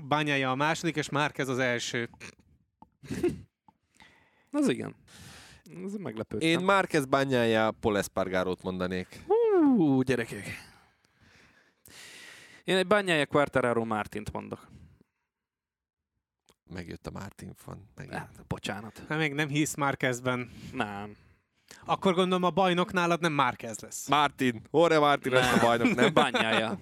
Banyája 0.09 0.51
a 0.51 0.55
második, 0.55 0.97
és 0.97 1.09
Márquez 1.09 1.49
az 1.49 1.59
első. 1.59 2.09
Az 4.51 4.69
igen. 4.69 4.95
Ez 5.85 5.95
meglepődtem. 5.95 6.49
Én 6.49 6.61
Márquez 6.61 7.05
bányája 7.05 7.71
Paul 7.81 7.99
Espargarót 7.99 8.63
mondanék. 8.63 9.25
Hú, 9.27 10.03
gyerekek. 10.03 10.47
Én 12.65 12.77
egy 12.77 12.87
bányája 12.87 13.27
Quartararo 13.27 13.85
Mártint 13.85 14.33
mondok. 14.33 14.69
Megjött 16.71 17.07
a 17.07 17.11
Martin 17.11 17.55
van. 17.65 17.91
Megint. 17.95 18.15
Hát, 18.17 18.45
bocsánat. 18.49 19.03
Hát 19.09 19.19
még 19.19 19.33
nem 19.33 19.49
hisz 19.49 19.75
Márquezben. 19.75 20.51
Nem. 20.73 21.17
Akkor 21.85 22.15
gondolom 22.15 22.43
a 22.43 22.51
bajnok 22.51 22.93
nálad 22.93 23.21
nem 23.21 23.33
Márquez 23.33 23.79
lesz. 23.81 24.09
Martin, 24.09 24.63
Horre 24.71 24.99
Martin 24.99 25.33
lesz 25.33 25.57
a 25.57 25.61
bajnok, 25.61 25.95
nem? 25.95 26.13
Bányája. 26.15 26.79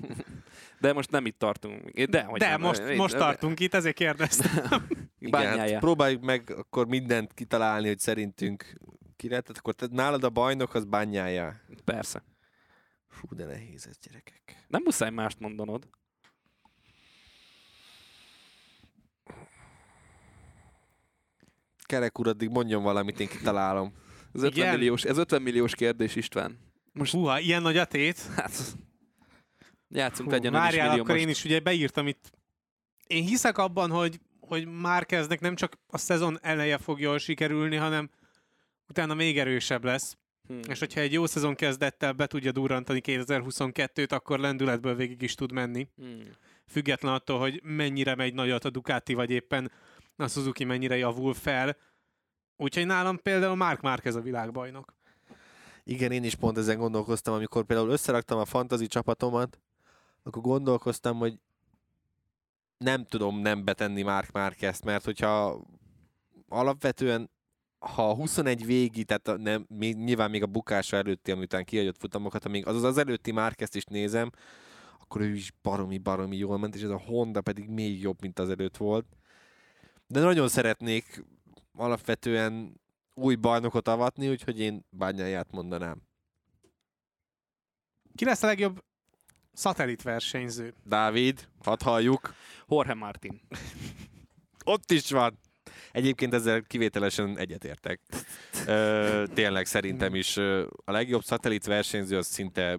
De 0.81 0.93
most 0.93 1.11
nem 1.11 1.27
itt 1.27 1.39
tartunk. 1.39 1.91
De, 1.91 2.23
hogy 2.23 2.39
De 2.39 2.49
nem, 2.49 2.61
most, 2.61 2.81
itt- 2.89 2.97
most 2.97 3.17
tartunk 3.17 3.61
itt, 3.61 3.75
ezért 3.75 3.95
kérdeztem. 3.95 4.87
Igen, 5.19 5.59
hát 5.59 5.79
próbáljuk 5.79 6.23
meg 6.23 6.51
akkor 6.51 6.87
mindent 6.87 7.35
kitalálni, 7.35 7.87
hogy 7.89 7.99
szerintünk 7.99 8.81
ki 9.17 9.29
lehet. 9.29 9.45
Tehát 9.45 9.59
akkor 9.59 9.75
te, 9.75 9.87
nálad 9.91 10.25
a 10.25 10.31
bajnok 10.31 10.75
az 10.75 10.85
bányája. 10.85 11.61
Persze. 11.85 12.23
Fú, 13.09 13.27
de 13.35 13.45
nehéz 13.45 13.87
ez, 13.87 13.99
gyerekek. 13.99 14.65
Nem 14.69 14.83
muszáj 14.85 15.11
mást 15.11 15.41
mondanod. 15.41 15.89
Kerek 21.91 22.19
úr, 22.19 22.29
addig 22.29 22.49
mondjon 22.49 22.83
valamit, 22.83 23.21
én 23.21 23.29
kitalálom. 23.29 23.93
Ez 24.35 24.43
50 24.43 24.65
Igen. 24.65 24.79
milliós, 24.79 25.05
ez 25.05 25.19
50 25.19 25.43
milliós 25.43 25.75
kérdés, 25.75 26.17
István. 26.17 26.59
Most 26.93 27.13
Húha, 27.13 27.41
ilyen 27.41 27.63
nagy 27.63 27.77
a 27.77 27.85
tét. 27.85 28.21
hát, 28.37 28.53
játszunk 29.89 30.31
legyen 30.31 30.53
várjál, 30.53 30.91
akkor 30.91 31.11
most. 31.11 31.21
én 31.21 31.29
is 31.29 31.45
ugye 31.45 31.61
beírtam 31.61 32.07
itt. 32.07 32.31
Én 33.07 33.25
hiszek 33.25 33.59
abban, 33.59 33.91
hogy, 33.91 34.21
hogy 34.41 34.67
már 34.67 35.07
kezdnek 35.07 35.41
nem 35.41 35.55
csak 35.55 35.79
a 35.87 35.99
szezon 35.99 36.39
eleje 36.43 36.79
fog 36.79 37.01
jól 37.01 37.19
sikerülni, 37.19 37.77
hanem 37.77 38.11
utána 38.89 39.15
még 39.15 39.39
erősebb 39.39 39.85
lesz. 39.85 40.17
Hmm. 40.47 40.61
És 40.69 40.79
hogyha 40.79 41.01
egy 41.01 41.13
jó 41.13 41.27
szezon 41.27 41.55
kezdettel 41.55 42.13
be 42.13 42.27
tudja 42.27 42.53
durrantani 42.53 43.01
2022-t, 43.05 44.13
akkor 44.13 44.39
lendületből 44.39 44.95
végig 44.95 45.23
is 45.23 45.35
tud 45.35 45.53
menni. 45.53 45.89
Hmm. 45.97 46.23
Független 46.67 47.13
attól, 47.13 47.39
hogy 47.39 47.61
mennyire 47.65 48.15
megy 48.15 48.35
nagyot 48.35 48.65
a 48.65 48.71
Ducati, 48.71 49.15
vagy 49.15 49.31
éppen 49.31 49.71
a 50.23 50.29
Suzuki 50.29 50.65
mennyire 50.65 50.97
javul 50.97 51.35
fel. 51.35 51.77
Úgyhogy 52.57 52.87
nálam 52.87 53.23
például 53.23 53.55
Mark 53.55 53.81
Márquez 53.81 54.15
a 54.15 54.21
világbajnok. 54.21 54.95
Igen, 55.85 56.13
én 56.13 56.25
is 56.25 56.35
pont 56.35 56.59
ezen 56.59 56.79
gondolkoztam, 56.79 57.35
amikor 57.35 57.65
például 57.65 57.91
összeraktam 57.91 58.39
a 58.39 58.45
fantazi 58.45 58.87
csapatomat, 58.87 59.61
akkor 60.23 60.43
gondolkoztam, 60.43 61.19
hogy 61.19 61.39
nem 62.79 63.05
tudom 63.05 63.39
nem 63.39 63.65
betenni 63.65 64.03
Mark 64.03 64.33
Márquezt, 64.33 64.85
mert 64.85 65.05
hogyha 65.05 65.65
alapvetően 66.49 67.31
ha 67.79 68.15
21 68.15 68.67
végi, 68.67 69.05
tehát 69.05 69.43
nem, 69.43 69.67
még, 69.69 69.97
nyilván 69.97 70.31
még 70.31 70.43
a 70.43 70.47
bukása 70.47 70.97
előtti, 70.97 71.31
amiután 71.31 71.65
kiadott 71.65 71.99
futamokat, 71.99 72.45
amíg 72.45 72.67
az 72.67 72.83
az 72.83 72.99
előtti 72.99 73.33
Márquezt 73.33 73.77
is 73.77 73.85
nézem, 73.85 74.31
akkor 75.01 75.21
ő 75.21 75.35
is 75.35 75.53
baromi-baromi 75.63 76.37
jól 76.37 76.59
ment, 76.59 76.75
és 76.75 76.83
ez 76.83 76.91
a 76.91 76.99
Honda 76.99 77.41
pedig 77.41 77.69
még 77.69 78.01
jobb, 78.01 78.21
mint 78.21 78.39
az 78.39 78.51
előtt 78.51 78.77
volt. 78.77 79.07
De 80.11 80.21
nagyon 80.21 80.49
szeretnék 80.49 81.25
alapvetően 81.73 82.81
új 83.15 83.35
bajnokot 83.35 83.89
avatni, 83.89 84.29
úgyhogy 84.29 84.61
én 84.61 84.85
bányáját 84.91 85.51
mondanám. 85.51 86.03
Ki 88.15 88.25
lesz 88.25 88.43
a 88.43 88.47
legjobb 88.47 88.85
szatellit 89.53 90.03
versenyző? 90.03 90.75
Dávid, 90.85 91.49
hadd 91.65 91.83
halljuk. 91.85 92.35
Jorge 92.69 92.95
Martin. 92.95 93.41
Ott 94.65 94.91
is 94.91 95.11
van. 95.11 95.39
Egyébként 95.93 96.35
ezzel 96.35 96.63
kivételesen 96.63 97.39
egyetértek. 97.39 98.01
Ö, 98.67 99.25
tényleg 99.35 99.67
szerintem 99.67 100.15
is 100.15 100.37
a 100.85 100.93
legjobb 100.93 101.23
szatellit 101.25 101.67
versenyző 101.67 102.17
az 102.17 102.27
szinte 102.27 102.79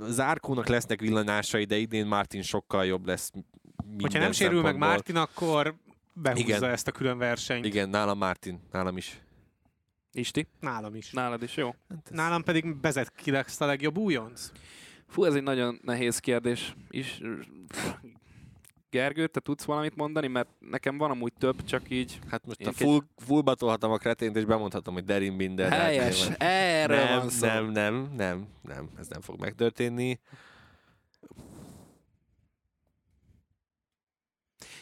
Zárkónak 0.00 0.66
lesznek 0.66 1.00
villanásai, 1.00 1.64
de 1.64 1.76
idén 1.76 2.06
Martin 2.06 2.42
sokkal 2.42 2.86
jobb 2.86 3.06
lesz 3.06 3.30
minden 3.32 4.00
Hogyha 4.00 4.18
nem 4.18 4.32
sérül 4.32 4.62
meg. 4.62 4.76
Martin, 4.76 5.16
akkor 5.16 5.76
behúzza 6.22 6.42
Igen. 6.44 6.64
ezt 6.64 6.88
a 6.88 6.92
külön 6.92 7.18
versenyt. 7.18 7.64
Igen, 7.64 7.88
nálam 7.88 8.18
Martin, 8.18 8.60
nálam 8.72 8.96
is. 8.96 9.20
Isti? 10.12 10.46
Nálam 10.60 10.94
is. 10.94 11.10
Nálad 11.12 11.42
is 11.42 11.56
jó? 11.56 11.74
Hát 11.88 11.98
ez- 12.10 12.16
Nálam 12.16 12.42
pedig 12.42 12.76
Bezet 12.76 13.12
ki 13.16 13.30
lesz 13.30 13.60
a 13.60 13.66
legjobb 13.66 13.98
újonc. 13.98 14.50
Fú, 15.06 15.24
ez 15.24 15.34
egy 15.34 15.42
nagyon 15.42 15.78
nehéz 15.82 16.18
kérdés 16.18 16.74
is. 16.90 17.20
Gergő, 18.90 19.26
te 19.26 19.40
tudsz 19.40 19.64
valamit 19.64 19.96
mondani? 19.96 20.26
Mert 20.26 20.48
nekem 20.58 20.98
van 20.98 21.10
amúgy 21.10 21.32
több, 21.38 21.64
csak 21.64 21.82
így... 21.90 22.18
Hát 22.30 22.46
most 22.46 22.66
a 22.66 22.72
full, 22.72 22.98
fullba 23.16 23.54
tolhatom 23.54 23.90
a 23.90 23.96
kretént, 23.96 24.36
és 24.36 24.44
bemondhatom, 24.44 24.94
hogy 24.94 25.04
Derin 25.04 25.36
Binder. 25.36 25.68
de 25.68 25.74
hát 25.74 25.84
Helyes, 25.84 26.18
nyilván- 26.20 26.42
erről 26.42 27.04
nem, 27.04 27.18
van 27.18 27.28
szó. 27.28 27.46
nem, 27.46 27.70
nem, 27.70 28.08
nem, 28.16 28.46
nem, 28.62 28.88
ez 28.98 29.08
nem 29.08 29.20
fog 29.20 29.40
megtörténni. 29.40 30.20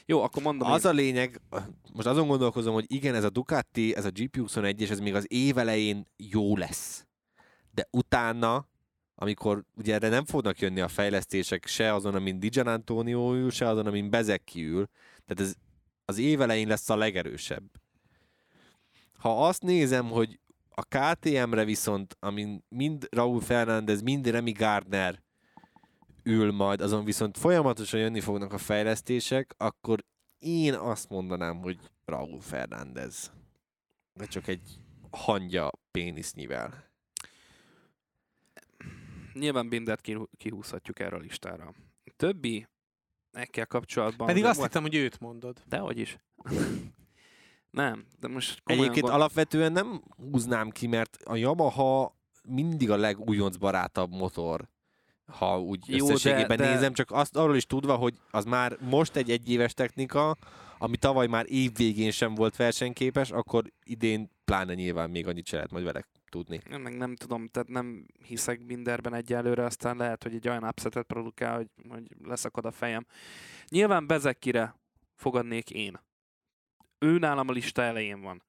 Jó, 0.08 0.22
akkor 0.22 0.42
mondom 0.42 0.70
Az 0.70 0.84
én. 0.84 0.90
a 0.90 0.94
lényeg, 0.94 1.40
most 1.92 2.06
azon 2.06 2.26
gondolkozom, 2.26 2.74
hogy 2.74 2.84
igen, 2.88 3.14
ez 3.14 3.24
a 3.24 3.30
Ducati, 3.30 3.96
ez 3.96 4.04
a 4.04 4.10
GP21, 4.10 4.80
és 4.80 4.90
ez 4.90 5.00
még 5.00 5.14
az 5.14 5.32
év 5.32 5.58
elején 5.58 6.06
jó 6.16 6.56
lesz. 6.56 7.06
De 7.70 7.88
utána, 7.90 8.68
amikor 9.14 9.64
ugye 9.76 9.94
erre 9.94 10.08
nem 10.08 10.24
fognak 10.24 10.58
jönni 10.58 10.80
a 10.80 10.88
fejlesztések 10.88 11.66
se 11.66 11.94
azon, 11.94 12.14
amin 12.14 12.38
Dijan 12.40 12.66
Antonio 12.66 13.34
ül, 13.34 13.50
se 13.50 13.68
azon, 13.68 13.86
amin 13.86 14.10
Bezeki 14.10 14.64
ül, 14.64 14.86
tehát 15.24 15.50
ez 15.50 15.54
az 16.04 16.18
év 16.18 16.40
elején 16.40 16.68
lesz 16.68 16.90
a 16.90 16.96
legerősebb. 16.96 17.64
Ha 19.18 19.46
azt 19.46 19.62
nézem, 19.62 20.06
hogy 20.08 20.40
a 20.68 20.82
KTM-re 20.82 21.64
viszont, 21.64 22.16
amin 22.20 22.64
mind 22.68 23.06
Raúl 23.10 23.40
Fernández, 23.40 24.02
mind 24.02 24.26
Remy 24.26 24.52
Gardner 24.52 25.22
ül 26.26 26.52
majd, 26.52 26.80
azon 26.80 27.04
viszont 27.04 27.38
folyamatosan 27.38 28.00
jönni 28.00 28.20
fognak 28.20 28.52
a 28.52 28.58
fejlesztések, 28.58 29.54
akkor 29.56 30.04
én 30.38 30.74
azt 30.74 31.08
mondanám, 31.08 31.56
hogy 31.58 31.78
Raúl 32.04 32.40
Fernández. 32.40 33.32
De 34.12 34.26
csak 34.26 34.46
egy 34.46 34.80
hangya 35.10 35.70
pénisznyvel. 35.90 36.84
Nyilván 39.32 39.68
Bindert 39.68 40.00
kihú- 40.00 40.30
kihúzhatjuk 40.36 40.98
erről 41.00 41.18
a 41.18 41.22
listára. 41.22 41.74
Többi 42.16 42.66
ekkel 43.32 43.66
kapcsolatban... 43.66 44.26
Pedig 44.26 44.44
azt 44.44 44.56
volt- 44.56 44.72
hittem, 44.72 44.88
hogy 44.90 44.94
őt 44.94 45.20
mondod. 45.20 45.62
Dehogy 45.66 45.98
is. 45.98 46.18
nem, 47.70 48.06
de 48.18 48.28
most 48.28 48.62
Egyébként 48.64 49.00
gond- 49.00 49.14
alapvetően 49.14 49.72
nem 49.72 50.02
húznám 50.16 50.70
ki, 50.70 50.86
mert 50.86 51.16
a 51.24 51.36
Yamaha 51.36 52.16
mindig 52.48 52.90
a 52.90 52.96
legújonc 52.96 53.56
barátabb 53.56 54.10
motor, 54.10 54.68
ha 55.26 55.60
úgy 55.60 55.96
Jó, 55.96 56.08
összességében 56.08 56.56
de- 56.56 56.64
de- 56.64 56.72
nézem, 56.72 56.92
csak 56.92 57.10
azt 57.10 57.36
arról 57.36 57.56
is 57.56 57.66
tudva, 57.66 57.96
hogy 57.96 58.14
az 58.30 58.44
már 58.44 58.76
most 58.80 59.16
egy 59.16 59.30
egyéves 59.30 59.74
technika, 59.74 60.36
ami 60.78 60.96
tavaly 60.96 61.26
már 61.26 61.44
évvégén 61.48 62.10
sem 62.10 62.34
volt 62.34 62.56
versenyképes, 62.56 63.30
akkor 63.30 63.64
idén 63.84 64.30
pláne 64.44 64.74
nyilván 64.74 65.10
még 65.10 65.26
annyit 65.26 65.46
se 65.46 65.56
lehet 65.56 65.70
majd 65.70 65.84
vele 65.84 66.06
tudni. 66.30 66.60
Én 66.70 66.80
meg 66.80 66.96
nem 66.96 67.16
tudom, 67.16 67.46
tehát 67.48 67.68
nem 67.68 68.06
hiszek 68.26 68.66
Binderben 68.66 69.14
egyelőre, 69.14 69.64
aztán 69.64 69.96
lehet, 69.96 70.22
hogy 70.22 70.34
egy 70.34 70.48
olyan 70.48 70.64
upsetet 70.64 71.06
produkál, 71.06 71.56
hogy, 71.56 71.68
hogy 71.88 72.02
leszakad 72.24 72.64
a 72.64 72.70
fejem. 72.70 73.06
Nyilván 73.68 74.06
Bezekire 74.06 74.74
fogadnék 75.14 75.70
én. 75.70 76.00
Ő 76.98 77.18
nálam 77.18 77.48
a 77.48 77.52
lista 77.52 77.82
elején 77.82 78.20
van. 78.20 78.42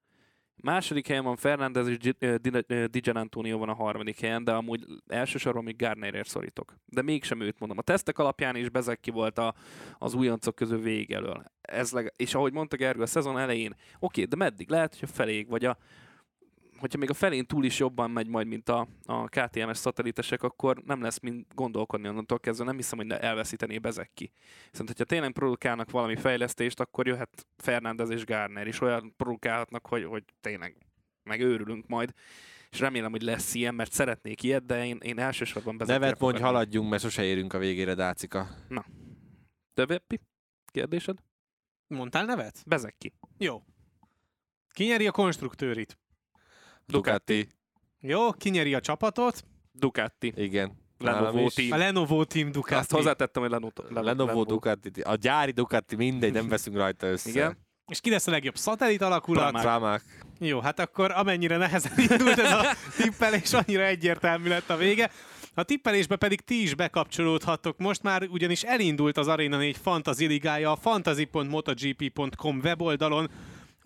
Második 0.63 1.07
helyen 1.07 1.23
van 1.23 1.35
Fernández 1.35 1.87
és 1.87 1.97
Gi- 1.97 2.15
ö, 2.19 2.35
Di- 2.35 2.63
ö, 2.67 2.85
Di 2.85 2.99
Gianantonio 2.99 3.57
van 3.57 3.69
a 3.69 3.73
harmadik 3.73 4.19
helyen, 4.19 4.43
de 4.43 4.51
amúgy 4.51 4.85
elsősorban 5.07 5.63
még 5.63 5.75
Gardnerért 5.75 6.27
szorítok. 6.27 6.75
De 6.85 7.01
mégsem 7.01 7.41
őt 7.41 7.59
mondom. 7.59 7.77
A 7.77 7.81
tesztek 7.81 8.17
alapján 8.19 8.55
is 8.55 8.69
Bezeki 8.69 9.11
volt 9.11 9.37
a, 9.37 9.53
az 9.97 10.13
újoncok 10.13 10.55
közül 10.55 10.81
végig 10.81 11.11
elől. 11.11 11.43
Ez 11.61 11.91
leg- 11.91 12.13
és 12.15 12.35
ahogy 12.35 12.53
mondta 12.53 12.75
Gergő, 12.75 13.01
a 13.01 13.05
szezon 13.05 13.37
elején, 13.37 13.75
oké, 13.99 14.23
de 14.23 14.35
meddig? 14.35 14.69
Lehet, 14.69 14.95
hogy 14.99 15.09
a 15.11 15.15
feléig, 15.15 15.49
vagy 15.49 15.65
a, 15.65 15.77
hogyha 16.79 16.97
még 16.97 17.09
a 17.09 17.13
felén 17.13 17.45
túl 17.45 17.65
is 17.65 17.79
jobban 17.79 18.11
megy 18.11 18.27
majd, 18.27 18.47
mint 18.47 18.69
a, 18.69 18.87
a 19.05 19.27
KTMS 19.27 19.77
szatellitesek, 19.77 20.43
akkor 20.43 20.77
nem 20.85 21.01
lesz 21.01 21.19
mind 21.19 21.45
gondolkodni 21.55 22.07
onnantól 22.07 22.39
kezdve, 22.39 22.65
nem 22.65 22.75
hiszem, 22.75 22.97
hogy 22.97 23.07
ne 23.07 23.19
elveszítené 23.19 23.77
bezek 23.77 24.11
ki. 24.13 24.31
Viszont, 24.71 24.87
hogyha 24.87 25.03
tényleg 25.03 25.31
produkálnak 25.31 25.91
valami 25.91 26.15
fejlesztést, 26.15 26.79
akkor 26.79 27.07
jöhet 27.07 27.47
Fernández 27.57 28.09
és 28.09 28.25
Gárner 28.25 28.67
is, 28.67 28.81
olyan 28.81 29.13
produkálhatnak, 29.17 29.87
hogy, 29.87 30.03
hogy 30.03 30.23
tényleg 30.41 30.77
megőrülünk 31.23 31.87
majd. 31.87 32.13
És 32.69 32.79
remélem, 32.79 33.11
hogy 33.11 33.21
lesz 33.21 33.53
ilyen, 33.53 33.75
mert 33.75 33.91
szeretnék 33.91 34.43
ilyet, 34.43 34.65
de 34.65 34.85
én, 34.85 34.97
én 35.01 35.19
elsősorban 35.19 35.77
bezekre 35.77 35.99
Nevet 35.99 36.19
mondj, 36.19 36.41
haladjunk, 36.41 36.89
mert 36.89 37.01
sose 37.01 37.23
érünk 37.23 37.53
a 37.53 37.57
végére, 37.57 37.93
Dácika. 37.93 38.47
Többi 39.73 40.19
kérdésed? 40.71 41.17
Mondtál 41.87 42.25
nevet? 42.25 42.63
Bezek 42.65 42.95
ki. 42.97 43.13
Jó. 43.37 43.63
Ki 44.73 44.83
nyeri 44.83 45.07
a 45.07 45.11
konstruktőrit? 45.11 45.97
Ducati. 46.91 47.47
Jó, 47.99 48.31
ki 48.31 48.49
nyeri 48.49 48.73
a 48.73 48.79
csapatot? 48.79 49.43
Ducati. 49.71 50.33
Igen. 50.35 50.71
Lenovo 50.97 51.49
team. 51.49 51.71
A 51.71 51.77
Lenovo 51.77 52.23
Team 52.23 52.51
Ducati. 52.51 52.75
Azt 52.75 52.91
hozzátettem, 52.91 53.41
hogy 53.41 53.51
Lenovo. 53.51 54.01
Lenovo 54.01 54.43
Ducati. 54.43 55.01
A 55.01 55.15
gyári 55.15 55.51
Ducati, 55.51 55.95
mindegy, 55.95 56.33
nem 56.33 56.47
veszünk 56.47 56.77
rajta 56.77 57.07
össze. 57.07 57.29
Igen. 57.29 57.57
És 57.91 57.99
ki 57.99 58.09
lesz 58.09 58.27
a 58.27 58.31
legjobb 58.31 58.55
szatellit 58.57 59.01
alakulat? 59.01 59.61
Pramac. 59.61 60.03
Jó, 60.39 60.59
hát 60.59 60.79
akkor 60.79 61.11
amennyire 61.11 61.57
nehezen 61.57 61.91
indult 62.09 62.39
ez 62.39 62.51
a 62.51 62.65
tippelés, 62.97 63.53
annyira 63.53 63.83
egyértelmű 63.83 64.47
lett 64.47 64.69
a 64.69 64.75
vége. 64.75 65.11
A 65.53 65.63
tippelésbe 65.63 66.15
pedig 66.15 66.41
ti 66.41 66.61
is 66.61 66.75
bekapcsolódhattok. 66.75 67.77
Most 67.77 68.03
már 68.03 68.23
ugyanis 68.23 68.63
elindult 68.63 69.17
az 69.17 69.27
Arena 69.27 69.57
4 69.57 69.77
Fantasy 69.77 70.25
Ligája 70.25 70.71
a 70.71 70.75
fantasy.motogp.com 70.75 72.59
weboldalon, 72.63 73.29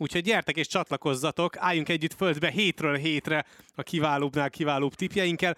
úgyhogy 0.02 0.24
gyertek 0.24 0.58
és 0.58 0.68
csatlakozzatok, 0.68 1.58
álljunk 1.58 1.90
együtt 1.90 2.14
földbe 2.14 2.50
hétről 2.50 2.96
hétre 2.96 3.46
a 3.76 3.84
kiválóbbnál 3.84 4.50
kiválóbb 4.50 4.94
tippjeinkkel. 4.94 5.58